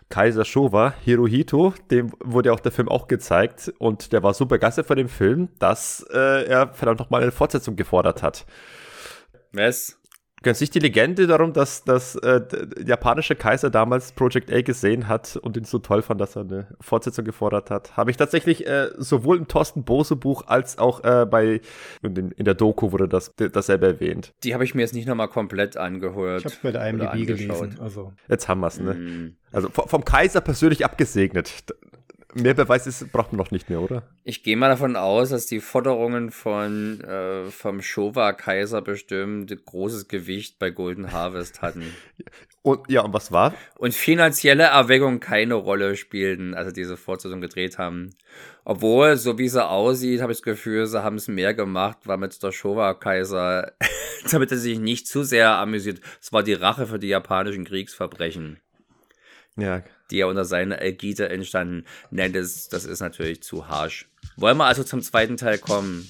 [0.09, 1.73] Kaiser Showa, Hirohito.
[1.89, 5.49] Dem wurde auch der Film auch gezeigt und der war so begeistert von dem Film,
[5.57, 8.45] dass äh, er verdammt nochmal eine Fortsetzung gefordert hat.
[9.53, 9.97] Was?
[10.45, 15.07] Kennst nicht die Legende darum, dass, dass äh, der japanische Kaiser damals Project A gesehen
[15.07, 17.97] hat und ihn so toll fand, dass er eine Fortsetzung gefordert hat?
[17.97, 21.61] Habe ich tatsächlich äh, sowohl im Thorsten Bose Buch als auch äh, bei
[22.03, 24.33] in, in der Doku wurde das dasselbe erwähnt.
[24.43, 26.41] Die habe ich mir jetzt nicht nochmal komplett angehört.
[26.41, 27.61] Ich habe bei der oder IMDb angeschaut.
[27.61, 27.79] gelesen.
[27.81, 28.13] Also.
[28.29, 28.93] Jetzt haben wir es, ne?
[28.93, 29.35] Mm.
[29.51, 31.63] Also vom Kaiser persönlich abgesegnet.
[32.37, 34.03] Mehr Beweis ist, braucht man noch nicht mehr, oder?
[34.25, 40.59] Ich gehe mal davon aus, dass die Forderungen von äh, vom Showa-Kaiser bestimmt großes Gewicht
[40.59, 41.95] bei Golden Harvest hatten.
[42.61, 43.53] Und ja, und was war?
[43.77, 48.15] Und finanzielle Erwägungen keine Rolle spielten, als sie diese Fortsetzung gedreht haben.
[48.63, 52.17] Obwohl, so wie sie aussieht, habe ich das Gefühl, sie haben es mehr gemacht, weil
[52.17, 53.73] mit der Showa-Kaiser,
[54.31, 56.01] damit er sich nicht zu sehr amüsiert.
[56.19, 58.59] Es war die Rache für die japanischen Kriegsverbrechen
[59.57, 59.83] ja.
[60.11, 61.85] die ja unter seiner Ägide entstanden.
[62.11, 64.07] Nein, das, das ist natürlich zu harsch.
[64.37, 66.09] Wollen wir also zum zweiten Teil kommen?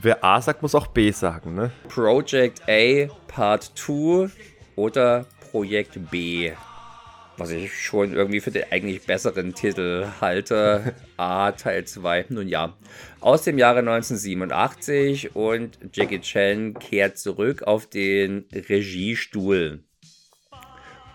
[0.00, 1.70] Wer A sagt, muss auch B sagen, ne?
[1.88, 4.30] Project A Part 2
[4.76, 6.52] oder Projekt B.
[7.38, 10.94] Was ich schon irgendwie für den eigentlich besseren Titel halte.
[11.18, 12.26] A Teil 2.
[12.30, 12.76] Nun ja.
[13.20, 19.80] Aus dem Jahre 1987 und Jackie Chan kehrt zurück auf den Regiestuhl.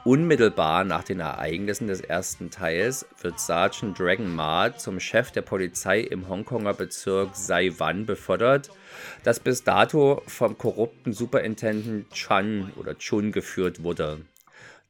[0.04, 6.00] Unmittelbar nach den Ereignissen des ersten Teils wird Sergeant Dragon Ma zum Chef der Polizei
[6.00, 8.72] im Hongkonger Bezirk Saiwan befördert,
[9.24, 14.22] das bis dato vom korrupten Superintendent Chan oder Chun geführt wurde.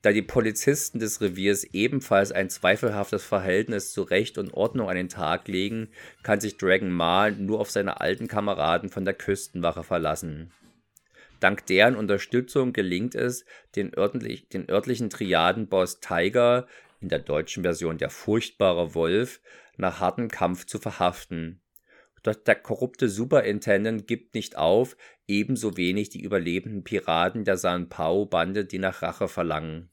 [0.02, 5.10] Da die Polizisten des Reviers ebenfalls ein zweifelhaftes Verhältnis zu Recht und Ordnung an den
[5.10, 5.90] Tag legen,
[6.24, 10.52] kann sich Dragon Mal nur auf seine alten Kameraden von der Küstenwache verlassen.
[11.40, 13.46] Dank deren Unterstützung gelingt es,
[13.76, 16.68] den, örtlich, den örtlichen Triadenboss Tiger,
[17.00, 19.40] in der deutschen Version der furchtbare Wolf,
[19.78, 21.62] nach hartem Kampf zu verhaften.
[22.24, 24.96] Doch der korrupte Superintendent gibt nicht auf,
[25.28, 29.91] ebenso wenig die überlebenden Piraten der San Pao-Bande, die nach Rache verlangen.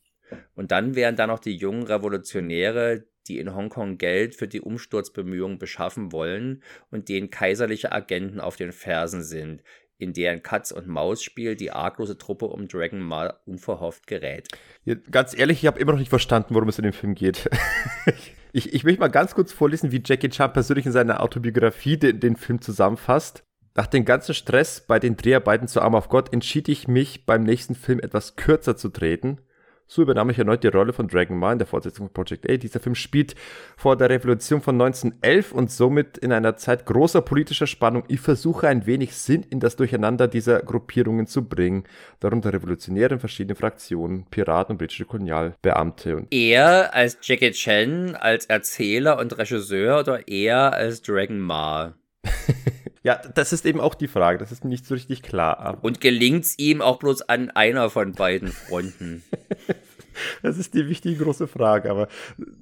[0.54, 5.58] Und dann wären da noch die jungen Revolutionäre, die in Hongkong Geld für die Umsturzbemühungen
[5.58, 9.62] beschaffen wollen und denen kaiserliche Agenten auf den Fersen sind,
[9.98, 14.48] in deren Katz- und Maus-Spiel die arglose Truppe um Dragon mal unverhofft gerät.
[14.84, 17.50] Ja, ganz ehrlich, ich habe immer noch nicht verstanden, worum es in dem Film geht.
[18.52, 22.20] ich, ich möchte mal ganz kurz vorlesen, wie Jackie Chan persönlich in seiner Autobiografie den,
[22.20, 23.44] den Film zusammenfasst.
[23.74, 27.42] Nach dem ganzen Stress bei den Dreharbeiten zu Arm of God entschied ich mich, beim
[27.42, 29.40] nächsten Film etwas kürzer zu treten.
[29.90, 32.58] So übernahm ich erneut die Rolle von Dragon Ball in der Fortsetzung von Project A.
[32.58, 33.34] Dieser Film spielt
[33.74, 38.04] vor der Revolution von 1911 und somit in einer Zeit großer politischer Spannung.
[38.08, 41.84] Ich versuche ein wenig Sinn in das Durcheinander dieser Gruppierungen zu bringen,
[42.20, 46.16] darunter Revolutionäre in verschiedenen Fraktionen, Piraten und britische Kolonialbeamte.
[46.16, 51.94] Und er als Jackie Chan, als Erzähler und Regisseur oder er als Dragon Ma?
[53.02, 54.38] Ja, das ist eben auch die Frage.
[54.38, 55.78] Das ist nicht so richtig klar.
[55.82, 59.22] Und gelingt es ihm auch bloß an einer von beiden Fronten?
[60.42, 61.90] Das ist die wichtige große Frage.
[61.90, 62.08] Aber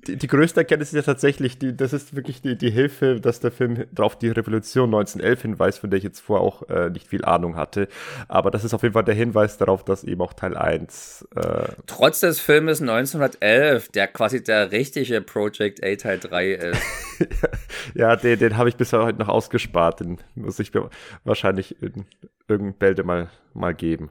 [0.07, 3.41] die, die größte Erkenntnis ist ja tatsächlich, die, das ist wirklich die, die Hilfe, dass
[3.41, 7.07] der Film auf die Revolution 1911 hinweist, von der ich jetzt vorher auch äh, nicht
[7.07, 7.89] viel Ahnung hatte.
[8.29, 11.29] Aber das ist auf jeden Fall der Hinweis darauf, dass eben auch Teil 1.
[11.35, 16.83] Äh Trotz des Filmes 1911, der quasi der richtige Project A Teil 3 ist.
[17.95, 20.01] ja, den, den habe ich bisher heute noch ausgespart.
[20.01, 20.91] Den muss ich mir
[21.25, 22.07] wahrscheinlich in
[22.49, 24.11] irgendeinem Bälde mal, mal geben.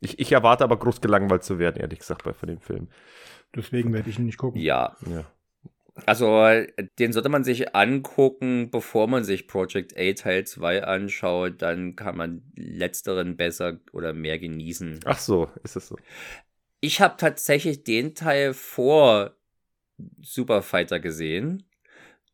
[0.00, 2.88] Ich, ich erwarte aber groß gelangweilt zu werden, ehrlich gesagt, bei von dem Film.
[3.54, 4.60] Deswegen werde ich ihn nicht gucken.
[4.60, 4.96] Ja.
[5.10, 5.24] Ja.
[6.04, 6.46] Also,
[6.98, 11.62] den sollte man sich angucken, bevor man sich Project A Teil 2 anschaut.
[11.62, 15.00] Dann kann man letzteren besser oder mehr genießen.
[15.06, 15.96] Ach so, ist es so.
[16.80, 19.36] Ich habe tatsächlich den Teil vor
[20.20, 21.62] Super Fighter gesehen.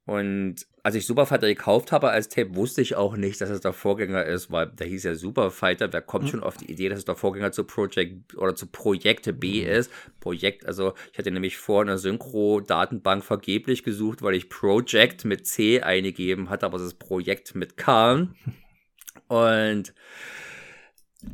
[0.04, 3.60] Und als ich Super Fighter gekauft habe als Tape, wusste ich auch nicht, dass es
[3.60, 5.92] der Vorgänger ist, weil der hieß ja Super Fighter.
[5.92, 6.28] Wer kommt mhm.
[6.28, 9.68] schon auf die Idee, dass es der Vorgänger zu Project oder zu Projekt B mhm.
[9.68, 9.92] ist?
[10.18, 15.82] Projekt, also ich hatte nämlich vor einer Synchro-Datenbank vergeblich gesucht, weil ich Project mit C
[15.82, 18.26] eingegeben hatte, aber es ist Projekt mit K.
[19.28, 19.94] Und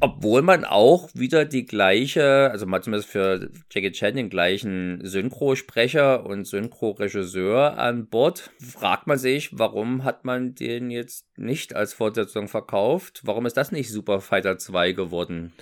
[0.00, 6.26] obwohl man auch wieder die gleiche, also mal zumindest für Jackie Chan den gleichen Synchrosprecher
[6.26, 12.48] und Synchroregisseur an Bord, fragt man sich, warum hat man den jetzt nicht als Fortsetzung
[12.48, 13.22] verkauft?
[13.24, 15.52] Warum ist das nicht Super Fighter 2 geworden?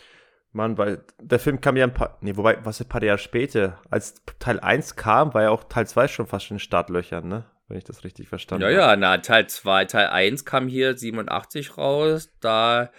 [0.53, 3.81] Mann, weil der Film kam ja ein paar, nee, wobei, was ein paar Jahre später,
[3.91, 7.45] als Teil 1 kam, war ja auch Teil 2 schon fast in den Startlöchern, ne?
[7.69, 8.75] Wenn ich das richtig verstanden habe.
[8.75, 12.91] Ja, ja, na, Teil 2, Teil 1 kam hier 87 raus, da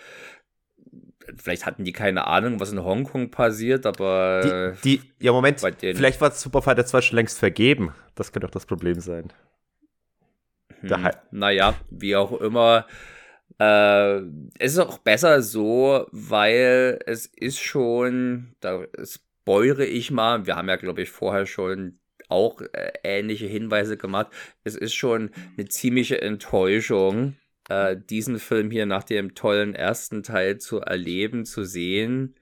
[1.35, 4.73] vielleicht hatten die keine Ahnung, was in Hongkong passiert, aber.
[4.83, 7.93] Die, die ja, Moment, vielleicht war Super Fighter 2 schon längst vergeben.
[8.15, 9.31] Das könnte auch das Problem sein.
[10.81, 12.85] Hm, naja, wie auch immer.
[13.59, 14.17] Äh,
[14.59, 20.69] es ist auch besser so, weil es ist schon, da spoilere ich mal, wir haben
[20.69, 21.99] ja, glaube ich, vorher schon
[22.29, 24.27] auch äh, ähnliche Hinweise gemacht.
[24.63, 27.35] Es ist schon eine ziemliche Enttäuschung,
[27.69, 32.35] äh, diesen Film hier nach dem tollen ersten Teil zu erleben, zu sehen.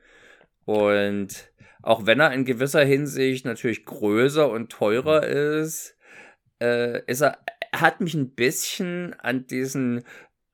[0.66, 5.96] Und auch wenn er in gewisser Hinsicht natürlich größer und teurer ist,
[6.60, 7.40] äh, ist er,
[7.72, 10.04] er hat mich ein bisschen an diesen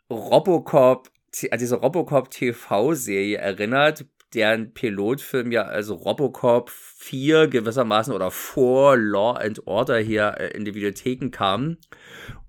[0.10, 1.10] Robocop,
[1.52, 9.34] an diese Robocop TV-Serie erinnert, deren Pilotfilm ja also Robocop 4 gewissermaßen oder vor Law
[9.34, 11.78] and Order hier äh, in die Videotheken kam.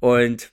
[0.00, 0.52] Und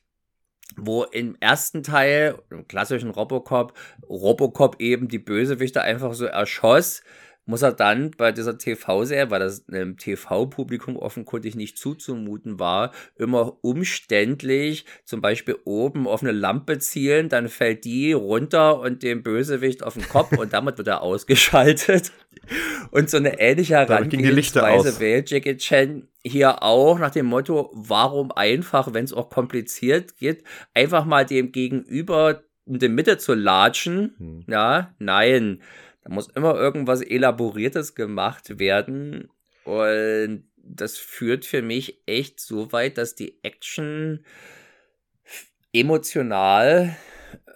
[0.86, 3.74] wo im ersten Teil, im klassischen Robocop,
[4.08, 7.02] Robocop eben die Bösewichte einfach so erschoss,
[7.50, 13.58] muss er dann bei dieser TV-Serie, weil das einem TV-Publikum offenkundig nicht zuzumuten war, immer
[13.64, 19.82] umständlich zum Beispiel oben auf eine Lampe zielen, dann fällt die runter und dem Bösewicht
[19.82, 22.12] auf den Kopf und damit wird er ausgeschaltet.
[22.92, 28.94] Und so eine ähnliche Herangehensweise wählt Jackie Chan hier auch nach dem Motto, warum einfach,
[28.94, 30.44] wenn es auch kompliziert geht,
[30.74, 34.16] einfach mal dem Gegenüber in der Mitte zu latschen.
[34.18, 34.46] Hm.
[34.48, 35.62] Ja, nein.
[36.10, 39.30] Da muss immer irgendwas Elaboriertes gemacht werden.
[39.64, 44.26] Und das führt für mich echt so weit, dass die Action
[45.72, 46.98] emotional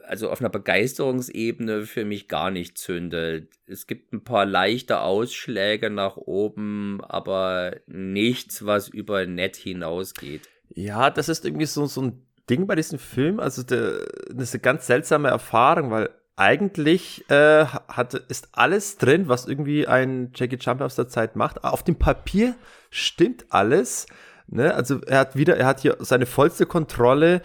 [0.05, 3.49] also auf einer Begeisterungsebene für mich gar nicht zündet.
[3.65, 10.49] Es gibt ein paar leichte Ausschläge nach oben, aber nichts, was über nett hinausgeht.
[10.69, 13.39] Ja, das ist irgendwie so, so ein Ding bei diesem Film.
[13.39, 19.27] Also, der, das ist eine ganz seltsame Erfahrung, weil eigentlich äh, hat, ist alles drin,
[19.27, 21.63] was irgendwie ein Jackie Chan aus der Zeit macht.
[21.63, 22.55] Auf dem Papier
[22.89, 24.07] stimmt alles.
[24.47, 24.73] Ne?
[24.73, 27.41] Also er hat wieder, er hat hier seine vollste Kontrolle.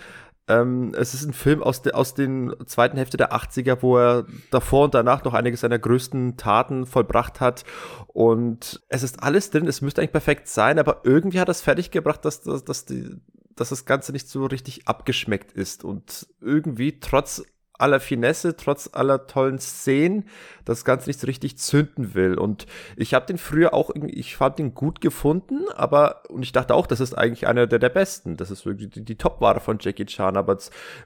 [0.49, 4.25] Ähm, es ist ein Film aus, de, aus den zweiten Hälfte der 80er, wo er
[4.51, 7.65] davor und danach noch einige seiner größten Taten vollbracht hat.
[8.07, 11.61] Und es ist alles drin, es müsste eigentlich perfekt sein, aber irgendwie hat er es
[11.61, 13.17] fertiggebracht, dass, dass, dass, die,
[13.55, 15.85] dass das Ganze nicht so richtig abgeschmeckt ist.
[15.85, 17.43] Und irgendwie trotz
[17.79, 20.25] aller Finesse, trotz aller tollen Szenen,
[20.65, 22.35] das Ganze nicht so richtig zünden will.
[22.35, 26.75] Und ich habe den früher auch ich fand den gut gefunden, aber, und ich dachte
[26.75, 28.37] auch, das ist eigentlich einer der, der besten.
[28.37, 30.37] Das ist wirklich die, die Top-Ware von Jackie Chan.
[30.37, 30.59] Aber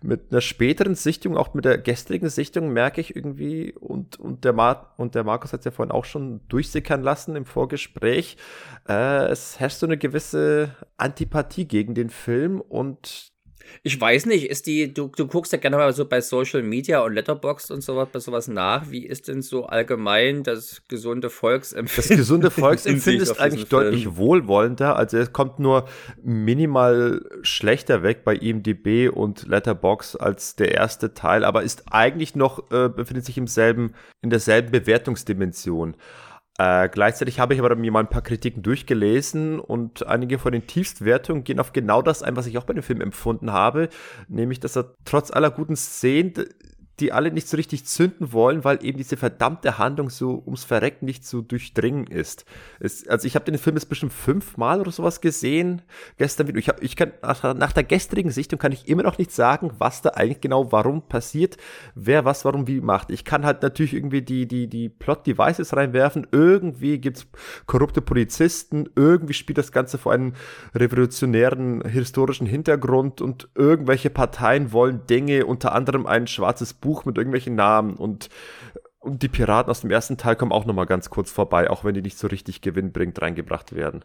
[0.03, 4.53] mit einer späteren Sichtung, auch mit der gestrigen Sichtung, merke ich irgendwie, und, und der,
[4.53, 8.37] Mar und der Markus hat es ja vorhin auch schon durchsickern lassen im Vorgespräch,
[8.89, 13.32] äh, es herrscht so eine gewisse Antipathie gegen den Film und
[13.83, 17.01] ich weiß nicht, ist die, du, du guckst ja gerne mal so bei Social Media
[17.01, 18.91] und Letterboxd und sowas, bei sowas nach.
[18.91, 22.09] Wie ist denn so allgemein das gesunde Volksempfinden?
[22.09, 24.17] Das gesunde Volksempfinden ist eigentlich deutlich Film?
[24.17, 24.97] wohlwollender.
[24.97, 25.87] Also es kommt nur
[26.23, 32.71] minimal schlechter weg bei IMDb und Letterboxd als der erste Teil, aber ist eigentlich noch,
[32.71, 35.97] äh, befindet sich im selben, in derselben Bewertungsdimension.
[36.63, 40.69] Äh, gleichzeitig habe ich aber mir mal ein paar Kritiken durchgelesen und einige von den
[40.69, 43.89] Tiefstwertungen gehen auf genau das ein, was ich auch bei dem Film empfunden habe,
[44.29, 46.35] nämlich dass er trotz aller guten Szenen
[47.03, 51.05] die alle nicht so richtig zünden wollen, weil eben diese verdammte Handlung so ums Verrecken
[51.05, 52.45] nicht zu durchdringen ist.
[52.79, 55.83] Es, also ich habe den Film jetzt bestimmt fünfmal oder sowas gesehen.
[56.17, 56.59] Gestern wieder.
[56.59, 59.73] Ich, hab, ich kann nach, nach, der gestrigen Sichtung kann ich immer noch nicht sagen,
[59.79, 61.57] was da eigentlich genau warum passiert,
[61.97, 63.11] wer was warum wie macht.
[63.11, 66.29] Ich kann halt natürlich irgendwie die, die, die Plot-Devices reinwerfen.
[66.31, 67.27] Irgendwie gibt's
[67.67, 68.89] korrupte Polizisten.
[68.95, 70.35] Irgendwie spielt das Ganze vor einem
[70.73, 77.55] revolutionären historischen Hintergrund und irgendwelche Parteien wollen Dinge, unter anderem ein schwarzes Buch mit irgendwelchen
[77.55, 78.29] Namen und
[79.03, 81.85] und die Piraten aus dem ersten Teil kommen auch noch mal ganz kurz vorbei, auch
[81.85, 84.05] wenn die nicht so richtig gewinnbringend reingebracht werden.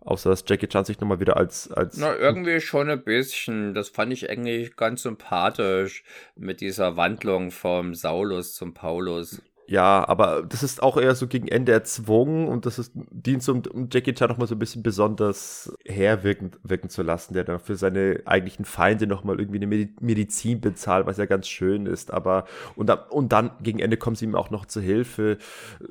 [0.00, 1.96] Außer dass Jackie Chan sich nochmal wieder als, als.
[1.96, 3.74] Na, irgendwie schon ein bisschen.
[3.74, 6.04] Das fand ich eigentlich ganz sympathisch
[6.36, 9.42] mit dieser Wandlung vom Saulus zum Paulus.
[9.68, 13.62] Ja, aber das ist auch eher so gegen Ende erzwungen und das ist Dienst, um,
[13.72, 17.74] um Jackie Chan nochmal so ein bisschen besonders herwirken wirken zu lassen, der dann für
[17.74, 22.44] seine eigentlichen Feinde nochmal irgendwie eine Medizin bezahlt, was ja ganz schön ist, aber
[22.76, 25.38] und, und dann gegen Ende kommen sie ihm auch noch zur Hilfe.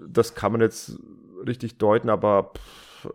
[0.07, 0.97] Das kann man jetzt
[1.45, 2.53] richtig deuten, aber
[3.03, 3.10] äh,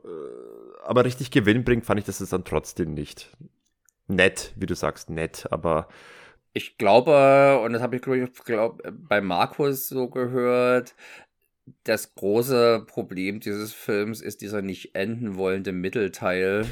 [0.85, 3.31] aber richtig Gewinn bringt, fand ich das dann trotzdem nicht.
[4.09, 5.89] Nett, wie du sagst, nett, aber
[6.53, 10.95] ich glaube, und das habe ich, glaube ich, glaub, bei Markus so gehört,
[11.85, 16.67] das große Problem dieses Films ist dieser nicht enden wollende Mittelteil.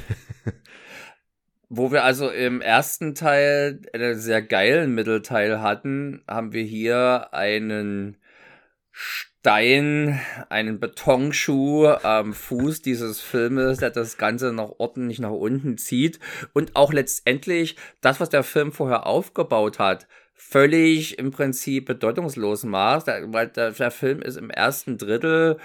[1.69, 8.17] Wo wir also im ersten Teil einen sehr geilen Mittelteil hatten, haben wir hier einen
[9.41, 16.19] Stein, einen Betonschuh am Fuß dieses Filmes, der das Ganze noch ordentlich nach unten zieht
[16.51, 23.07] und auch letztendlich das, was der Film vorher aufgebaut hat, völlig im Prinzip bedeutungslos macht,
[23.07, 25.57] weil der, der Film ist im ersten Drittel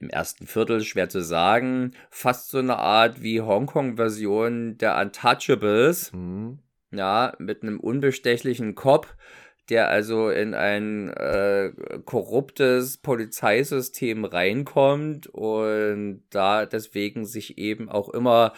[0.00, 6.12] im ersten Viertel, schwer zu sagen, fast so eine Art wie Hongkong-Version der Untouchables.
[6.12, 6.60] Mhm.
[6.92, 9.12] Ja, mit einem unbestechlichen Kopf,
[9.68, 11.72] der also in ein äh,
[12.04, 18.54] korruptes Polizeisystem reinkommt und da deswegen sich eben auch immer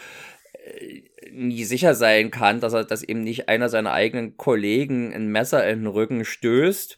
[0.53, 5.27] äh, nie sicher sein kann, dass er, dass eben nicht einer seiner eigenen Kollegen ein
[5.27, 6.97] Messer in den Rücken stößt.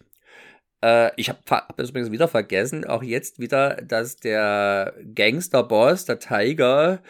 [0.84, 6.20] Äh, ich habe hab das übrigens wieder vergessen, auch jetzt wieder, dass der Gangsterboss, der
[6.20, 7.02] Tiger,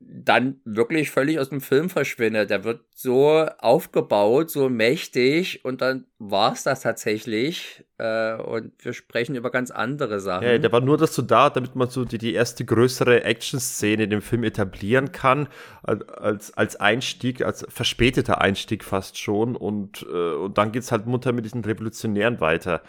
[0.00, 2.50] dann wirklich völlig aus dem Film verschwindet.
[2.50, 7.84] Der wird so aufgebaut, so mächtig und dann war es das tatsächlich.
[7.98, 10.46] Äh, und wir sprechen über ganz andere Sachen.
[10.46, 14.10] Ja, der war nur dazu da, damit man so die, die erste größere Action-Szene in
[14.10, 15.48] dem Film etablieren kann,
[15.82, 19.56] als, als Einstieg, als verspäteter Einstieg fast schon.
[19.56, 22.82] Und, äh, und dann geht's halt munter mit diesen Revolutionären weiter.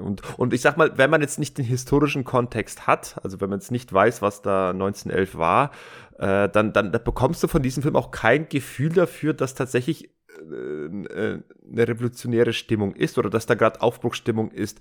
[0.00, 3.50] Und, und ich sag mal, wenn man jetzt nicht den historischen Kontext hat, also wenn
[3.50, 5.70] man jetzt nicht weiß, was da 1911 war,
[6.18, 10.10] äh, dann, dann, dann bekommst du von diesem Film auch kein Gefühl dafür, dass tatsächlich
[10.50, 14.78] äh, äh, eine revolutionäre Stimmung ist oder dass da gerade Aufbruchsstimmung ist.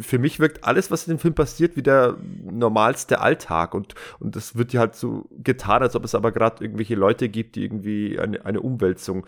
[0.00, 4.36] Für mich wirkt alles, was in dem Film passiert, wie der normalste Alltag und, und
[4.36, 7.64] das wird ja halt so getan, als ob es aber gerade irgendwelche Leute gibt, die
[7.64, 9.26] irgendwie eine, eine Umwälzung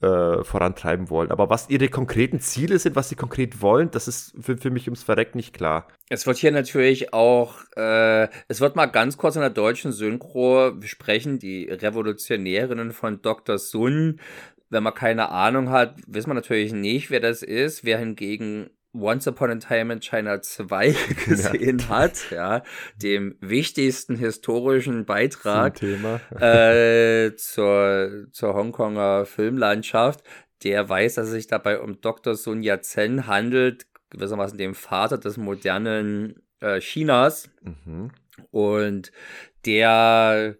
[0.00, 1.30] äh, vorantreiben wollen.
[1.30, 4.86] Aber was ihre konkreten Ziele sind, was sie konkret wollen, das ist für, für mich
[4.88, 5.88] ums Verreck nicht klar.
[6.10, 10.72] Es wird hier natürlich auch, äh, es wird mal ganz kurz in der deutschen Synchro
[10.72, 13.58] besprechen, die Revolutionärinnen von Dr.
[13.58, 14.20] Sun.
[14.68, 17.84] Wenn man keine Ahnung hat, weiß man natürlich nicht, wer das ist.
[17.84, 18.68] Wer hingegen
[18.98, 20.94] Once Upon a Time in China 2
[21.26, 21.88] gesehen ja.
[21.88, 22.62] hat, ja,
[22.96, 25.80] dem wichtigsten historischen Beitrag
[26.40, 30.22] äh, zur, zur Hongkonger Filmlandschaft,
[30.64, 32.34] der weiß, dass es sich dabei um Dr.
[32.34, 37.50] Sun Yat-sen handelt, gewissermaßen dem Vater des modernen äh, Chinas.
[37.62, 38.10] Mhm.
[38.50, 39.12] Und
[39.64, 40.56] der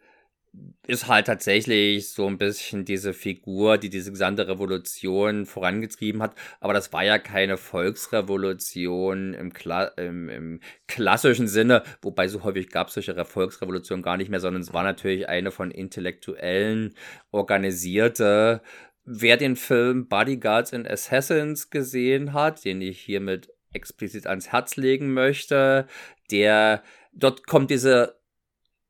[0.86, 6.34] ist halt tatsächlich so ein bisschen diese Figur, die diese gesamte Revolution vorangetrieben hat.
[6.60, 12.70] Aber das war ja keine Volksrevolution im, Kla im, im klassischen Sinne, wobei so häufig
[12.70, 16.94] gab es solche Volksrevolutionen gar nicht mehr, sondern es war natürlich eine von Intellektuellen
[17.32, 18.62] organisierte.
[19.04, 25.12] Wer den Film Bodyguards and Assassins gesehen hat, den ich hiermit explizit ans Herz legen
[25.12, 25.86] möchte,
[26.30, 26.82] der
[27.12, 28.16] dort kommt diese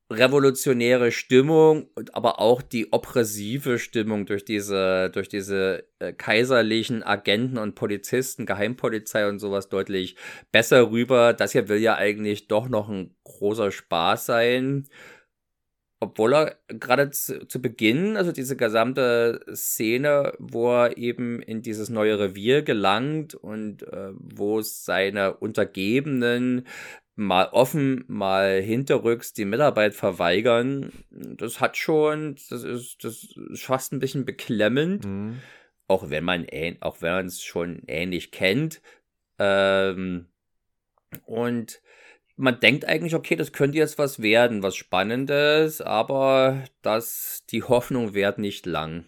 [0.09, 7.57] revolutionäre Stimmung und aber auch die oppressive Stimmung durch diese, durch diese äh, kaiserlichen Agenten
[7.57, 10.15] und Polizisten, Geheimpolizei und sowas deutlich
[10.51, 11.33] besser rüber.
[11.33, 14.87] Das hier will ja eigentlich doch noch ein großer Spaß sein.
[15.99, 21.89] Obwohl er gerade zu, zu Beginn, also diese gesamte Szene, wo er eben in dieses
[21.89, 26.67] neue Revier gelangt und äh, wo seine Untergebenen
[27.15, 33.91] mal offen, mal hinterrücks die Mitarbeit verweigern, das hat schon, das ist, das ist fast
[33.91, 35.05] ein bisschen beklemmend.
[35.05, 35.39] Mhm.
[35.87, 36.45] Auch wenn man,
[36.81, 38.81] auch wenn man es schon ähnlich kennt.
[39.39, 40.27] Ähm,
[41.25, 41.81] und
[42.37, 48.13] man denkt eigentlich, okay, das könnte jetzt was werden, was Spannendes, aber das, die Hoffnung
[48.13, 49.05] währt nicht lang.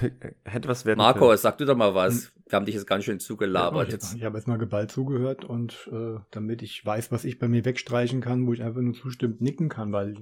[0.44, 1.38] Hätte was werden Marco, können.
[1.38, 2.24] sag du doch mal was.
[2.24, 2.30] Hm.
[2.48, 3.92] Wir haben dich jetzt ganz schön zugelabert.
[3.92, 7.38] Ja, ich, ich habe jetzt mal geballt zugehört und äh, damit ich weiß, was ich
[7.38, 10.14] bei mir wegstreichen kann, wo ich einfach nur zustimmt nicken kann, weil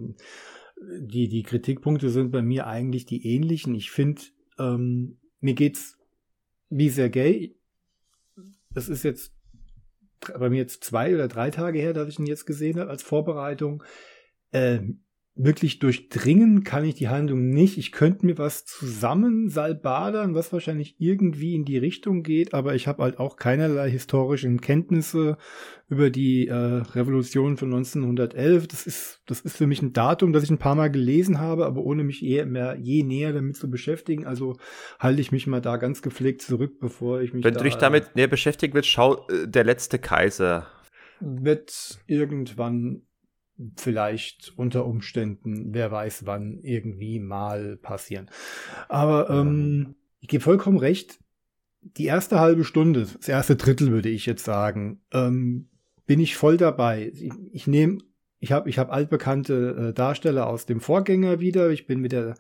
[1.01, 3.75] die, die Kritikpunkte sind bei mir eigentlich die ähnlichen.
[3.75, 4.23] Ich finde,
[4.59, 5.99] ähm, mir geht's
[6.71, 7.57] wie sehr gay.
[8.71, 9.33] Das ist jetzt
[10.39, 13.03] bei mir jetzt zwei oder drei Tage her, dass ich ihn jetzt gesehen habe als
[13.03, 13.83] Vorbereitung.
[14.53, 15.05] Ähm,
[15.39, 17.79] wirklich durchdringen kann ich die Handlung nicht.
[17.79, 22.89] Ich könnte mir was zusammen salbadern, was wahrscheinlich irgendwie in die Richtung geht, aber ich
[22.89, 25.39] habe halt auch keinerlei historischen Kenntnisse
[25.89, 28.67] über die äh, Revolution von 1911.
[28.67, 31.67] Das ist, das ist für mich ein Datum, das ich ein paar Mal gelesen habe,
[31.67, 34.27] aber ohne mich eher mehr je näher damit zu beschäftigen.
[34.27, 34.57] Also
[34.99, 37.45] halte ich mich mal da ganz gepflegt zurück, bevor ich mich.
[37.45, 40.67] Wenn da, du dich damit näher beschäftigen willst, schau äh, der letzte Kaiser.
[41.21, 43.03] Wird irgendwann
[43.77, 48.31] vielleicht unter Umständen, wer weiß wann, irgendwie mal passieren.
[48.89, 51.19] Aber ähm, ich gebe vollkommen recht,
[51.81, 55.69] die erste halbe Stunde, das erste Drittel würde ich jetzt sagen, ähm,
[56.07, 57.11] bin ich voll dabei.
[57.15, 57.99] Ich, ich nehme,
[58.41, 61.71] ich habe ich hab altbekannte äh, Darsteller aus dem Vorgänger wieder.
[61.71, 62.35] Ich bin mit der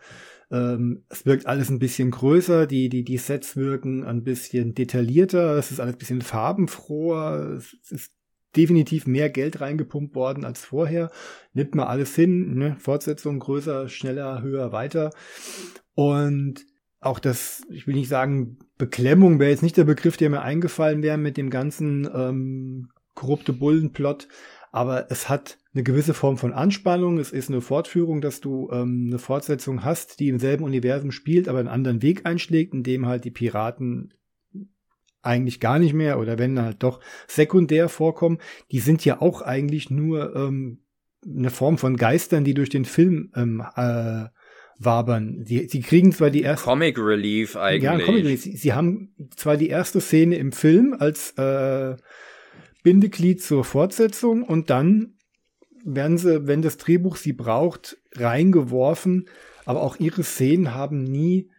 [0.50, 5.58] ähm, es wirkt alles ein bisschen größer, die, die, die Sets wirken ein bisschen detaillierter,
[5.58, 8.12] es ist alles ein bisschen farbenfroher, es ist
[8.56, 11.10] definitiv mehr Geld reingepumpt worden als vorher.
[11.52, 12.76] Nimmt mal alles hin, ne?
[12.78, 15.10] Fortsetzung größer, schneller, höher, weiter.
[15.94, 16.64] Und
[17.00, 21.02] auch das, ich will nicht sagen, Beklemmung wäre jetzt nicht der Begriff, der mir eingefallen
[21.02, 24.28] wäre mit dem ganzen ähm, korrupte Bullenplot,
[24.70, 27.18] aber es hat eine gewisse Form von Anspannung.
[27.18, 31.48] Es ist eine Fortführung, dass du ähm, eine Fortsetzung hast, die im selben Universum spielt,
[31.48, 34.14] aber einen anderen Weg einschlägt, in dem halt die Piraten
[35.28, 38.38] eigentlich gar nicht mehr oder wenn halt doch sekundär vorkommen,
[38.72, 40.80] die sind ja auch eigentlich nur ähm,
[41.24, 44.24] eine Form von Geistern, die durch den Film ähm, äh,
[44.78, 45.44] wabern.
[45.44, 47.82] Sie, sie kriegen zwar die erste Comic Relief eigentlich.
[47.82, 48.42] Ja, Comic Relief.
[48.42, 51.96] Sie, sie haben zwar die erste Szene im Film als äh,
[52.82, 55.14] Bindeglied zur Fortsetzung und dann
[55.84, 59.28] werden sie, wenn das Drehbuch sie braucht, reingeworfen.
[59.64, 61.50] Aber auch ihre Szenen haben nie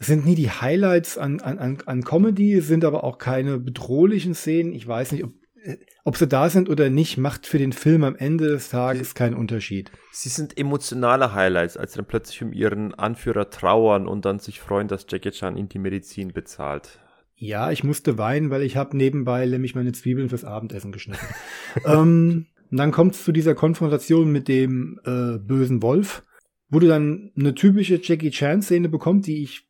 [0.00, 4.34] es sind nie die Highlights an, an, an Comedy, es sind aber auch keine bedrohlichen
[4.34, 4.72] Szenen.
[4.72, 8.02] Ich weiß nicht, ob, äh, ob sie da sind oder nicht, macht für den Film
[8.02, 9.92] am Ende des Tages keinen Unterschied.
[10.10, 14.58] Sie sind emotionale Highlights, als sie dann plötzlich um ihren Anführer trauern und dann sich
[14.58, 16.98] freuen, dass Jackie Chan ihnen die Medizin bezahlt.
[17.36, 21.26] Ja, ich musste weinen, weil ich habe nebenbei nämlich meine Zwiebeln fürs Abendessen geschnitten.
[21.84, 26.22] ähm, und dann kommt es zu dieser Konfrontation mit dem äh, bösen Wolf,
[26.70, 29.69] wo du dann eine typische Jackie Chan-Szene bekommst, die ich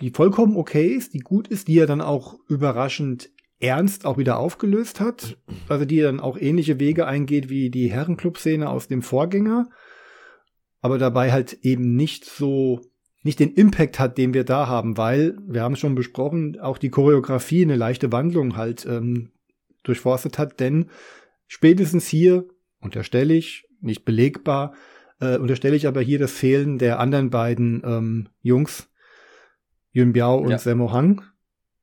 [0.00, 4.38] die vollkommen okay ist, die gut ist, die er dann auch überraschend ernst auch wieder
[4.38, 5.36] aufgelöst hat.
[5.68, 9.68] Also die dann auch ähnliche Wege eingeht wie die Herrenclub-Szene aus dem Vorgänger.
[10.80, 12.80] Aber dabei halt eben nicht so
[13.22, 16.78] nicht den Impact hat, den wir da haben, weil, wir haben es schon besprochen, auch
[16.78, 19.30] die Choreografie eine leichte Wandlung halt ähm,
[19.82, 20.86] durchforstet hat, denn
[21.46, 22.46] spätestens hier
[22.80, 24.74] unterstelle ich, nicht belegbar,
[25.20, 28.89] äh, unterstelle ich aber hier das Fehlen der anderen beiden ähm, Jungs,
[29.92, 30.58] Yun Biao und Ja.
[30.58, 31.22] Sammo Hang,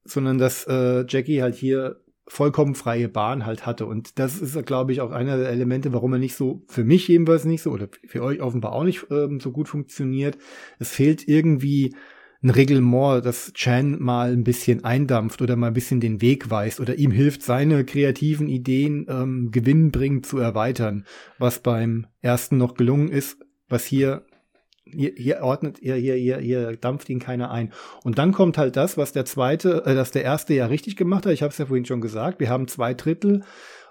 [0.03, 3.85] sondern dass äh, Jackie halt hier vollkommen freie Bahn halt hatte.
[3.85, 7.07] Und das ist, glaube ich, auch einer der Elemente, warum er nicht so, für mich
[7.07, 10.37] jedenfalls nicht so, oder für euch offenbar auch nicht ähm, so gut funktioniert.
[10.77, 11.95] Es fehlt irgendwie
[12.43, 16.79] ein Reglement, dass Chan mal ein bisschen eindampft oder mal ein bisschen den Weg weist
[16.79, 21.05] oder ihm hilft, seine kreativen Ideen ähm, gewinnbringend zu erweitern,
[21.39, 23.39] was beim ersten noch gelungen ist,
[23.69, 24.26] was hier
[24.93, 27.73] hier, hier ordnet, hier, hier, hier, hier dampft ihn keiner ein.
[28.03, 31.25] Und dann kommt halt das, was der zweite, äh, das der erste ja richtig gemacht
[31.25, 31.33] hat.
[31.33, 32.39] Ich habe es ja vorhin schon gesagt.
[32.39, 33.43] Wir haben zwei Drittel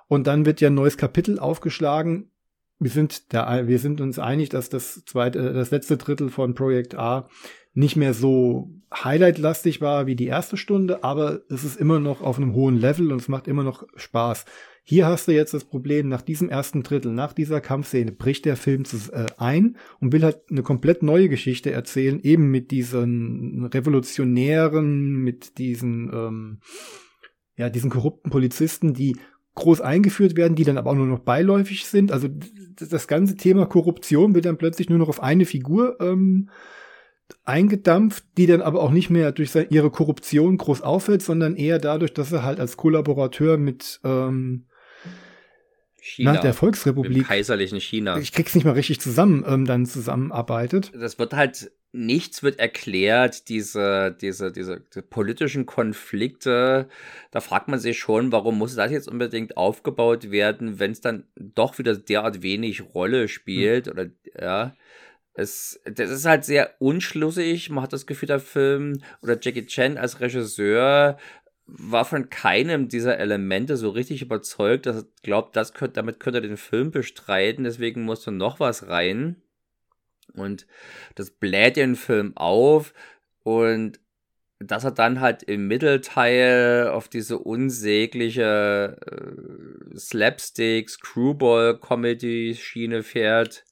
[0.08, 2.30] und dann wird ja ein neues Kapitel aufgeschlagen.
[2.78, 6.54] Wir sind der, wir sind uns einig, dass das zweite, äh, das letzte Drittel von
[6.54, 7.28] Projekt A
[7.72, 12.38] nicht mehr so highlightlastig war wie die erste Stunde, aber es ist immer noch auf
[12.38, 14.46] einem hohen Level und es macht immer noch Spaß.
[14.88, 18.54] Hier hast du jetzt das Problem, nach diesem ersten Drittel, nach dieser Kampfszene, bricht der
[18.54, 25.16] Film äh, ein und will halt eine komplett neue Geschichte erzählen, eben mit diesen Revolutionären,
[25.16, 26.60] mit diesen, ähm,
[27.56, 29.16] ja, diesen korrupten Polizisten, die
[29.56, 32.12] groß eingeführt werden, die dann aber auch nur noch beiläufig sind.
[32.12, 32.28] Also
[32.78, 36.48] das ganze Thema Korruption wird dann plötzlich nur noch auf eine Figur ähm,
[37.42, 41.80] eingedampft, die dann aber auch nicht mehr durch seine, ihre Korruption groß auffällt, sondern eher
[41.80, 44.66] dadurch, dass er halt als Kollaborateur mit ähm,
[46.06, 46.34] China.
[46.34, 48.18] nach der Volksrepublik, Im kaiserlichen China.
[48.18, 50.92] ich krieg's nicht mal richtig zusammen, ähm, dann zusammenarbeitet.
[50.94, 56.88] das wird halt, nichts wird erklärt, diese, diese, diese, diese politischen Konflikte.
[57.30, 61.24] Da fragt man sich schon, warum muss das jetzt unbedingt aufgebaut werden, wenn es dann
[61.36, 64.06] doch wieder derart wenig Rolle spielt oder,
[64.40, 64.74] ja.
[65.38, 67.68] Es, das ist halt sehr unschlüssig.
[67.68, 71.18] Man hat das Gefühl, der Film oder Jackie Chan als Regisseur
[71.66, 76.38] war von keinem dieser Elemente so richtig überzeugt, dass er glaubt, das könnt, damit könnte
[76.38, 79.42] er den Film bestreiten, deswegen musste noch was rein.
[80.34, 80.66] Und
[81.14, 82.92] das bläht den Film auf
[83.42, 83.98] und
[84.58, 93.65] dass er dann halt im Mittelteil auf diese unsägliche äh, Slapstick, Screwball-Comedy-Schiene fährt,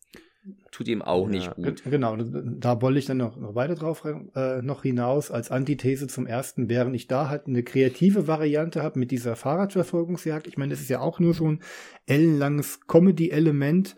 [0.70, 1.82] tut ihm auch nicht Ja, gut.
[1.82, 4.04] ge- Genau, da wollte ich dann noch, noch weiter drauf
[4.34, 8.98] äh, noch hinaus als Antithese zum ersten, während ich da halt eine kreative Variante habe
[8.98, 10.46] mit dieser Fahrradverfolgungsjagd.
[10.46, 11.60] Ich meine, das ist ja auch nur so ein
[12.06, 13.96] ellenlanges Comedy-Element,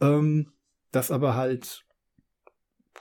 [0.00, 0.52] ähm,
[0.92, 1.85] das aber halt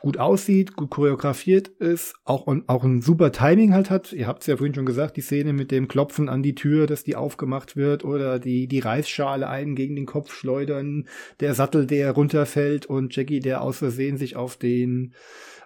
[0.05, 4.13] gut aussieht, gut choreografiert ist, auch, auch ein super Timing halt hat.
[4.13, 6.85] Ihr habt es ja vorhin schon gesagt, die Szene mit dem Klopfen an die Tür,
[6.85, 11.07] dass die aufgemacht wird oder die, die Reisschale einen gegen den Kopf schleudern,
[11.39, 15.15] der Sattel, der runterfällt und Jackie, der aus Versehen sich auf den,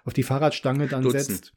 [0.06, 1.34] auf die Fahrradstange dann Stutzen.
[1.34, 1.52] setzt.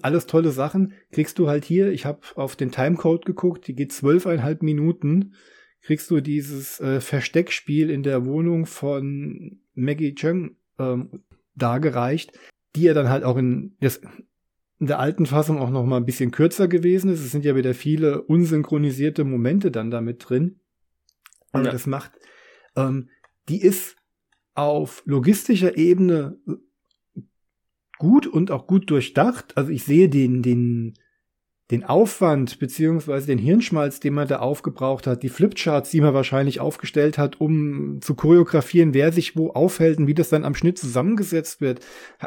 [0.00, 0.92] Alles tolle Sachen.
[1.10, 5.34] Kriegst du halt hier, ich habe auf den Timecode geguckt, die geht zwölfeinhalb Minuten.
[5.82, 11.24] Kriegst du dieses äh, Versteckspiel in der Wohnung von Maggie Chung ähm,
[11.54, 12.32] dargereicht,
[12.76, 14.00] die ja dann halt auch in, das,
[14.78, 17.20] in der alten Fassung auch noch mal ein bisschen kürzer gewesen ist.
[17.20, 20.60] Es sind ja wieder viele unsynchronisierte Momente dann damit drin.
[21.52, 21.70] Aber Ja.
[21.72, 22.12] das macht,
[22.76, 23.08] ähm,
[23.48, 23.96] die ist
[24.54, 26.38] auf logistischer Ebene
[27.98, 29.56] gut und auch gut durchdacht.
[29.56, 30.94] Also ich sehe den, den,
[31.74, 36.60] den Aufwand beziehungsweise den Hirnschmalz, den man da aufgebraucht hat, die Flipcharts, die man wahrscheinlich
[36.60, 40.78] aufgestellt hat, um zu choreografieren, wer sich wo aufhält und wie das dann am Schnitt
[40.78, 41.80] zusammengesetzt wird,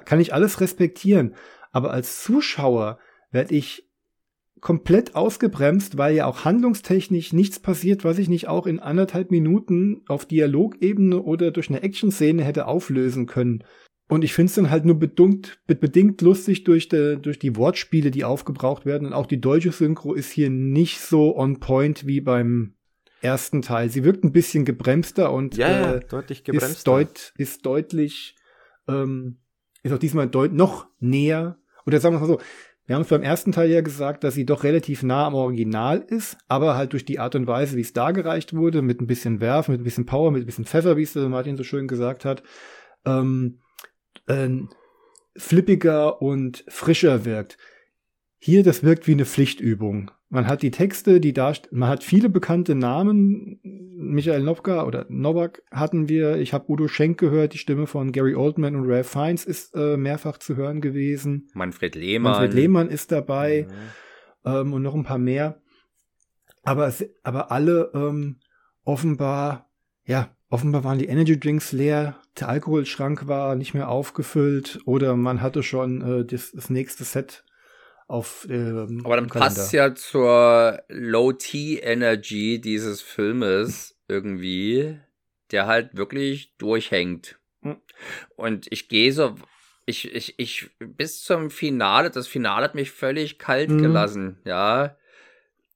[0.03, 1.33] kann ich alles respektieren.
[1.71, 2.99] Aber als Zuschauer
[3.31, 3.87] werde ich
[4.59, 10.01] komplett ausgebremst, weil ja auch handlungstechnisch nichts passiert, was ich nicht auch in anderthalb Minuten
[10.09, 13.63] auf Dialogebene oder durch eine Action-Szene hätte auflösen können.
[14.09, 17.57] Und ich finde es dann halt nur bedingt, be- bedingt lustig durch, de, durch die
[17.57, 19.05] Wortspiele, die aufgebraucht werden.
[19.07, 22.75] Und auch die deutsche Synchro ist hier nicht so on point wie beim
[23.21, 23.89] ersten Teil.
[23.89, 26.91] Sie wirkt ein bisschen gebremster und Ja, äh, deutlich ist, gebremster.
[26.91, 28.35] deut, ist deutlich,
[28.87, 29.39] ähm,
[29.83, 31.57] ist auch diesmal deut noch näher.
[31.85, 32.39] Oder sagen wir mal so,
[32.85, 36.05] wir haben es beim ersten Teil ja gesagt, dass sie doch relativ nah am Original
[36.07, 39.41] ist, aber halt durch die Art und Weise, wie es dargereicht wurde, mit ein bisschen
[39.41, 41.89] Werfen, mit ein bisschen Power, mit ein bisschen Pfeffer, wie es der Martin so schön
[41.89, 42.43] gesagt hat,
[43.05, 43.59] ähm,
[44.27, 44.49] äh,
[45.35, 47.57] flippiger und frischer wirkt.
[48.39, 50.11] Hier, das wirkt wie eine Pflichtübung.
[50.29, 53.59] Man hat die Texte, die darst man hat viele bekannte Namen.
[53.63, 56.35] Michael Nowka oder Nowak hatten wir.
[56.37, 57.53] Ich habe Udo Schenk gehört.
[57.53, 61.49] Die Stimme von Gary Oldman und Ralph Fiennes ist äh, mehrfach zu hören gewesen.
[61.53, 62.33] Manfred Lehmann.
[62.33, 63.67] Manfred Lehmann ist dabei
[64.45, 65.61] ähm, und noch ein paar mehr.
[66.63, 66.93] Aber,
[67.23, 68.39] aber alle ähm,
[68.83, 69.69] offenbar,
[70.03, 75.41] ja, offenbar waren die Energy Drinks leer, der Alkoholschrank war nicht mehr aufgefüllt oder man
[75.41, 77.43] hatte schon äh, das, das nächste Set
[78.07, 84.97] auf ähm, Aber dann passt es ja zur Low-T-Energy dieses Filmes irgendwie,
[85.51, 87.37] der halt wirklich durchhängt.
[87.61, 87.77] Hm.
[88.35, 89.35] Und ich gehe so,
[89.85, 93.81] ich, ich, ich, bis zum Finale, das Finale hat mich völlig kalt Mhm.
[93.81, 94.95] gelassen, ja.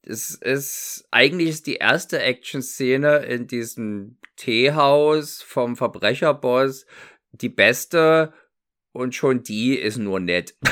[0.03, 6.87] Es ist, eigentlich ist die erste Action-Szene in diesem Teehaus vom Verbrecherboss
[7.31, 8.33] die beste
[8.91, 10.55] und schon die ist nur nett.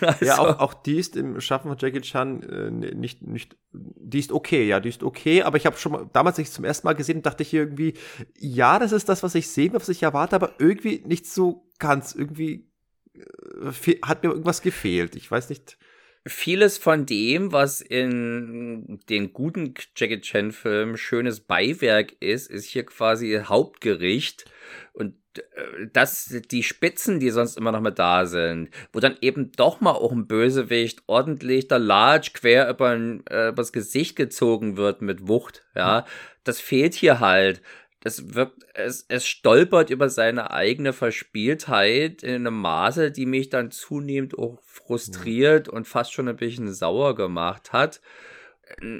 [0.00, 4.18] Also, Ja, auch, auch die ist im Schaffen von Jackie Chan äh, nicht, nicht, die
[4.18, 6.64] ist okay, ja, die ist okay, aber ich habe schon mal, damals, als ich zum
[6.64, 7.94] ersten Mal gesehen habe, dachte ich irgendwie,
[8.36, 12.12] ja, das ist das, was ich sehe, was ich erwarte, aber irgendwie nicht so ganz,
[12.12, 12.68] irgendwie
[13.14, 15.78] äh, hat mir irgendwas gefehlt, ich weiß nicht.
[16.26, 22.86] Vieles von dem, was in den guten Jackie Chan Filmen schönes Beiwerk ist, ist hier
[22.86, 24.46] quasi Hauptgericht
[24.92, 29.52] und äh, das, die Spitzen, die sonst immer noch mit da sind, wo dann eben
[29.52, 35.02] doch mal auch ein Bösewicht ordentlich da large quer über äh, übers Gesicht gezogen wird
[35.02, 36.06] mit Wucht, ja,
[36.44, 37.62] das fehlt hier halt.
[38.04, 43.70] Das wirkt, es, es stolpert über seine eigene Verspieltheit in einem Maße, die mich dann
[43.70, 48.00] zunehmend auch frustriert und fast schon ein bisschen sauer gemacht hat.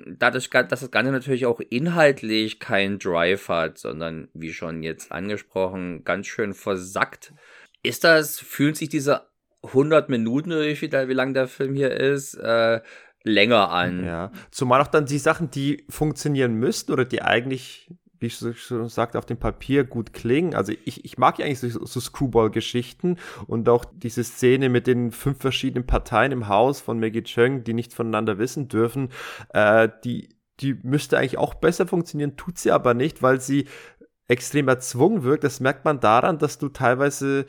[0.06, 6.05] Dadurch, dass das Ganze natürlich auch inhaltlich keinen Drive hat, sondern wie schon jetzt angesprochen,
[6.05, 7.32] ganz schön versackt.
[7.82, 9.26] Ist das, fühlen sich diese
[9.62, 12.81] 100 Minuten, wie, viel, wie lang der Film hier ist, äh,
[13.22, 14.05] länger an?
[14.05, 17.90] Ja, zumal auch dann die Sachen, die funktionieren müssten oder die eigentlich,
[18.24, 20.55] wie ich schon sagte, auf dem Papier gut klingen.
[20.55, 25.10] Also ich, ich mag ja eigentlich so, so Screwball-Geschichten und auch diese Szene mit den
[25.10, 29.10] fünf verschiedenen Parteien im Haus von Maggie Cheung, die nichts voneinander wissen dürfen,
[29.51, 30.30] äh, die,
[30.60, 33.66] die müsste eigentlich auch besser funktionieren, tut sie aber nicht, weil sie
[34.26, 35.44] extrem erzwungen wirkt.
[35.44, 37.46] Das merkt man daran, dass du teilweise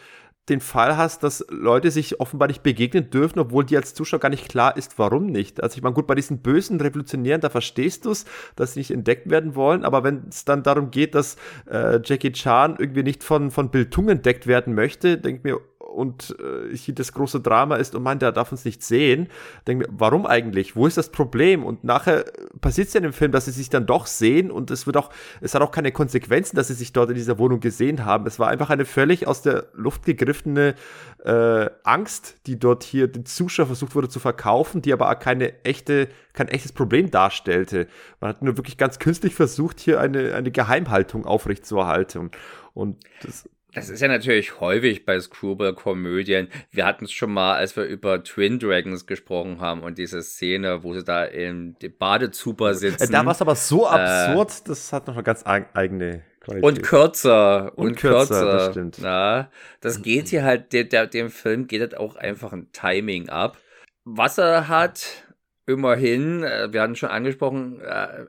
[0.50, 4.30] den Fall hast, dass Leute sich offenbar nicht begegnen dürfen, obwohl dir als Zuschauer gar
[4.30, 5.64] nicht klar ist, warum nicht.
[5.64, 8.92] Also ich meine, gut, bei diesen bösen Revolutionären, da verstehst du es, dass sie nicht
[8.92, 11.38] entdeckt werden wollen, aber wenn es dann darum geht, dass
[11.70, 15.60] äh, Jackie Chan irgendwie nicht von, von Bildung entdeckt werden möchte, denk mir,
[15.96, 19.30] und äh, hier das große Drama ist, und man, der darf uns nicht sehen,
[19.68, 20.76] denke mir, warum eigentlich?
[20.76, 21.64] Wo ist das Problem?
[21.64, 22.26] Und nachher
[22.62, 24.98] passiert es ja in dem Film, dass sie sich dann doch sehen und es wird
[24.98, 25.10] auch,
[25.42, 28.28] es hat auch keine Konsequenzen, dass sie sich dort in dieser Wohnung gesehen haben.
[28.28, 30.76] Es war einfach eine völlig aus der Luft gegriffene
[31.24, 36.10] äh, Angst, die dort hier den Zuschauer versucht wurde zu verkaufen, die aber keine echte,
[36.34, 37.88] kein echtes Problem darstellte.
[38.20, 42.32] Man hat nur wirklich ganz künstlich versucht, hier eine, eine Geheimhaltung aufrechtzuerhalten.
[42.74, 46.48] Und das, Das ist ja natürlich häufig bei Screwball-Komödien.
[46.72, 50.84] Wir hatten es schon mal, als wir über Twin Dragons gesprochen haben und diese Szene,
[50.84, 53.04] wo sie da im Badezuber sitzen.
[53.10, 56.24] Äh, da war es aber so Äh, absurd, das hat noch eine ganz eig- eigene
[56.40, 56.64] Qualität.
[56.64, 57.78] Und kürzer.
[57.78, 58.46] Und, Und kürzer, kürzer.
[58.46, 58.98] das stimmt.
[59.00, 63.30] Ja, das geht hier halt, der, der, dem Film geht halt auch einfach ein Timing
[63.30, 63.58] ab.
[64.06, 65.26] Was er hat,
[65.66, 68.26] immerhin, äh, wir hatten schon angesprochen, äh,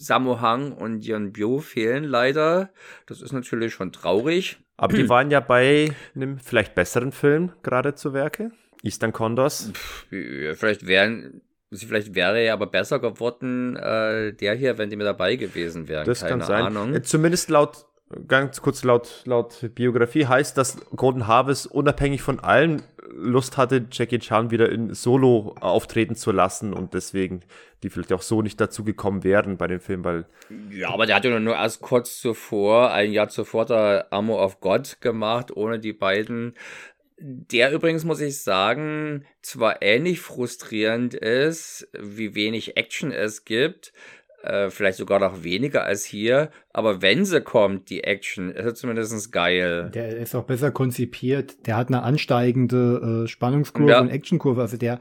[0.00, 2.70] Sammo Hang und Yeon Bio fehlen leider.
[3.06, 4.58] Das ist natürlich schon traurig.
[4.78, 8.50] Aber die waren ja bei einem vielleicht besseren Film gerade zu Werke.
[8.82, 9.70] Eastern Condors.
[10.10, 15.06] Ja, Vielleicht wären, vielleicht wäre er aber besser geworden, äh, der hier, wenn die mit
[15.06, 16.06] dabei gewesen wären.
[16.06, 16.64] Das Keine kann sein.
[16.64, 16.94] Ahnung.
[16.94, 17.84] Äh, Zumindest laut,
[18.26, 22.82] ganz kurz laut, laut Biografie heißt, dass Golden Harvest unabhängig von allem
[23.12, 27.40] Lust hatte, Jackie Chan wieder in Solo auftreten zu lassen und deswegen
[27.82, 30.26] die vielleicht auch so nicht dazu gekommen wären bei dem Film, weil
[30.70, 34.60] Ja, aber der hat ja nur erst kurz zuvor, ein Jahr zuvor, der Armor of
[34.60, 36.54] God gemacht, ohne die beiden.
[37.18, 43.92] Der übrigens, muss ich sagen, zwar ähnlich frustrierend ist, wie wenig Action es gibt,
[44.42, 48.74] äh, vielleicht sogar noch weniger als hier, aber wenn sie kommt, die Action, ist sie
[48.74, 49.90] zumindest geil.
[49.94, 51.66] Der ist auch besser konzipiert.
[51.66, 54.00] Der hat eine ansteigende äh, Spannungskurve Ja.
[54.00, 54.60] und Actionkurve.
[54.62, 54.98] Also der,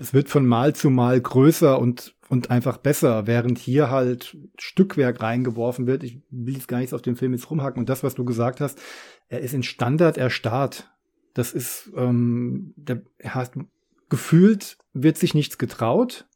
[0.00, 5.22] es wird von Mal zu Mal größer und, und einfach besser, während hier halt Stückwerk
[5.22, 6.02] reingeworfen wird.
[6.02, 7.80] Ich will jetzt gar nichts auf den Film jetzt rumhacken.
[7.80, 8.80] Und das, was du gesagt hast,
[9.28, 10.90] er ist in Standard erstarrt.
[11.34, 13.52] Das ist, ähm, der, er hat
[14.08, 16.26] gefühlt, wird sich nichts getraut.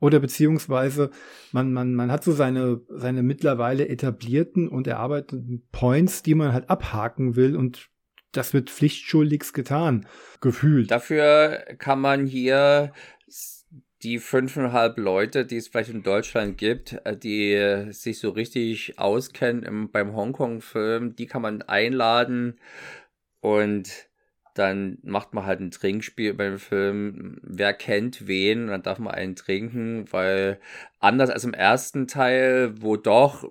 [0.00, 1.10] Oder beziehungsweise
[1.52, 6.70] man, man, man hat so seine, seine mittlerweile etablierten und erarbeiteten Points, die man halt
[6.70, 7.88] abhaken will und
[8.32, 10.06] das wird pflichtschuldigst getan,
[10.40, 10.90] gefühlt.
[10.90, 12.92] Dafür kann man hier
[14.02, 19.64] die fünfeinhalb Leute, die es vielleicht in Deutschland gibt, äh, die sich so richtig auskennen
[19.64, 22.60] im, beim Hongkong-Film, die kann man einladen
[23.40, 24.07] und
[24.58, 27.38] dann macht man halt ein Trinkspiel beim Film.
[27.42, 28.62] Wer kennt wen?
[28.64, 30.58] Und dann darf man einen trinken, weil
[30.98, 33.48] anders als im ersten Teil, wo doch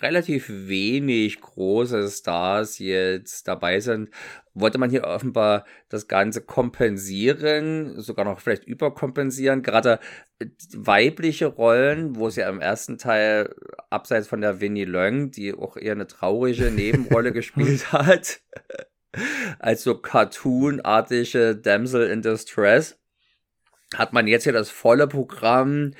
[0.00, 4.10] relativ wenig große Stars jetzt dabei sind,
[4.54, 9.62] wollte man hier offenbar das Ganze kompensieren, sogar noch vielleicht überkompensieren.
[9.62, 10.00] Gerade
[10.74, 13.54] weibliche Rollen, wo sie ja im ersten Teil
[13.90, 18.40] abseits von der Winnie Leung, die auch eher eine traurige Nebenrolle gespielt hat,
[19.58, 22.98] als so cartoonartige Damsel in Distress,
[23.94, 25.92] hat man jetzt hier das volle Programm.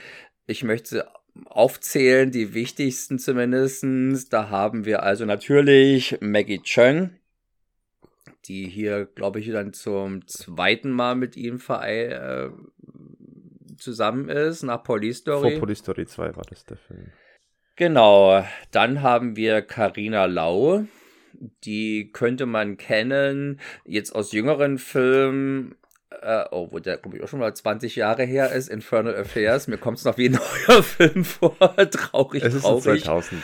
[0.47, 1.09] Ich möchte
[1.47, 4.29] aufzählen, die wichtigsten zumindestens.
[4.29, 7.11] Da haben wir also natürlich Maggie Chung,
[8.47, 12.49] die hier, glaube ich, dann zum zweiten Mal mit ihm äh,
[13.79, 15.53] zusammen ist, nach Police Story.
[15.53, 17.13] Vor Police Story 2 war das der Film.
[17.77, 20.85] Genau, dann haben wir Karina Lau,
[21.65, 25.75] die könnte man kennen, jetzt aus jüngeren Filmen,
[26.23, 29.69] äh, oh, wo der, glaube ich, auch schon mal 20 Jahre her ist, Infernal Affairs.
[29.69, 30.33] Mir kommt es noch wie ein
[30.69, 31.57] neuer Film vor.
[31.91, 33.09] traurig, Es ist traurig.
[33.09, 33.39] ein 2000er.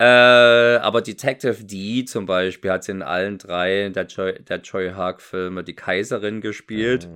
[0.00, 4.90] Äh, aber Detective D zum Beispiel hat sie in allen drei der Joy, der Joy
[4.90, 7.08] Hark-Filme die Kaiserin gespielt.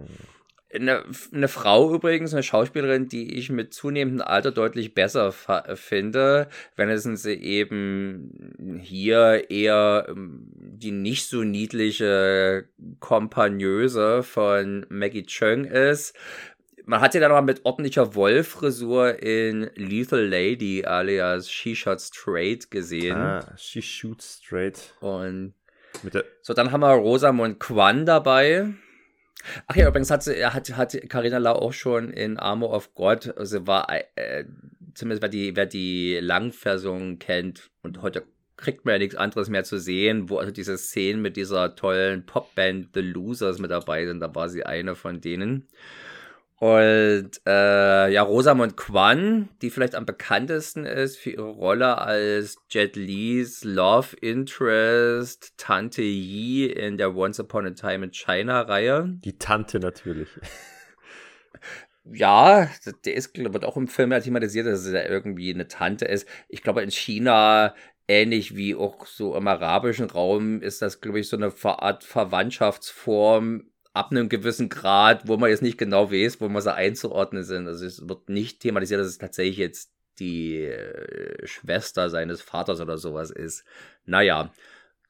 [0.73, 6.91] Eine, eine Frau übrigens, eine Schauspielerin, die ich mit zunehmendem Alter deutlich besser finde, wenn
[6.91, 12.69] es sie eben hier eher ähm, die nicht so niedliche
[13.01, 16.15] Kompagnöse von Maggie Chung ist.
[16.85, 22.71] Man hat sie dann aber mit ordentlicher Wollfrisur in Lethal Lady alias She Shot Straight
[22.71, 23.17] gesehen.
[23.17, 24.95] Ah, She Shoots Straight.
[25.01, 25.55] Und
[26.43, 28.75] so, dann haben wir Rosamund Kwan dabei.
[29.67, 33.37] Ach ja, übrigens hat sie, hat, hat Carina Lau auch schon in Armor of God,
[33.37, 34.45] also war, äh,
[34.95, 38.25] zumindest wer die, wer die Langversion kennt und heute
[38.57, 42.27] kriegt man ja nichts anderes mehr zu sehen, wo also diese Szenen mit dieser tollen
[42.27, 45.69] Popband The Losers mit dabei sind, da war sie eine von denen.
[46.59, 52.97] Und äh, ja, Rosamund Kwan, die vielleicht am bekanntesten ist für ihre Rolle als Jet
[52.97, 59.07] Lees Love Interest Tante Yi in der Once Upon a Time in China Reihe.
[59.25, 60.29] Die Tante natürlich.
[62.11, 62.71] Ja,
[63.05, 66.27] der ist, wird auch im Film ja thematisiert, dass er irgendwie eine Tante ist.
[66.49, 67.75] Ich glaube, in China,
[68.07, 73.65] ähnlich wie auch so im arabischen Raum, ist das, glaube ich, so eine Art Verwandtschaftsform
[73.93, 77.67] ab einem gewissen Grad, wo man jetzt nicht genau weiß, wo man sie einzuordnen sind.
[77.67, 82.99] Also es wird nicht thematisiert, dass es tatsächlich jetzt die äh, Schwester seines Vaters oder
[82.99, 83.65] sowas ist.
[84.05, 84.53] Naja,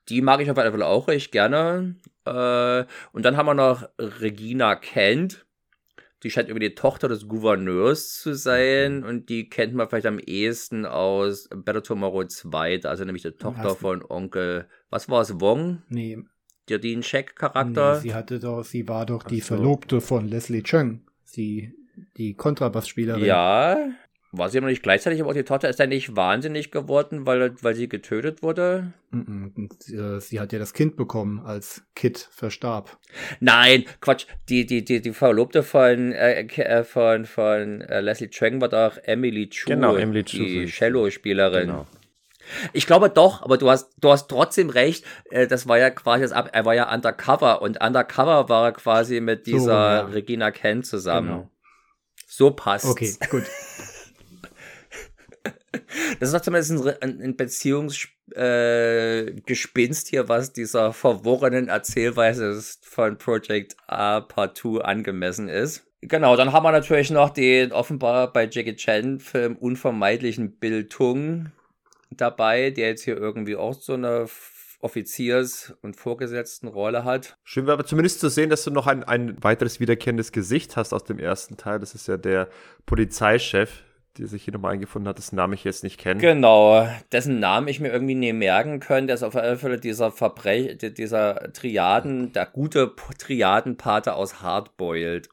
[0.09, 1.96] die mag ich auf alle Fälle auch recht gerne.
[2.24, 5.46] Äh, und dann haben wir noch Regina Kent.
[6.24, 10.18] Die scheint irgendwie die Tochter des Gouverneurs zu sein und die kennt man vielleicht am
[10.18, 15.82] ehesten aus Better Tomorrow 2, also nämlich die Tochter von Onkel, was war es, Wong?
[15.88, 16.18] Nee,
[16.69, 17.95] Der Dean Check-Charakter?
[17.95, 19.55] nee, sie hatte doch, sie war doch die Ach so.
[19.57, 21.01] Verlobte von Leslie Chung.
[21.24, 21.73] Sie,
[22.16, 23.24] die Kontrabassspielerin.
[23.24, 23.77] Ja,
[24.31, 27.55] war sie aber nicht gleichzeitig, aber auch die Tochter ist ja nicht wahnsinnig geworden, weil,
[27.62, 28.93] weil sie getötet wurde?
[29.11, 32.99] Äh, Sie hat ja das Kind bekommen, als Kid verstarb.
[33.40, 34.27] Nein, Quatsch.
[34.51, 38.99] Die, die, die, die Verlobte von, äh, äh, von, von äh, Leslie Chang war doch
[39.03, 40.66] Emily Chu, Genau, Emily Chu, die.
[40.66, 41.69] Cello-Spielerin.
[41.69, 41.86] Genau.
[42.72, 45.04] Ich glaube doch, aber du hast, du hast trotzdem recht.
[45.30, 48.72] Äh, das war ja quasi das Ab er war ja undercover und undercover war er
[48.72, 50.00] quasi mit So, dieser ja.
[50.06, 51.28] Regina Kent zusammen.
[51.28, 51.50] Genau.
[52.26, 52.86] So passt.
[52.86, 53.44] Okay, gut.
[56.20, 64.20] Das ist doch zumindest ein, Beziehungsgespinst äh, hier, was dieser verworrenen Erzählweise von Project A
[64.20, 65.84] Part 2 angemessen ist.
[66.00, 71.50] Genau, dann haben wir natürlich noch den offenbar bei Jackie Chan Film unvermeidlichen Bill Tung
[72.10, 74.26] dabei, der jetzt hier irgendwie auch so eine
[74.80, 77.36] Offiziers- und Vorgesetztenrolle hat.
[77.43, 80.93] Schön wäre aber zumindest zu sehen, dass du noch ein, ein weiteres wiederkehrendes Gesicht hast
[80.93, 81.80] aus dem ersten Teil.
[81.80, 82.48] Das ist ja der
[82.86, 83.82] Polizeichef,
[84.18, 86.20] der sich hier nochmal eingefunden hat, dessen Namen ich jetzt nicht kenne.
[86.20, 89.06] Genau, dessen Namen ich mir irgendwie nie merken können.
[89.09, 95.28] Der ist auf alle Fälle dieser Verbrech, di- dieser Triaden, der gute Triadenpater aus Hardboiled.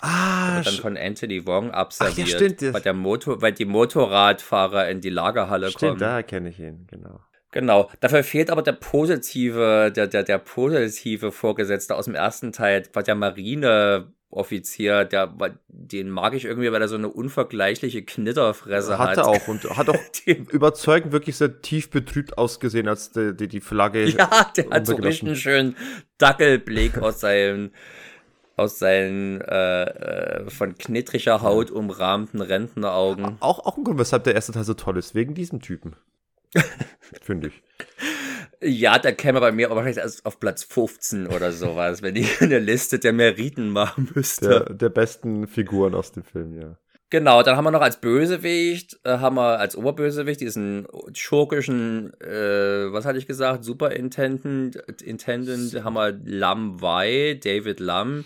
[0.00, 2.28] Ah, dann von Anthony Wong abserviert.
[2.28, 6.00] stimmt, der- weil, der Motor, weil die Motorradfahrer in die Lagerhalle Stimmt, kommen.
[6.00, 7.20] da kenne ich ihn, genau.
[7.52, 7.88] Genau.
[8.00, 13.04] Dafür fehlt aber der positive, der, der, der positive Vorgesetzte aus dem ersten Teil, war
[13.04, 15.32] der Marineoffizier, der,
[15.68, 19.10] den mag ich irgendwie, weil er so eine unvergleichliche Knitterfresse hat.
[19.10, 19.96] Hat er auch und hat auch
[20.26, 24.04] überzeugend wirklich sehr tief betrübt ausgesehen, als die, die, die Flagge.
[24.18, 25.76] Ja, der hat so richtig einen schönen
[26.18, 27.72] Dackelblick aus seinen,
[28.56, 33.36] aus seinen äh, äh, von knittriger Haut umrahmten Rentneraugen.
[33.40, 35.96] Auch, auch ein Grund, weshalb der erste Teil so toll ist, wegen diesem Typen.
[37.22, 37.62] Finde ich.
[38.60, 42.40] Ja, der käme bei mir aber vielleicht erst auf Platz 15 oder sowas, wenn ich
[42.40, 44.48] eine Liste der Meriten machen müsste.
[44.48, 46.76] Der, der besten Figuren aus dem Film, ja.
[47.14, 52.92] Genau, dann haben wir noch als Bösewicht, äh, haben wir als Oberbösewicht diesen schurkischen, äh,
[52.92, 58.24] was hatte ich gesagt, Superintendent, Intendant, haben wir Lam Wei, David Lam,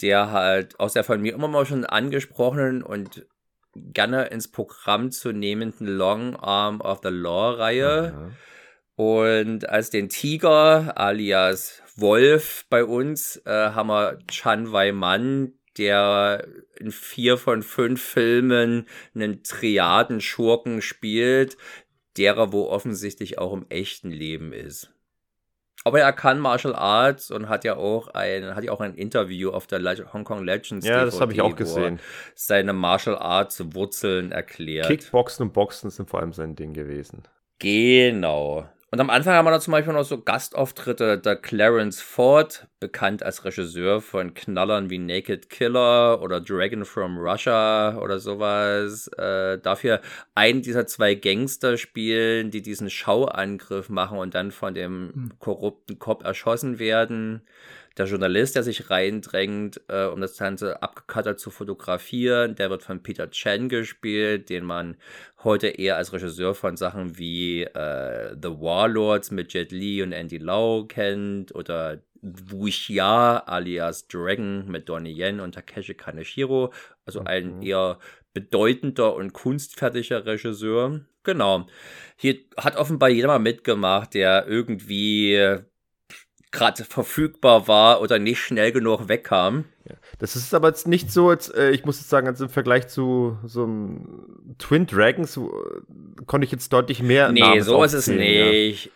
[0.00, 3.26] der halt aus der von mir immer mal schon angesprochenen und
[3.74, 8.32] gerne ins Programm zu nehmenden Long Arm of the Law-Reihe.
[8.94, 16.46] Und als den Tiger alias Wolf bei uns äh, haben wir Chan Wei Man, der
[16.78, 21.56] in vier von fünf Filmen einen Triaden-Schurken spielt,
[22.16, 24.92] derer wo offensichtlich auch im echten Leben ist.
[25.82, 29.50] Aber er kann Martial Arts und hat ja auch ein, hat ja auch ein Interview
[29.50, 30.86] auf der Le Hong Kong Legends.
[30.86, 32.00] Ja, das habe ich auch gesehen.
[32.34, 34.88] Seine Martial Arts Wurzeln erklärt.
[34.88, 37.22] Kickboxen und Boxen sind vor allem sein Ding gewesen.
[37.58, 38.68] Genau.
[38.92, 41.16] Und am Anfang haben wir da zum Beispiel noch so Gastauftritte.
[41.16, 47.96] Der Clarence Ford, bekannt als Regisseur von Knallern wie Naked Killer oder Dragon from Russia
[47.98, 50.00] oder sowas, äh, darf hier
[50.34, 56.24] einen dieser zwei Gangster spielen, die diesen Schauangriff machen und dann von dem korrupten Cop
[56.24, 57.42] erschossen werden.
[57.96, 63.02] Der Journalist, der sich reindrängt, äh, um das Ganze abgekattert zu fotografieren, der wird von
[63.02, 64.96] Peter Chen gespielt, den man
[65.42, 70.38] heute eher als Regisseur von Sachen wie äh, The Warlords mit Jet Li und Andy
[70.38, 76.72] Lau kennt oder Wuxia alias Dragon mit Donnie Yen und Takeshi Kaneshiro,
[77.06, 77.98] also ein eher
[78.34, 81.00] bedeutender und kunstfertiger Regisseur.
[81.22, 81.66] Genau.
[82.16, 85.58] Hier hat offenbar jeder mal mitgemacht, der irgendwie
[86.52, 89.64] gerade verfügbar war oder nicht schnell genug wegkam.
[90.18, 92.88] Das ist aber jetzt nicht so, jetzt, äh, ich muss jetzt sagen, also im Vergleich
[92.88, 95.40] zu so einem Twin Dragons äh,
[96.26, 97.32] konnte ich jetzt deutlich mehr.
[97.32, 98.84] Nee, Namen so ist es nicht.
[98.86, 98.92] Ja.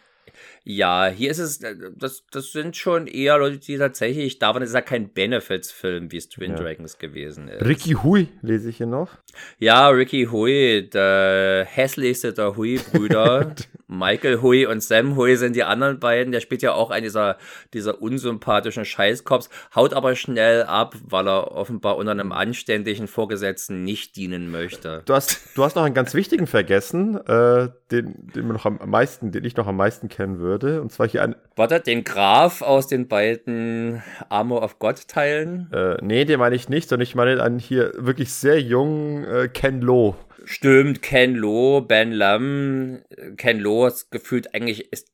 [0.66, 4.72] Hier ist es, äh, das, das sind schon eher Leute, die tatsächlich, da war es
[4.72, 6.56] ja kein Benefits-Film, wie es Twin Ja.
[6.56, 7.64] Dragons gewesen ist.
[7.64, 9.10] Ricky Hui lese ich hier noch.
[9.58, 13.54] Ja, Ricky Hui, der hässlichste der Hui-Brüder.
[13.86, 16.32] Michael Hui und Sam Hui sind die anderen beiden.
[16.32, 17.36] Der spielt ja auch einen dieser,
[17.72, 24.16] dieser unsympathischen Scheißkops, haut aber schnell ab, weil er offenbar unter einem anständigen Vorgesetzten nicht
[24.16, 25.02] dienen möchte.
[25.04, 27.68] Du hast, du hast noch einen ganz wichtigen vergessen, äh,
[28.02, 30.82] den, den man noch am meisten, den ich noch am meisten kennen würde.
[30.82, 31.34] Und zwar hier ein.
[31.56, 35.70] Warte, den Graf aus den beiden Armor of God Teilen?
[35.72, 39.48] Äh, nee, den meine ich nicht, sondern ich meine einen hier wirklich sehr jungen äh,
[39.48, 40.16] Ken Lo.
[40.44, 43.02] Stimmt, Ken Lo, Ben Lam.
[43.36, 45.10] Ken Lo ist gefühlt eigentlich ist.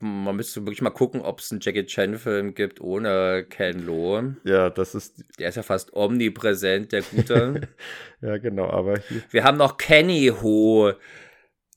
[0.00, 4.20] Man müsste wirklich mal gucken, ob es einen Jackie Chan-Film gibt ohne Ken Lo.
[4.42, 5.24] Ja, das ist.
[5.38, 7.68] Der ist ja fast omnipräsent, der Gute.
[8.20, 9.22] ja, genau, aber hier.
[9.30, 10.92] Wir haben noch Kenny Ho,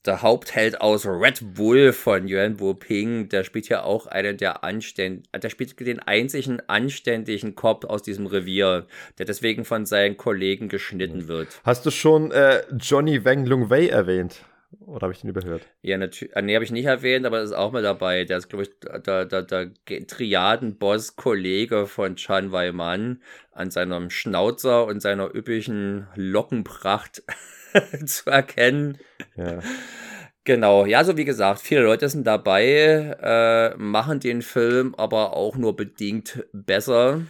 [0.06, 3.30] der Hauptheld aus Red Bull von Yuan Wu Ping.
[3.30, 8.26] Der spielt ja auch einen der anständigen, der spielt den einzigen anständigen Cop aus diesem
[8.28, 8.88] Revier,
[9.18, 11.62] der deswegen von seinen Kollegen geschnitten wird.
[11.64, 14.44] Hast du schon äh, Johnny Wang Lung Wei erwähnt?
[14.82, 15.62] Oder habe ich den überhört?
[15.82, 16.36] Ja, natürlich.
[16.36, 18.26] Nee, habe ich nicht erwähnt, aber ist auch mal dabei.
[18.26, 19.72] Der ist, glaube ich, der, der, der
[20.08, 23.22] Triaden-Boss-Kollege von Chan Wei Man
[23.52, 27.24] an seinem Schnauzer und seiner üppigen Lockenpracht
[28.06, 28.98] zu erkennen.
[29.36, 29.60] Ja.
[30.44, 35.58] Genau, ja, so wie gesagt, viele Leute sind dabei, äh, machen den Film aber auch
[35.58, 37.22] nur bedingt besser.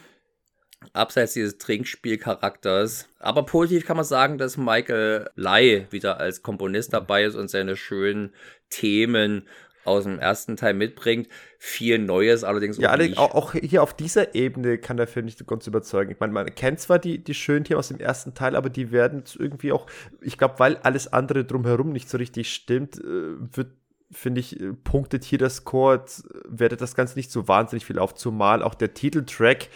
[0.91, 3.07] Abseits dieses Trinkspielcharakters.
[3.19, 7.75] Aber positiv kann man sagen, dass Michael Lai wieder als Komponist dabei ist und seine
[7.75, 8.33] schönen
[8.69, 9.47] Themen
[9.85, 11.27] aus dem ersten Teil mitbringt.
[11.57, 15.25] Viel Neues allerdings Ja, auch alle, auch, auch hier auf dieser Ebene kann der Film
[15.25, 16.11] nicht so ganz überzeugen.
[16.11, 18.91] Ich meine, man kennt zwar die, die schönen Themen aus dem ersten Teil, aber die
[18.91, 19.87] werden irgendwie auch,
[20.21, 23.69] ich glaube, weil alles andere drumherum nicht so richtig stimmt, äh, wird,
[24.11, 27.85] finde ich, äh, punktet hier das Chor, jetzt, äh, wertet das Ganze nicht so wahnsinnig
[27.85, 29.67] viel auf, zumal auch der Titeltrack,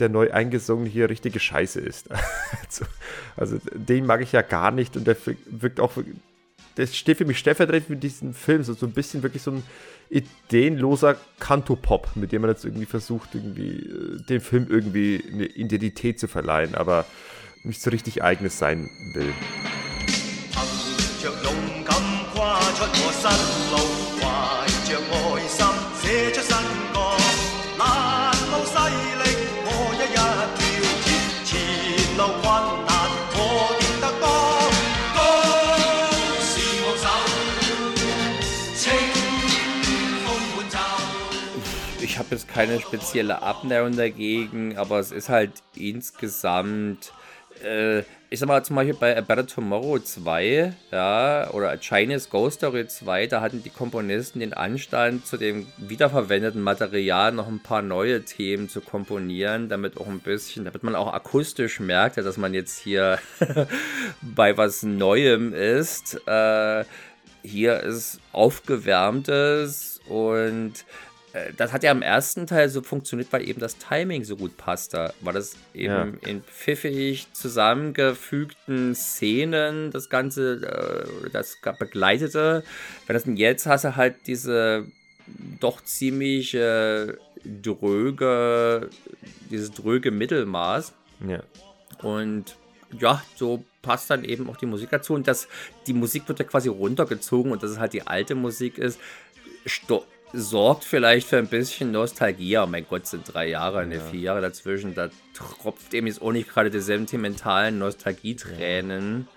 [0.00, 2.10] der neu eingesungen hier richtige Scheiße ist.
[2.10, 2.84] also,
[3.36, 5.16] also den mag ich ja gar nicht und der
[5.46, 5.92] wirkt auch
[6.76, 9.62] das steht für mich stellvertretend für diesen Film, so, so ein bisschen wirklich so ein
[10.10, 16.20] ideenloser Kanto-Pop, mit dem man jetzt irgendwie versucht, irgendwie äh, dem Film irgendwie eine Identität
[16.20, 17.06] zu verleihen, aber
[17.64, 19.32] nicht so richtig eigenes sein will.
[42.38, 42.52] 袖。
[42.52, 47.12] ich habe jetzt keine spezielle Abneigung dagegen, aber es ist halt insgesamt
[47.62, 48.02] äh,
[48.32, 52.56] ich sag mal zum Beispiel bei A Better Tomorrow 2, ja, oder A Chinese Ghost
[52.56, 57.82] Story 2, da hatten die Komponisten den Anstand, zu dem wiederverwendeten Material noch ein paar
[57.82, 62.54] neue Themen zu komponieren, damit auch ein bisschen, damit man auch akustisch merkt, dass man
[62.54, 63.18] jetzt hier
[64.22, 66.26] bei was Neuem ist.
[66.26, 66.84] Äh,
[67.42, 70.72] hier ist aufgewärmtes und
[71.56, 75.14] das hat ja im ersten Teil so funktioniert, weil eben das Timing so gut passte.
[75.20, 76.28] Weil das eben ja.
[76.28, 82.64] in pfiffig zusammengefügten Szenen das Ganze äh, das begleitete.
[83.06, 84.86] Wenn das jetzt hast du halt diese
[85.60, 87.14] doch ziemlich äh,
[87.44, 88.90] dröge,
[89.50, 90.92] dieses dröge Mittelmaß.
[91.26, 91.42] Ja.
[92.02, 92.56] Und
[92.98, 95.14] ja, so passt dann eben auch die Musik dazu.
[95.14, 95.48] Und das,
[95.86, 99.00] die Musik wird ja quasi runtergezogen und dass es halt die alte Musik ist,
[100.32, 102.58] sorgt vielleicht für ein bisschen Nostalgie.
[102.58, 104.00] Oh mein Gott, sind drei Jahre, ne, ja.
[104.00, 104.94] vier Jahre dazwischen.
[104.94, 109.28] Da tropft eben jetzt auch nicht gerade die sentimentalen Nostalgietränen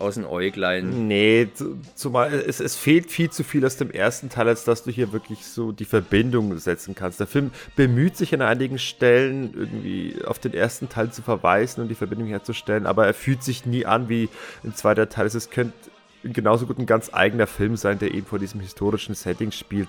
[0.00, 1.06] aus den Äuglein.
[1.06, 1.48] Nee,
[1.94, 5.12] zumal es, es fehlt viel zu viel aus dem ersten Teil, als dass du hier
[5.12, 7.20] wirklich so die Verbindung setzen kannst.
[7.20, 11.88] Der Film bemüht sich an einigen Stellen irgendwie auf den ersten Teil zu verweisen und
[11.88, 14.28] die Verbindung herzustellen, aber er fühlt sich nie an wie
[14.64, 15.26] ein zweiter Teil.
[15.26, 15.74] Es könnte
[16.22, 19.88] genauso gut ein ganz eigener Film sein, der eben vor diesem historischen Setting spielt.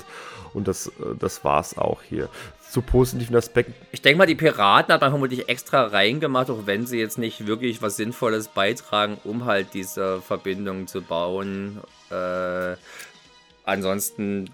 [0.54, 2.30] Und das, äh, das war es auch hier.
[2.70, 3.74] Zu positiven Aspekten.
[3.92, 7.46] Ich denke mal, die Piraten hat man vermutlich extra reingemacht, auch wenn sie jetzt nicht
[7.46, 11.82] wirklich was Sinnvolles beitragen, um halt diese Verbindung zu bauen.
[12.10, 12.76] Äh,
[13.66, 14.50] ansonsten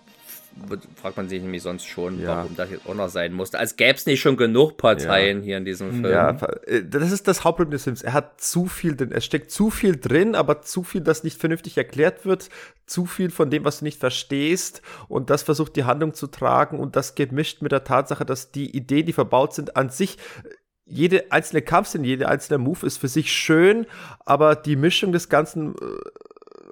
[0.95, 2.37] fragt man sich nämlich sonst schon, ja.
[2.37, 3.59] warum das jetzt auch noch sein musste.
[3.59, 5.43] Als gäbe es nicht schon genug Parteien ja.
[5.43, 6.05] hier in diesem Film.
[6.05, 8.01] Ja, äh, das ist das Hauptproblem des Films.
[8.01, 9.11] Er hat zu viel drin.
[9.11, 12.49] Es steckt zu viel drin, aber zu viel, das nicht vernünftig erklärt wird.
[12.85, 14.81] Zu viel von dem, was du nicht verstehst.
[15.07, 16.79] Und das versucht die Handlung zu tragen.
[16.79, 20.17] Und das gemischt mit der Tatsache, dass die Ideen, die verbaut sind, an sich
[20.87, 23.85] jede einzelne Kampfszene, jeder einzelne Move ist für sich schön,
[24.25, 25.77] aber die Mischung des Ganzen äh,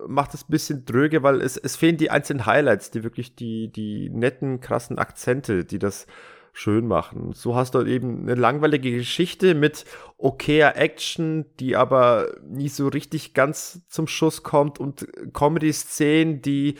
[0.07, 3.71] macht es ein bisschen dröge, weil es, es fehlen die einzelnen Highlights, die wirklich die,
[3.71, 6.07] die netten, krassen Akzente, die das
[6.55, 7.33] schön machen.
[7.33, 9.83] So hast du eben eine langweilige Geschichte mit
[10.17, 16.75] okayer Action, die aber nie so richtig ganz zum Schuss kommt und Comedy-Szenen, die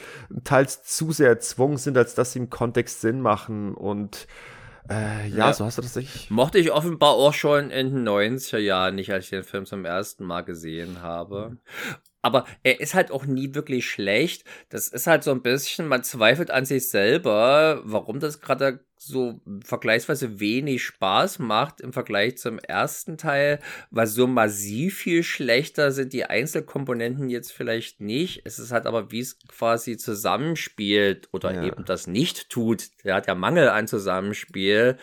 [0.46, 4.28] teils zu sehr erzwungen sind, als dass sie im Kontext Sinn machen und
[4.90, 6.30] äh, ja, ja, so hast du das nicht.
[6.30, 9.84] Mochte ich offenbar auch schon in den 90er Jahren nicht, als ich den Film zum
[9.84, 11.50] ersten Mal gesehen habe.
[11.50, 11.60] Mhm.
[12.26, 14.46] Aber er ist halt auch nie wirklich schlecht.
[14.70, 19.42] Das ist halt so ein bisschen, man zweifelt an sich selber, warum das gerade so
[19.64, 23.60] vergleichsweise wenig Spaß macht im Vergleich zum ersten Teil,
[23.92, 28.42] weil so massiv viel schlechter sind die Einzelkomponenten jetzt vielleicht nicht.
[28.44, 31.66] Es ist halt aber, wie es quasi zusammenspielt oder ja.
[31.66, 34.98] eben das nicht tut, ja, der Mangel an Zusammenspiel,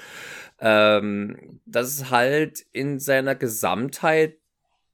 [0.59, 4.42] ähm, das ist halt in seiner Gesamtheit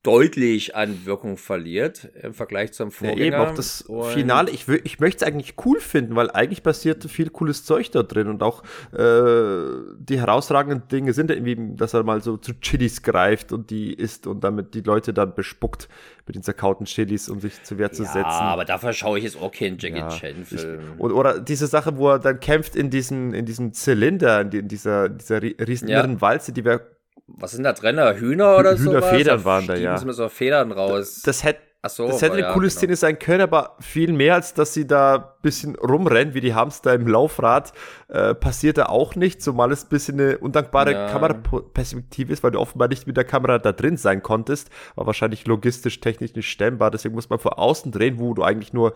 [0.09, 3.21] deutlich an Wirkung verliert im Vergleich zum Vorgänger.
[3.21, 4.51] Ja, eben auch das und Finale.
[4.51, 8.29] Ich, ich möchte es eigentlich cool finden, weil eigentlich passiert viel cooles Zeug da drin
[8.29, 8.63] und auch
[8.95, 13.93] äh, die herausragenden Dinge sind irgendwie, dass er mal so zu Chilis greift und die
[13.93, 15.91] isst und damit die Leute dann bespuckt
[16.27, 18.31] mit den zerkauten Chilis, um sich zu Wehr zu ja, setzen.
[18.31, 20.99] Ja, aber dafür schaue ich jetzt auch keinen Jackie ja, Chan-Film.
[20.99, 25.43] Oder diese Sache, wo er dann kämpft in diesem, in diesem Zylinder, in dieser, dieser
[25.43, 26.21] riesen ja.
[26.23, 26.98] Walze, die wir
[27.29, 27.99] was sind da drin?
[28.19, 28.91] Hühner oder so?
[28.91, 29.99] Hühnerfedern waren da, ja.
[29.99, 31.23] Da so Federn raus.
[31.25, 32.77] Das, hätte so, das hätte eine ja, coole genau.
[32.77, 36.55] Szene sein können, aber viel mehr als dass sie da ein bisschen rumrennen wie die
[36.55, 37.73] Hamster im Laufrad,
[38.09, 41.09] äh, passiert da auch nicht, zumal es ein bisschen eine undankbare ja.
[41.09, 44.71] Kameraperspektive ist, weil du offenbar nicht mit der Kamera da drin sein konntest.
[44.97, 48.73] War wahrscheinlich logistisch, technisch nicht stemmbar, deswegen muss man vor außen drehen, wo du eigentlich
[48.73, 48.95] nur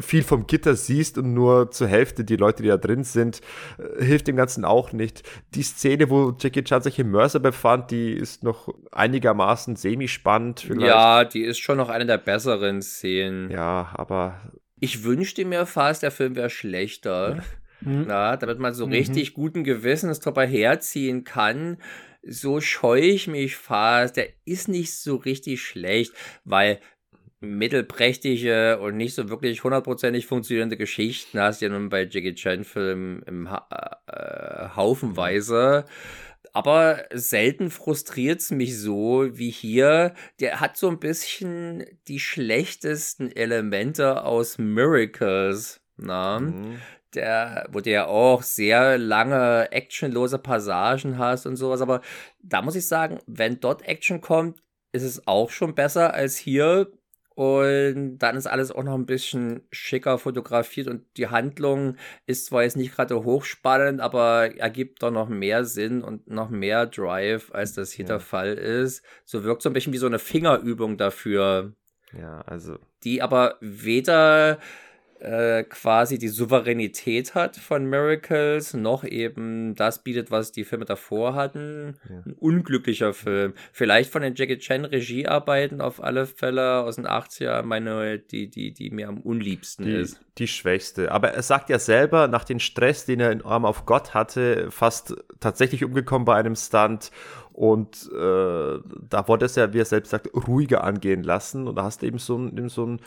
[0.00, 3.40] viel vom Gitter siehst und nur zur Hälfte die Leute, die da drin sind,
[3.78, 5.22] äh, hilft dem Ganzen auch nicht.
[5.54, 10.60] Die Szene, wo Jackie Chan sich im Mörser befand, die ist noch einigermaßen semi-spannend.
[10.60, 10.86] Vielleicht.
[10.86, 13.50] Ja, die ist schon noch eine der besseren Szenen.
[13.50, 14.40] Ja, aber.
[14.80, 17.42] Ich wünschte mir fast, der Film wäre schlechter.
[17.84, 18.04] Mhm.
[18.06, 18.92] Na, damit man so mhm.
[18.92, 21.78] richtig guten Gewissens drüber herziehen kann.
[22.24, 24.16] So scheue ich mich fast.
[24.16, 26.12] Der ist nicht so richtig schlecht,
[26.44, 26.78] weil
[27.42, 32.64] mittelprächtige und nicht so wirklich hundertprozentig funktionierende Geschichten hast du ja nun bei Jackie Chan
[32.64, 33.66] Filmen im ha
[34.06, 35.84] äh, Haufenweise.
[36.52, 40.14] Aber selten frustriert es mich so wie hier.
[40.38, 45.80] Der hat so ein bisschen die schlechtesten Elemente aus Miracles.
[45.96, 46.40] Na?
[46.40, 46.78] Mhm.
[47.14, 51.80] Der, wo du ja auch sehr lange actionlose Passagen hast und sowas.
[51.80, 52.00] Aber
[52.42, 54.62] da muss ich sagen, wenn dort Action kommt,
[54.92, 56.90] ist es auch schon besser als hier
[57.34, 61.96] Und dann ist alles auch noch ein bisschen schicker fotografiert und die Handlung
[62.26, 66.86] ist zwar jetzt nicht gerade hochspannend, aber ergibt doch noch mehr Sinn und noch mehr
[66.86, 68.10] Drive, als das hier ja.
[68.10, 69.02] der Fall ist.
[69.24, 71.74] So wirkt so ein bisschen wie so eine Fingerübung dafür.
[72.18, 72.78] Ja, also.
[73.04, 74.58] Die aber weder
[75.22, 81.34] äh, quasi die Souveränität hat von Miracles, noch eben das bietet, was die Filme davor
[81.36, 81.94] hatten.
[82.08, 82.22] Ja.
[82.26, 83.54] Ein unglücklicher Film.
[83.72, 88.72] Vielleicht von den Jackie Chan Regiearbeiten auf alle Fälle aus den 80er meine, die, die,
[88.72, 90.20] die mir am unliebsten die, ist.
[90.38, 91.12] Die schwächste.
[91.12, 94.72] Aber er sagt ja selber, nach dem Stress, den er in Arm auf Gott hatte,
[94.72, 97.12] fast tatsächlich umgekommen bei einem Stunt
[97.52, 98.78] und äh,
[99.10, 101.68] da wurde es ja, wie er selbst sagt, ruhiger angehen lassen.
[101.68, 103.00] Und da hast du eben so, eben so einen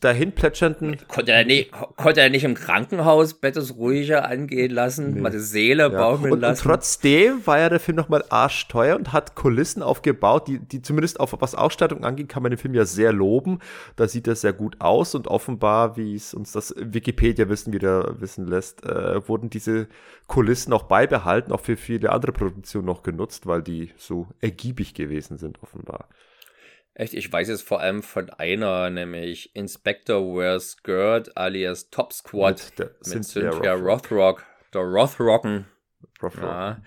[0.00, 0.96] dahin plätschernden.
[1.08, 5.20] Konnte er, nicht, konnte er nicht im Krankenhausbett es ruhiger angehen lassen, nee.
[5.20, 5.88] mal die Seele ja.
[5.88, 6.66] baumeln und, lassen.
[6.66, 11.20] Und trotzdem war ja der Film nochmal arschteuer und hat Kulissen aufgebaut, die, die zumindest
[11.20, 13.58] auf was Ausstattung angeht, kann man den Film ja sehr loben.
[13.96, 18.46] Da sieht er sehr gut aus und offenbar, wie es uns das Wikipedia-Wissen wieder wissen
[18.46, 19.86] lässt, äh, wurden diese
[20.26, 25.38] Kulissen auch beibehalten, auch für viele andere Produktionen noch genutzt, weil die so ergiebig gewesen
[25.38, 26.08] sind, offenbar.
[26.94, 32.72] Echt, ich weiß es vor allem von einer, nämlich Inspector Wears Skirt alias Top Squad
[32.76, 34.44] mit, mit Cynthia, Cynthia Rothrock.
[34.74, 35.66] Der Rothrocken.
[36.22, 36.42] Rothrock.
[36.42, 36.82] Ja,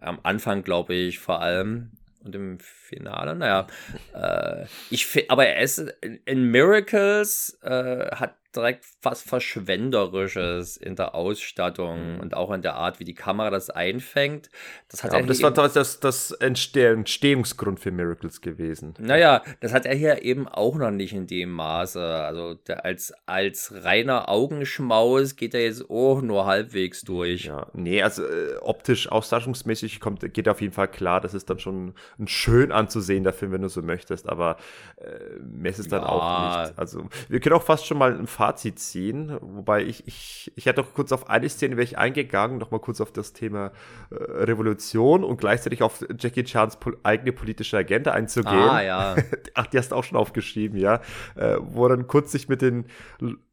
[0.00, 1.92] am Anfang, glaube ich, vor allem.
[2.22, 3.66] Und im Finale, naja.
[4.14, 5.78] äh, ich aber er ist
[6.24, 12.20] in Miracles äh, hat direkt fast Verschwenderisches in der Ausstattung mhm.
[12.20, 14.50] und auch in der Art, wie die Kamera das einfängt.
[14.88, 18.94] Das, hat ja, das war das, das Entstehungsgrund für Miracles gewesen.
[18.98, 22.02] Naja, das hat er hier eben auch noch nicht in dem Maße.
[22.02, 27.46] Also der, als, als reiner Augenschmaus geht er jetzt auch nur halbwegs durch.
[27.46, 31.20] Ja, nee, also äh, optisch, ausstattungsmäßig kommt, geht auf jeden Fall klar.
[31.20, 34.28] Das ist dann schon ein schön anzusehen, der Film, wenn du so möchtest.
[34.28, 34.56] Aber
[34.96, 36.08] äh, mehr ist es dann ja.
[36.08, 36.78] auch nicht.
[36.78, 39.38] Also wir können auch fast schon mal ein Fazit Fazit ziehen.
[39.40, 42.78] Wobei ich, ich, ich hätte noch kurz auf eine Szene wäre ich eingegangen, noch mal
[42.78, 43.72] kurz auf das Thema
[44.10, 48.54] äh, Revolution und gleichzeitig auf Jackie Chans pol eigene politische Agenda einzugehen.
[48.54, 49.16] Ah, ja.
[49.54, 51.00] Ach, die hast du auch schon aufgeschrieben, ja.
[51.36, 52.84] Äh, wo er dann kurz sich mit den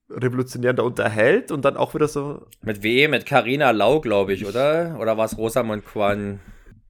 [0.09, 2.45] Revolutionären da unterhält und dann auch wieder so.
[2.61, 3.11] Mit wem?
[3.11, 4.97] Mit Carina Lau, glaube ich, oder?
[4.99, 6.41] Oder war es Rosamund Kwan?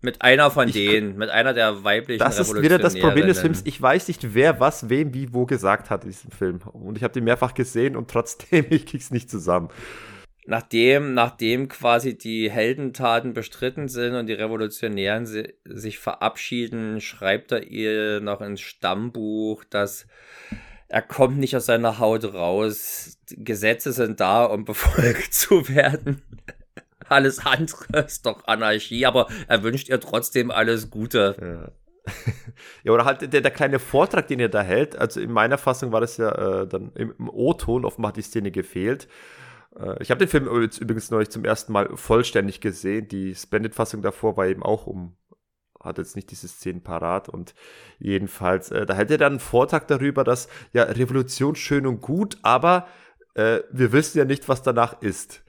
[0.03, 3.39] Mit einer von ich, denen, mit einer der weiblichen Das ist wieder das Problem des
[3.39, 3.61] Films.
[3.65, 6.59] Ich weiß nicht, wer was, wem, wie, wo gesagt hat in diesem Film.
[6.73, 9.69] Und ich habe den mehrfach gesehen und trotzdem, ich krieg's nicht zusammen.
[10.47, 17.67] Nachdem, nachdem quasi die Heldentaten bestritten sind und die Revolutionären si sich verabschieden, schreibt er
[17.67, 20.07] ihr noch ins Stammbuch, dass
[20.87, 23.19] er kommt nicht aus seiner Haut raus.
[23.29, 26.23] Gesetze sind da, um befolgt zu werden.
[27.11, 31.35] Alles andere ist doch Anarchie, aber er wünscht ihr trotzdem alles Gute.
[31.41, 32.13] Ja.
[32.83, 34.95] ja, oder halt der, der, kleine Vortrag, den er da hält.
[34.95, 38.21] Also in meiner Fassung war das ja äh, dann im, im O-Ton, offenbar hat die
[38.21, 39.07] Szene gefehlt.
[39.77, 43.09] Äh, ich habe den Film übrigens neulich zum ersten Mal vollständig gesehen.
[43.09, 45.17] Die Splendid-Fassung davor war eben auch um,
[45.81, 47.53] hat jetzt nicht diese Szenen parat und
[47.99, 52.38] jedenfalls, äh, da hält er dann einen Vortrag darüber, dass ja Revolution schön und gut,
[52.41, 52.88] aber
[53.35, 55.43] äh, wir wissen ja nicht, was danach ist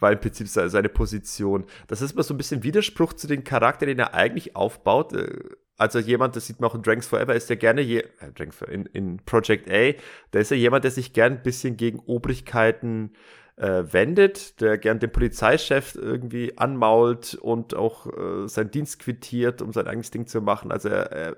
[0.00, 1.64] war im Prinzip seine Position.
[1.86, 5.12] Das ist mal so ein bisschen Widerspruch zu den Charakter, den er eigentlich aufbaut.
[5.12, 5.28] Äh,
[5.76, 8.86] also jemand, das sieht man auch in Dranks Forever, ist ja gerne je, äh, in,
[8.86, 9.92] in Project A,
[10.32, 13.12] da ist ja jemand, der sich gern ein bisschen gegen Obrigkeiten
[13.56, 19.72] äh, wendet, der gern den Polizeichef irgendwie anmault und auch äh, seinen Dienst quittiert, um
[19.72, 20.72] sein eigenes Ding zu machen.
[20.72, 21.36] Also er, er,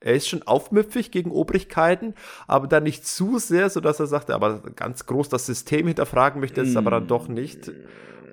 [0.00, 2.14] er ist schon aufmüpfig gegen Obrigkeiten,
[2.46, 6.62] aber dann nicht zu sehr, sodass er sagt, aber ganz groß das System hinterfragen möchte,
[6.62, 7.70] ist aber dann doch nicht.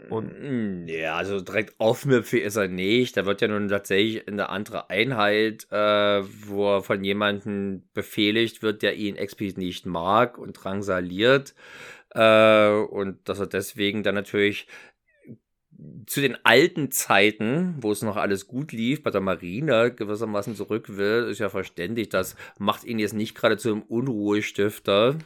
[0.09, 3.17] Und mm, ja, also direkt aufmüpfig ist er nicht.
[3.17, 8.61] Da wird ja nun tatsächlich in eine andere Einheit, äh, wo er von jemandem befehligt
[8.63, 11.53] wird, der ihn explizit nicht mag und drangsaliert.
[12.11, 14.67] Äh, und dass er deswegen dann natürlich
[16.05, 20.97] zu den alten Zeiten, wo es noch alles gut lief, bei der Marine gewissermaßen zurück
[20.97, 22.09] will, ist ja verständlich.
[22.09, 25.17] Das macht ihn jetzt nicht gerade zum Unruhestifter.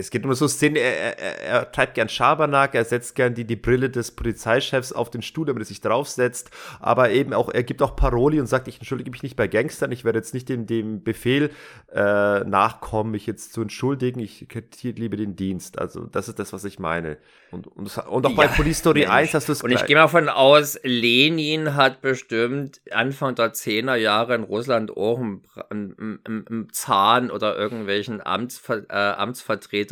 [0.00, 3.44] Es gibt immer so Szenen, er, er, er treibt gern Schabernack, er setzt gern die,
[3.44, 6.50] die Brille des Polizeichefs auf den Stuhl, damit er sich draufsetzt,
[6.80, 9.92] aber eben auch, er gibt auch Paroli und sagt, ich entschuldige mich nicht bei Gangstern,
[9.92, 11.50] ich werde jetzt nicht dem, dem Befehl
[11.92, 14.46] äh, nachkommen, mich jetzt zu entschuldigen, ich
[14.76, 15.78] hier lieber den Dienst.
[15.78, 17.18] Also das ist das, was ich meine.
[17.50, 19.12] Und, und, und auch ja, bei Police Story Mensch.
[19.12, 23.52] 1 hast du es Und ich gehe mal von aus, Lenin hat bestimmt Anfang der
[23.52, 28.94] 10er Jahre in Russland auch im, im, im Zahn oder irgendwelchen Amtsver äh,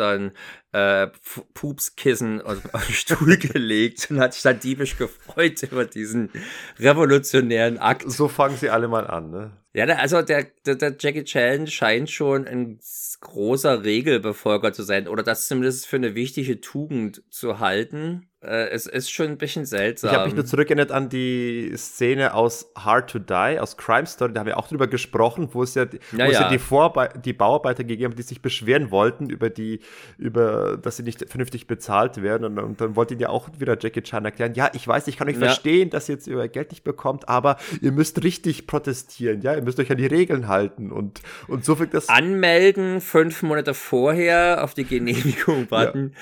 [0.01, 0.33] And.
[0.73, 1.09] Äh,
[1.55, 6.31] Pupskissen auf den Stuhl gelegt und hat sich dann diebisch gefreut über diesen
[6.79, 8.11] revolutionären Akt.
[8.11, 9.53] So fangen sie alle mal an, ne?
[9.75, 12.81] Ja, also der, der, der Jackie Chan scheint schon ein
[13.21, 18.29] großer Regelbefolger zu sein oder das zumindest für eine wichtige Tugend zu halten.
[18.41, 20.11] Äh, es ist schon ein bisschen seltsam.
[20.11, 24.33] Ich habe mich nur zurückerinnert an die Szene aus Hard to Die, aus Crime Story,
[24.33, 26.49] da haben wir auch drüber gesprochen, wo es ja, wo Ja, es ja ja.
[26.49, 29.81] die, Vorbe die Bauarbeiter gegeben hat, die sich beschweren wollten über die,
[30.19, 32.45] über, dass sie nicht vernünftig bezahlt werden.
[32.45, 35.17] Und, und dann wollte ihnen ja auch wieder Jackie Chan erklären, ja, ich weiß, ich
[35.17, 35.47] kann euch Ja.
[35.47, 39.63] verstehen, dass ihr jetzt euer Geld nicht bekommt, aber ihr müsst richtig protestieren, ja, ihr
[39.63, 42.09] müsst euch an die Regeln halten und, und so wirkt das.
[42.09, 46.13] Anmelden, fünf Monate vorher auf die Genehmigung warten.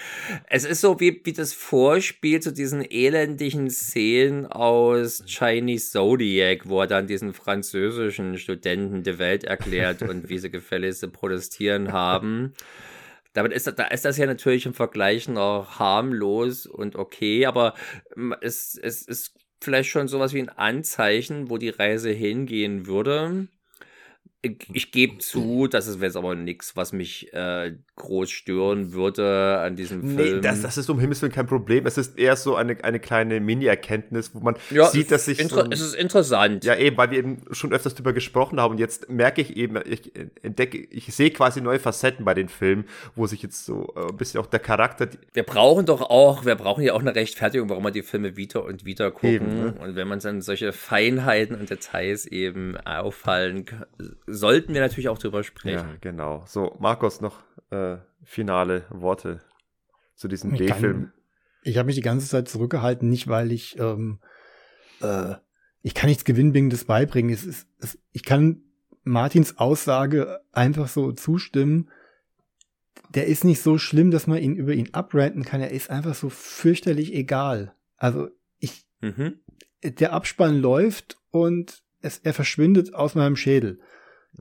[0.49, 6.81] Es ist so wie, wie das Vorspiel zu diesen elendigen Szenen aus Chinese Zodiac, wo
[6.81, 12.53] er dann diesen französischen Studenten die Welt erklärt und wie sie gefälligst zu protestieren haben.
[13.37, 17.75] Damit ist, da ist das ja natürlich im Vergleich noch harmlos und okay, aber
[18.17, 23.49] ähm, es, es ist vielleicht schon sowas wie ein Anzeichen, wo die Reise hingehen würde.
[24.43, 29.75] Ich, gebe zu, das ist jetzt aber nichts, was mich äh, groß stören würde an
[29.75, 30.37] diesem Film.
[30.37, 31.85] Nee, das, das ist um Himmels Willen kein Problem.
[31.85, 35.43] Es ist eher so eine, eine kleine Mini-Erkenntnis, wo man Ja, sieht, dass sich.
[35.49, 36.65] so es ist interessant.
[36.65, 39.81] Ja, eben, weil wir eben schon öfters drüber gesprochen haben und jetzt merke ich eben,
[39.85, 42.85] ich entdecke, ich sehe quasi neue Facetten bei den Filmen,
[43.17, 45.09] wo sich jetzt so äh, ein bisschen auch der Charakter.
[45.33, 48.65] wir brauchen doch auch, wir brauchen ja auch eine Rechtfertigung, warum wir die Filme wieder
[48.65, 49.29] und wieder gucken.
[49.29, 49.75] Eben, ne?
[49.81, 53.87] Und wenn man dann solche Feinheiten und Details eben auffallen, k-
[54.27, 55.89] sollten wir natürlich auch drüber sprechen.
[55.89, 56.45] Ja, genau.
[56.47, 59.41] So, Markus, noch äh, finale Worte
[60.15, 61.13] zu diesem B-Film.
[61.63, 64.21] Ich habe mich die ganze Zeit zurückgehalten, nicht weil ich, ähm,
[65.01, 65.35] äh,
[65.83, 67.33] ich kann nichts Gewinnbringendes beibringen.
[67.33, 68.63] Es ist, es, ich kann
[69.03, 71.91] Martins Aussage einfach so zustimmen.
[73.15, 75.61] Der ist nicht so schlimm, dass man ihn über ihn abranten kann.
[75.61, 77.75] Er ist einfach so fürchterlich egal.
[77.97, 78.29] Also
[78.59, 79.41] ich, Mhm.
[79.83, 83.81] der Abspann läuft und es, er verschwindet aus meinem Schädel.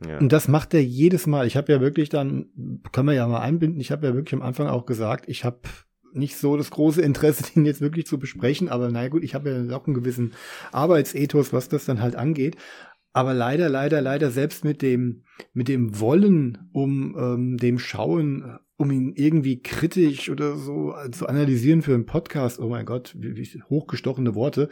[0.05, 0.17] Ja.
[0.19, 1.47] Und das macht er jedes Mal.
[1.47, 2.47] Ich habe ja wirklich dann,
[2.91, 5.59] können wir ja mal einbinden, ich habe ja wirklich am Anfang auch gesagt, ich habe
[6.13, 9.49] nicht so das große Interesse, den jetzt wirklich zu besprechen, aber na gut, ich habe
[9.49, 10.33] ja auch einen gewissen
[10.71, 12.57] Arbeitsethos, was das dann halt angeht.
[13.13, 15.23] Aber leider, leider, leider selbst mit dem,
[15.53, 21.81] mit dem Wollen, um ähm, dem Schauen, um ihn irgendwie kritisch oder so zu analysieren
[21.81, 24.67] für einen Podcast, oh mein Gott, wie, wie hochgestochene Worte.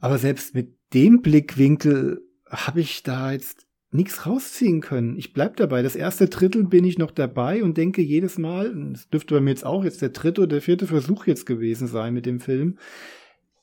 [0.00, 2.20] Aber selbst mit dem Blickwinkel
[2.50, 5.16] habe ich da jetzt nichts rausziehen können.
[5.16, 5.82] Ich bleib dabei.
[5.82, 9.50] Das erste Drittel bin ich noch dabei und denke jedes Mal, das dürfte bei mir
[9.50, 12.78] jetzt auch jetzt der dritte oder der vierte Versuch jetzt gewesen sein mit dem Film.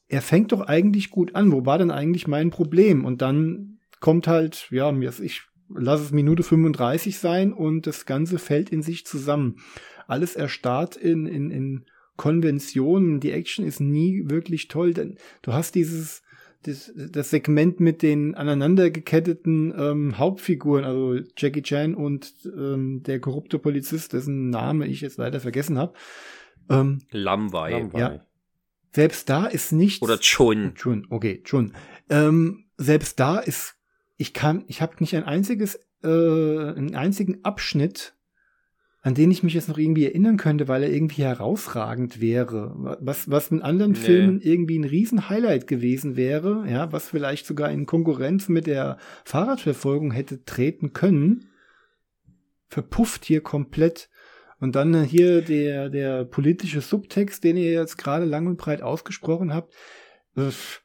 [0.08, 1.52] Er fängt doch eigentlich gut an.
[1.52, 3.06] Wo war denn eigentlich mein Problem?
[3.06, 8.70] Und dann kommt halt, ja, ich lass es Minute 35 sein und das Ganze fällt
[8.70, 9.58] in sich zusammen.
[10.08, 11.86] Alles erstarrt in, in, in
[12.16, 13.20] Konventionen.
[13.20, 16.22] Die Action ist nie wirklich toll, denn du hast dieses,
[16.68, 23.60] das, das Segment mit den aneinandergeketteten ähm, Hauptfiguren, also Jackie Chan und ähm, der korrupte
[23.60, 25.94] Polizist, dessen Name ich jetzt leider vergessen habe.
[26.70, 27.90] Ähm, Lamwei.
[27.96, 28.26] ja.
[28.94, 30.02] Selbst da ist nichts.
[30.02, 30.74] Oder Chun.
[30.76, 31.74] Chun, okay, Chun.
[32.10, 33.76] Ähm, selbst da ist,
[34.16, 38.15] ich kann, ich habe nicht ein einziges, äh, einen einzigen Abschnitt,
[39.06, 42.98] an den ich mich jetzt noch irgendwie erinnern könnte, weil er irgendwie herausragend wäre.
[43.02, 44.00] Was, was in anderen Nee.
[44.00, 50.10] Filmen irgendwie ein Riesen-Highlight gewesen wäre, ja, was vielleicht sogar in Konkurrenz mit der Fahrradverfolgung
[50.10, 51.52] hätte treten können,
[52.68, 54.10] verpufft hier komplett.
[54.60, 58.82] Und dann äh, hier der, der politische Subtext, den ihr jetzt gerade lang und breit
[58.82, 59.72] ausgesprochen habt.
[60.34, 60.82] Es,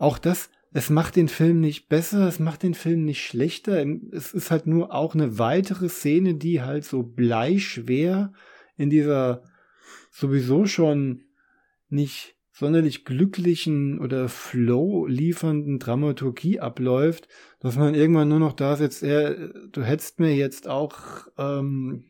[0.00, 3.84] auch das, es macht den Film nicht besser, es macht den Film nicht schlechter.
[4.10, 8.32] Es ist halt nur auch eine weitere Szene, die halt so bleischwer
[8.76, 9.42] in dieser
[10.10, 11.24] sowieso schon
[11.88, 17.26] nicht sonderlich glücklichen oder Flow liefernden Dramaturgie abläuft,
[17.60, 22.04] dass man irgendwann nur noch da sitzt, äh, du hättest mir jetzt auch ähm,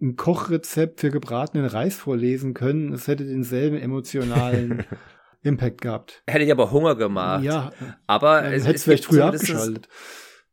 [0.00, 4.84] ein Kochrezept für gebratenen Reis vorlesen können, es hätte denselben emotionalen
[5.42, 6.22] Impact gehabt.
[6.26, 7.44] Hätte ich aber Hunger gemacht.
[7.44, 7.72] Ja.
[8.06, 9.88] Aber Dann es, hättest es vielleicht gibt früher zumindest- abgeschaltet.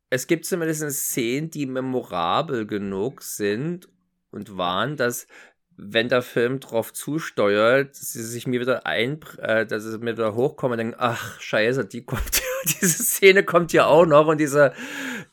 [0.10, 3.90] Es gibt zumindest Szenen, die memorabel genug sind
[4.32, 5.28] und waren, dass
[5.76, 10.34] wenn der Film drauf zusteuert, sie sich mir wieder ein, äh, dass es mir wieder
[10.34, 12.42] hochkommt und denken, ach scheiße, die kommt,
[12.82, 14.74] diese Szene kommt ja auch noch und diese,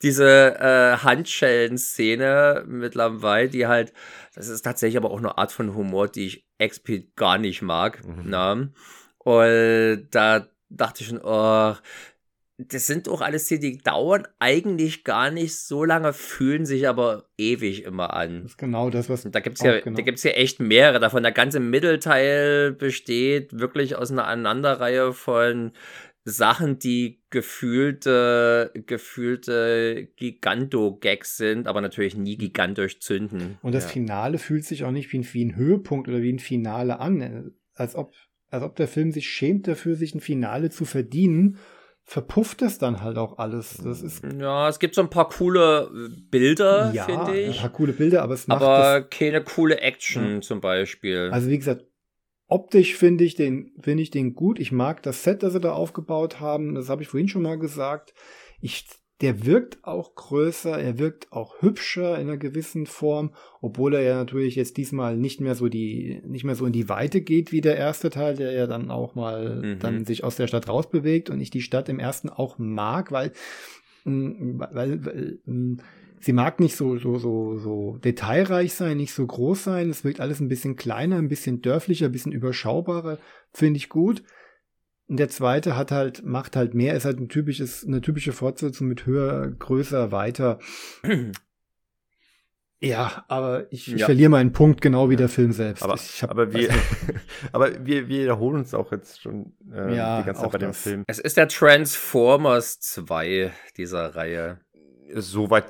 [0.03, 3.93] diese äh, Handschellen-Szene mit Lamwei, die halt,
[4.35, 8.03] das ist tatsächlich aber auch eine Art von Humor, die ich explizit gar nicht mag.
[8.25, 8.69] Na?
[9.25, 11.75] Und da dachte ich schon, oh,
[12.57, 17.25] das sind auch alles Szenen, die dauern eigentlich gar nicht so lange, fühlen sich aber
[17.37, 18.43] ewig immer an.
[18.43, 19.25] Das ist genau das, was.
[19.25, 19.97] Und da gibt's auch ja, genau.
[19.97, 21.25] da gibt's ja echt mehrere davon.
[21.25, 25.73] Der ganze Mittelteil besteht wirklich aus einer Aneinanderreihe von
[26.25, 33.59] Sachen, die gefühlte, gefühlte Giganto-Gags sind, aber natürlich nie gigantisch zünden.
[33.63, 33.91] Und das ja.
[33.91, 37.53] Finale fühlt sich auch nicht wie ein, wie ein Höhepunkt oder wie ein Finale an,
[37.75, 38.13] als ob,
[38.55, 41.59] als ob der Film sich schämt dafür, sich ein Finale zu verdienen
[42.05, 43.79] verpufft es dann halt auch alles.
[43.83, 45.91] Das ist ja, es gibt so ein paar coole
[46.31, 47.57] Bilder, ja, finde ich.
[47.57, 50.41] Ein paar coole Bilder, aber es macht aber keine coole Action Ja.
[50.43, 51.31] zum Beispiel.
[51.33, 51.87] Also wie gesagt,
[52.47, 54.61] optisch finde ich den finde ich den gut.
[54.61, 56.75] Ich mag das Set, das sie da aufgebaut haben.
[56.75, 58.15] Das habe ich vorhin schon mal gesagt.
[58.61, 58.87] Ich
[59.25, 63.31] der wirkt auch größer, er wirkt auch hübscher in einer gewissen Form,
[63.63, 66.91] obwohl er ja natürlich jetzt diesmal nicht mehr so die nicht mehr so in die
[66.91, 69.79] Weite geht wie der erste Teil, der ja dann auch mal Mhm.
[69.79, 73.33] dann sich aus der Stadt rausbewegt und ich die Stadt im ersten auch mag, weil
[74.05, 75.83] mh, weil, weil mh,
[76.21, 79.89] sie mag nicht so, so, so, so detailreich sein, nicht so groß sein.
[79.89, 83.19] Es wirkt alles ein bisschen kleiner, ein bisschen dörflicher, ein bisschen überschaubarer.
[83.53, 84.23] Finde ich gut.
[85.07, 88.89] Und der zweite hat halt, macht halt mehr, ist halt ein typisches, eine typische Fortsetzung
[88.89, 90.59] mit höher, größer, weiter.
[92.81, 94.05] Ja, aber ich, ich Ja.
[94.07, 95.83] verliere meinen Punkt genau wie der Film selbst.
[95.83, 96.69] Aber, ich hab- aber, wir,
[97.53, 100.69] aber wir, wir wiederholen uns auch jetzt schon äh, Ja, die ganze Zeit bei dem
[100.69, 100.83] das.
[100.83, 101.05] Film.
[101.07, 104.59] es ist der Transformers 2 dieser Reihe.
[105.17, 105.65] So weit,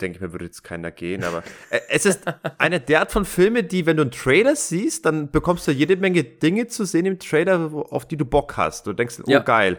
[0.00, 2.22] denke ich mir, würde jetzt keiner gehen, aber äh, es ist
[2.58, 5.96] eine der Art von Filme, die, wenn du einen Trailer siehst, dann bekommst du jede
[5.96, 8.86] Menge Dinge zu sehen im Trailer, auf die du Bock hast.
[8.86, 9.40] Du denkst, oh Ja.
[9.40, 9.78] geil.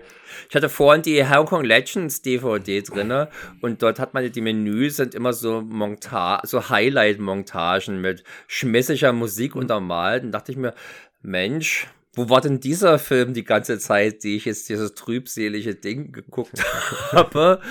[0.50, 3.30] Ich hatte vorhin die Hong Kong Legends DVD drinne
[3.62, 9.56] und dort hat man die Menüs sind immer so Monta so Highlight-Montagen mit schmissiger Musik
[9.56, 10.24] untermalt.
[10.24, 10.74] Und dachte ich mir,
[11.22, 11.88] Mensch,
[12.18, 16.64] wo war denn dieser Film die ganze Zeit, die ich jetzt dieses trübselige Ding geguckt
[17.12, 17.62] habe?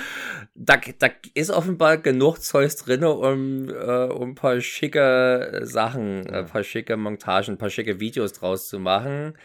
[0.55, 6.39] Da, da ist offenbar genug Zeugs drin, um, äh, um ein paar schicke Sachen, äh,
[6.39, 9.37] ein paar schicke Montagen, ein paar schicke Videos draus zu machen.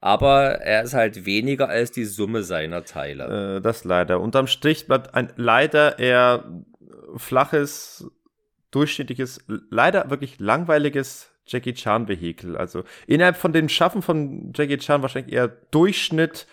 [0.00, 3.56] Aber er ist halt weniger als die Summe seiner Teile.
[3.56, 4.20] Äh, das leider.
[4.20, 6.44] Unterm Strich bleibt ein leider eher
[7.16, 8.10] flaches,
[8.72, 12.56] durchschnittliches, leider wirklich langweiliges Jackie Chan Vehikel.
[12.56, 16.46] Also innerhalb von dem Schaffen von Jackie Chan wahrscheinlich eher Durchschnitt.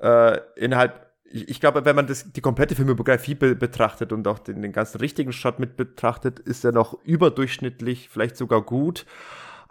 [0.00, 4.38] Äh, innerhalb, ich, ich glaube, wenn man das, die komplette Filmografie be betrachtet und auch
[4.38, 9.04] den, den ganzen richtigen Shot mit betrachtet, ist er noch überdurchschnittlich, vielleicht sogar gut.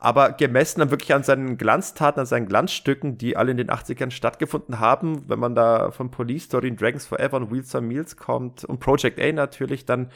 [0.02, 4.12] Aber gemessen dann wirklich an seinen Glanztaten, an seinen Glanzstücken, die alle in den 80ern
[4.12, 8.64] stattgefunden haben, wenn man da von Police Story, Dragons Forever und Wheels on Meals kommt
[8.64, 10.10] und Project A natürlich, dann,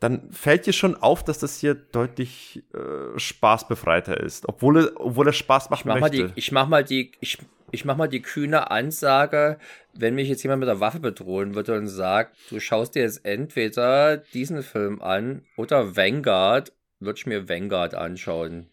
[0.00, 4.48] dann fällt dir schon auf, dass das hier deutlich äh, spaßbefreiter ist.
[4.48, 6.28] Obwohl er, obwohl er Spaß machen Ich mach, mal möchte.
[6.28, 7.38] die, ich mach mal die, ich,
[7.70, 9.58] ich mach mal die kühne Ansage,
[9.94, 13.24] wenn mich jetzt jemand mit der Waffe bedrohen würde und sagt, du schaust dir jetzt
[13.24, 18.68] entweder diesen Film an oder Vanguard, würde ich mir Vanguard anschauen.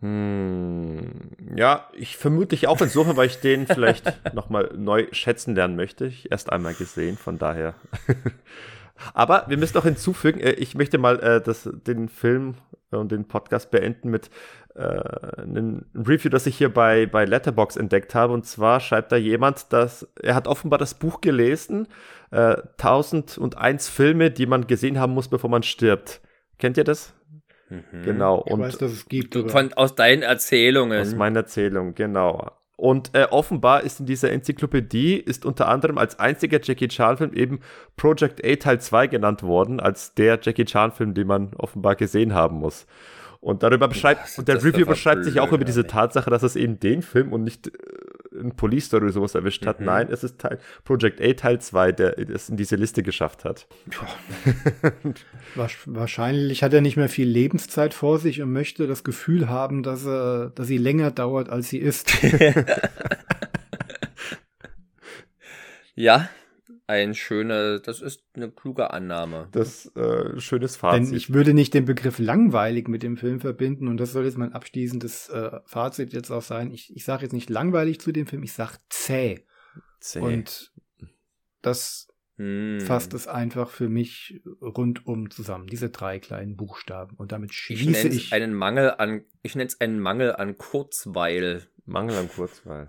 [0.00, 6.06] Hm, ja, ich vermutlich auch insofern, weil ich den vielleicht nochmal neu schätzen lernen möchte.
[6.06, 7.74] Ich erst einmal gesehen, von daher.
[9.14, 12.54] Aber wir müssen noch hinzufügen, äh, ich möchte mal äh, das, den Film
[12.90, 14.30] und den Podcast beenden mit
[14.74, 18.32] äh, einem Review, das ich hier bei, bei Letterbox entdeckt habe.
[18.32, 21.88] Und zwar schreibt da jemand, dass er hat offenbar das Buch gelesen,
[22.30, 26.20] äh, 1001 Filme, die man gesehen haben muss, bevor man stirbt.
[26.58, 27.14] Kennt ihr das?
[28.04, 28.44] Genau.
[28.46, 29.34] Ich weiß, dass es gibt.
[29.50, 31.00] Von, aus deinen Erzählungen.
[31.00, 32.50] Aus meiner Erzählung, genau.
[32.76, 37.60] Und äh, offenbar ist in dieser Enzyklopädie ist unter anderem als einziger Jackie Chan-Film eben
[37.96, 42.56] Project A Teil 2 genannt worden, als der Jackie Chan-Film, den man offenbar gesehen haben
[42.56, 42.86] muss.
[43.40, 46.78] Und darüber beschreibt, und der Review beschreibt sich auch über diese Tatsache, dass es eben
[46.78, 47.70] den Film und nicht äh,
[48.40, 49.80] ein Police Story oder sowas erwischt hat.
[49.80, 49.86] Mhm.
[49.86, 53.66] Nein, es ist Teil, Project A Teil 2, der es in diese Liste geschafft hat.
[55.86, 60.06] Wahrscheinlich hat er nicht mehr viel Lebenszeit vor sich und möchte das Gefühl haben, dass,
[60.06, 62.12] er, dass sie länger dauert, als sie ist.
[65.94, 66.28] Ja,
[66.92, 69.48] ein schöne, das ist eine kluge Annahme.
[69.52, 71.08] Das äh, schönes Fazit.
[71.08, 74.38] Denn ich würde nicht den Begriff langweilig mit dem Film verbinden und das soll jetzt
[74.38, 76.70] mein abschließendes äh, Fazit jetzt auch sein.
[76.70, 79.44] Ich, ich sage jetzt nicht langweilig zu dem Film, ich sage zäh.
[80.00, 80.20] Zäh.
[80.20, 80.72] Und
[81.62, 82.80] das Hm.
[82.80, 85.66] fasst es einfach für mich rundum zusammen.
[85.66, 87.14] Diese drei kleinen Buchstaben.
[87.16, 88.32] Und damit Ich schließe ich.
[88.32, 91.62] einen Mangel an, ich nenne es einen Mangel an Kurzweil.
[91.84, 92.88] Mangel an Kurzweil.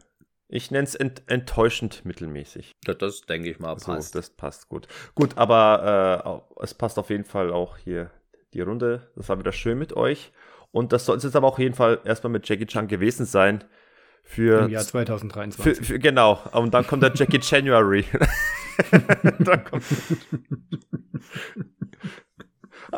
[0.56, 2.74] Ich nenne es ent enttäuschend mittelmäßig.
[2.86, 4.14] Ja, das denke ich mal So, passt.
[4.14, 4.88] das passt gut.
[5.16, 8.12] Gut, aber äh, es passt auf jeden Fall auch hier
[8.54, 9.10] die Runde.
[9.16, 10.32] Das war wieder schön mit euch.
[10.72, 13.64] Und das soll es jetzt aber auch jeden Fall erstmal mit Jackie Chan gewesen sein.
[14.24, 15.76] Für, Im Jahr 2023.
[15.76, 16.40] Für, für, genau.
[16.52, 18.06] Und dann kommt der Jackie January.
[19.40, 19.84] dann kommt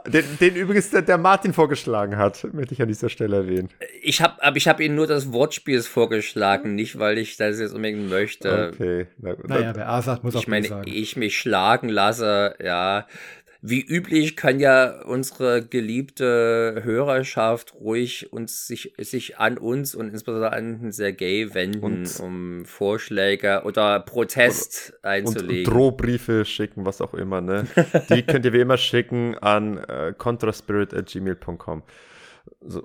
[0.07, 3.69] den, den übrigens der, der, Martin vorgeschlagen hat, möchte ich an dieser Stelle erwähnen.
[4.01, 7.73] Ich habe aber ich habe ihn nur das Wortspiels vorgeschlagen, nicht weil ich das jetzt
[7.73, 8.71] unbedingt möchte.
[8.73, 9.07] Okay.
[9.17, 10.91] Na, naja, wer A sagt, muss ich auch meine, sagen.
[10.91, 13.07] ich mich schlagen lasse, ja.
[13.67, 20.51] Wie üblich kann ja unsere geliebte Hörerschaft ruhig uns sich, sich an uns und insbesondere
[20.51, 25.65] an den Sergei wenden, und, um Vorschläge oder Protest oder, einzulegen.
[25.65, 27.65] Und Drohbriefe schicken, was auch immer, ne?
[28.11, 31.81] Die könnt ihr wie immer schicken an äh, contraspirit.gmail.com.
[32.61, 32.83] So.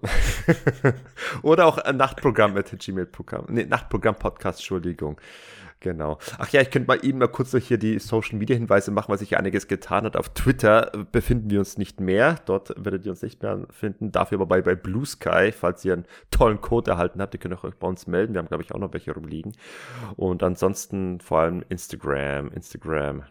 [1.42, 3.46] oder auch ein Nachtprogramm.gmail.com.
[3.48, 5.20] Nee, Nachtprogramm-Podcast, Entschuldigung.
[5.80, 6.18] Genau.
[6.36, 9.08] Ach ja, ich könnte mal eben mal kurz noch hier die Social Media Hinweise machen,
[9.08, 10.14] weil sich einiges getan hat.
[10.14, 12.36] Auf Twitter befinden wir uns nicht mehr.
[12.44, 14.12] Dort werdet ihr uns nicht mehr finden.
[14.12, 17.64] Dafür aber bei, bei Blue Sky, falls ihr einen tollen Code erhalten habt, ihr könnt
[17.64, 18.34] euch bei uns melden.
[18.34, 19.52] Wir haben, glaube ich, auch noch welche rumliegen.
[20.16, 23.24] Und ansonsten vor allem Instagram, Instagram.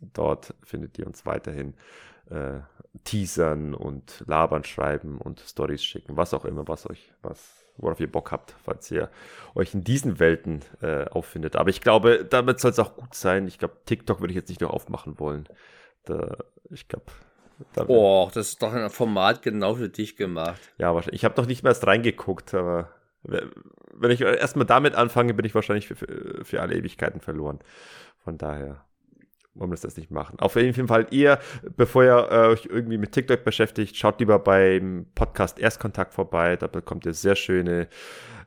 [0.00, 1.74] Dort findet ihr uns weiterhin
[2.30, 2.60] äh,
[3.04, 8.10] teasern und labern schreiben und Stories schicken, was auch immer, was euch, was worauf ihr
[8.10, 9.10] Bock habt, falls ihr
[9.54, 11.56] euch in diesen Welten äh, auffindet.
[11.56, 13.46] Aber ich glaube, damit soll es auch gut sein.
[13.48, 15.48] Ich glaube, TikTok würde ich jetzt nicht noch aufmachen wollen.
[16.04, 16.36] Da,
[16.70, 17.06] ich glaube.
[17.86, 20.60] Oh, das ist doch ein Format genau für dich gemacht.
[20.78, 21.20] Ja, wahrscheinlich.
[21.20, 22.90] Ich habe doch nicht mehr erst reingeguckt, aber
[23.22, 27.60] wenn ich erstmal damit anfange, bin ich wahrscheinlich für, für, für alle Ewigkeiten verloren.
[28.24, 28.84] Von daher
[29.54, 30.38] wollen wir das nicht machen.
[30.38, 31.38] Auf jeden Fall ihr,
[31.76, 36.56] bevor ihr äh, euch irgendwie mit TikTok beschäftigt, schaut lieber beim Podcast Erstkontakt vorbei.
[36.56, 37.88] Da bekommt ihr sehr schöne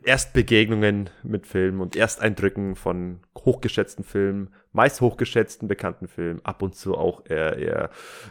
[0.04, 6.96] Erstbegegnungen mit Filmen und Ersteindrücken von hochgeschätzten Filmen, meist hochgeschätzten bekannten Filmen, ab und zu
[6.96, 7.90] auch eher, eher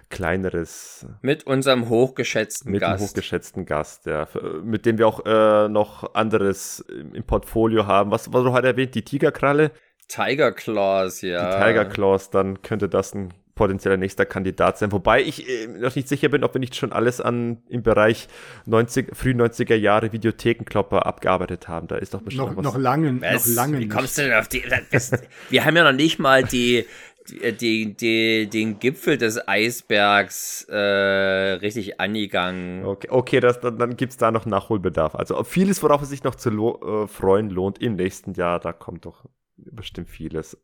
[0.08, 1.06] kleineres.
[1.20, 2.92] Mit unserem hochgeschätzten mit Gast.
[2.92, 4.28] Mit dem hochgeschätzten Gast, ja.
[4.62, 8.10] Mit dem wir auch äh, noch anderes im Portfolio haben.
[8.10, 9.72] Was, was du heute erwähnt, die Tigerkralle.
[10.06, 11.58] Tiger Claws, ja.
[11.58, 14.92] Die Tiger Claws, dann könnte das ein potenzieller nächster Kandidat sein.
[14.92, 18.28] Wobei ich äh, noch nicht sicher bin, ob wir nicht schon alles an im Bereich
[18.66, 21.86] 90, früh 90er Jahre Videothekenklopper abgearbeitet haben.
[21.86, 22.64] Da ist doch bestimmt noch, was.
[22.64, 23.46] noch lange, Was?
[23.46, 24.62] noch lange Wie kommst du denn auf die?
[24.90, 25.12] Das,
[25.50, 26.84] wir haben ja noch nicht mal die,
[27.28, 32.84] die, die, die den Gipfel des Eisbergs äh, richtig angegangen.
[32.84, 35.14] Okay, okay das, dann, dann gibt es da noch Nachholbedarf.
[35.14, 38.72] Also vieles, worauf es sich noch zu lo äh, freuen lohnt im nächsten Jahr, da
[38.72, 39.24] kommt doch
[39.56, 40.58] bestimmt vieles.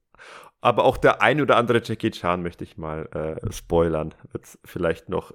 [0.60, 4.14] Aber auch der ein oder andere Jackie Chan möchte ich mal äh, spoilern.
[4.32, 5.32] Wird vielleicht noch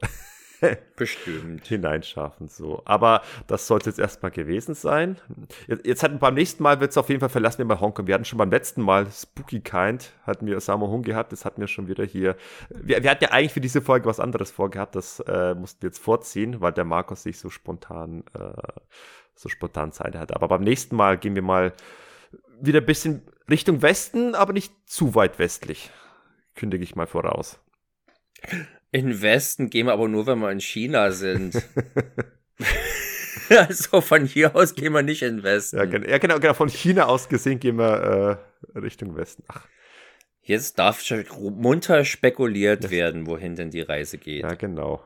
[0.96, 2.48] bestimmt hineinschaffen.
[2.48, 2.82] So.
[2.86, 5.18] Aber das sollte jetzt erstmal gewesen sein.
[5.68, 8.08] Jetzt, jetzt hatten beim nächsten Mal wird es auf jeden Fall verlassen wir mal Hongkong.
[8.08, 11.62] Wir hatten schon beim letzten Mal Spooky Kind, hatten wir Samo Hung gehabt, das hatten
[11.62, 12.36] wir schon wieder hier.
[12.70, 15.90] Wir, wir hatten ja eigentlich für diese Folge was anderes vorgehabt, das äh, mussten wir
[15.90, 18.54] jetzt vorziehen, weil der Markus sich so spontan, äh,
[19.36, 20.36] so spontan Zeit hat.
[20.36, 21.74] Aber beim nächsten Mal gehen wir mal
[22.62, 25.92] wieder ein bisschen Richtung Westen, aber nicht zu weit westlich.
[26.56, 27.60] Kündige ich mal voraus.
[28.92, 31.62] In Westen gehen wir aber nur, wenn wir in China sind.
[33.50, 35.78] also von hier aus gehen wir nicht in Westen.
[35.78, 36.54] Ja, genau, ja, genau, genau.
[36.54, 38.40] Von China aus gesehen gehen wir
[38.76, 39.44] äh, Richtung Westen.
[39.48, 39.68] Ach.
[40.42, 41.04] Jetzt darf
[41.40, 44.44] munter spekuliert das werden, wohin denn die Reise geht.
[44.44, 45.04] Ja, genau.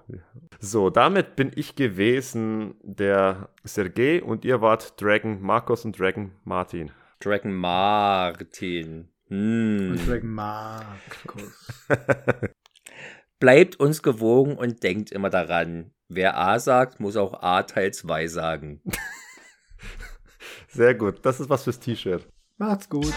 [0.60, 6.92] So, damit bin ich gewesen, der Sergei, und ihr wart Dragon Markus und Dragon Martin.
[7.20, 9.10] Dragon Martin.
[9.28, 9.92] Hm.
[9.92, 11.68] Und Dragon Markus.
[13.40, 18.28] Bleibt uns gewogen und denkt immer daran, wer A sagt, muss auch A Teil 2
[18.28, 18.82] sagen.
[20.70, 22.28] Sehr gut, das ist was fürs T-Shirt.
[22.58, 23.14] Macht's gut.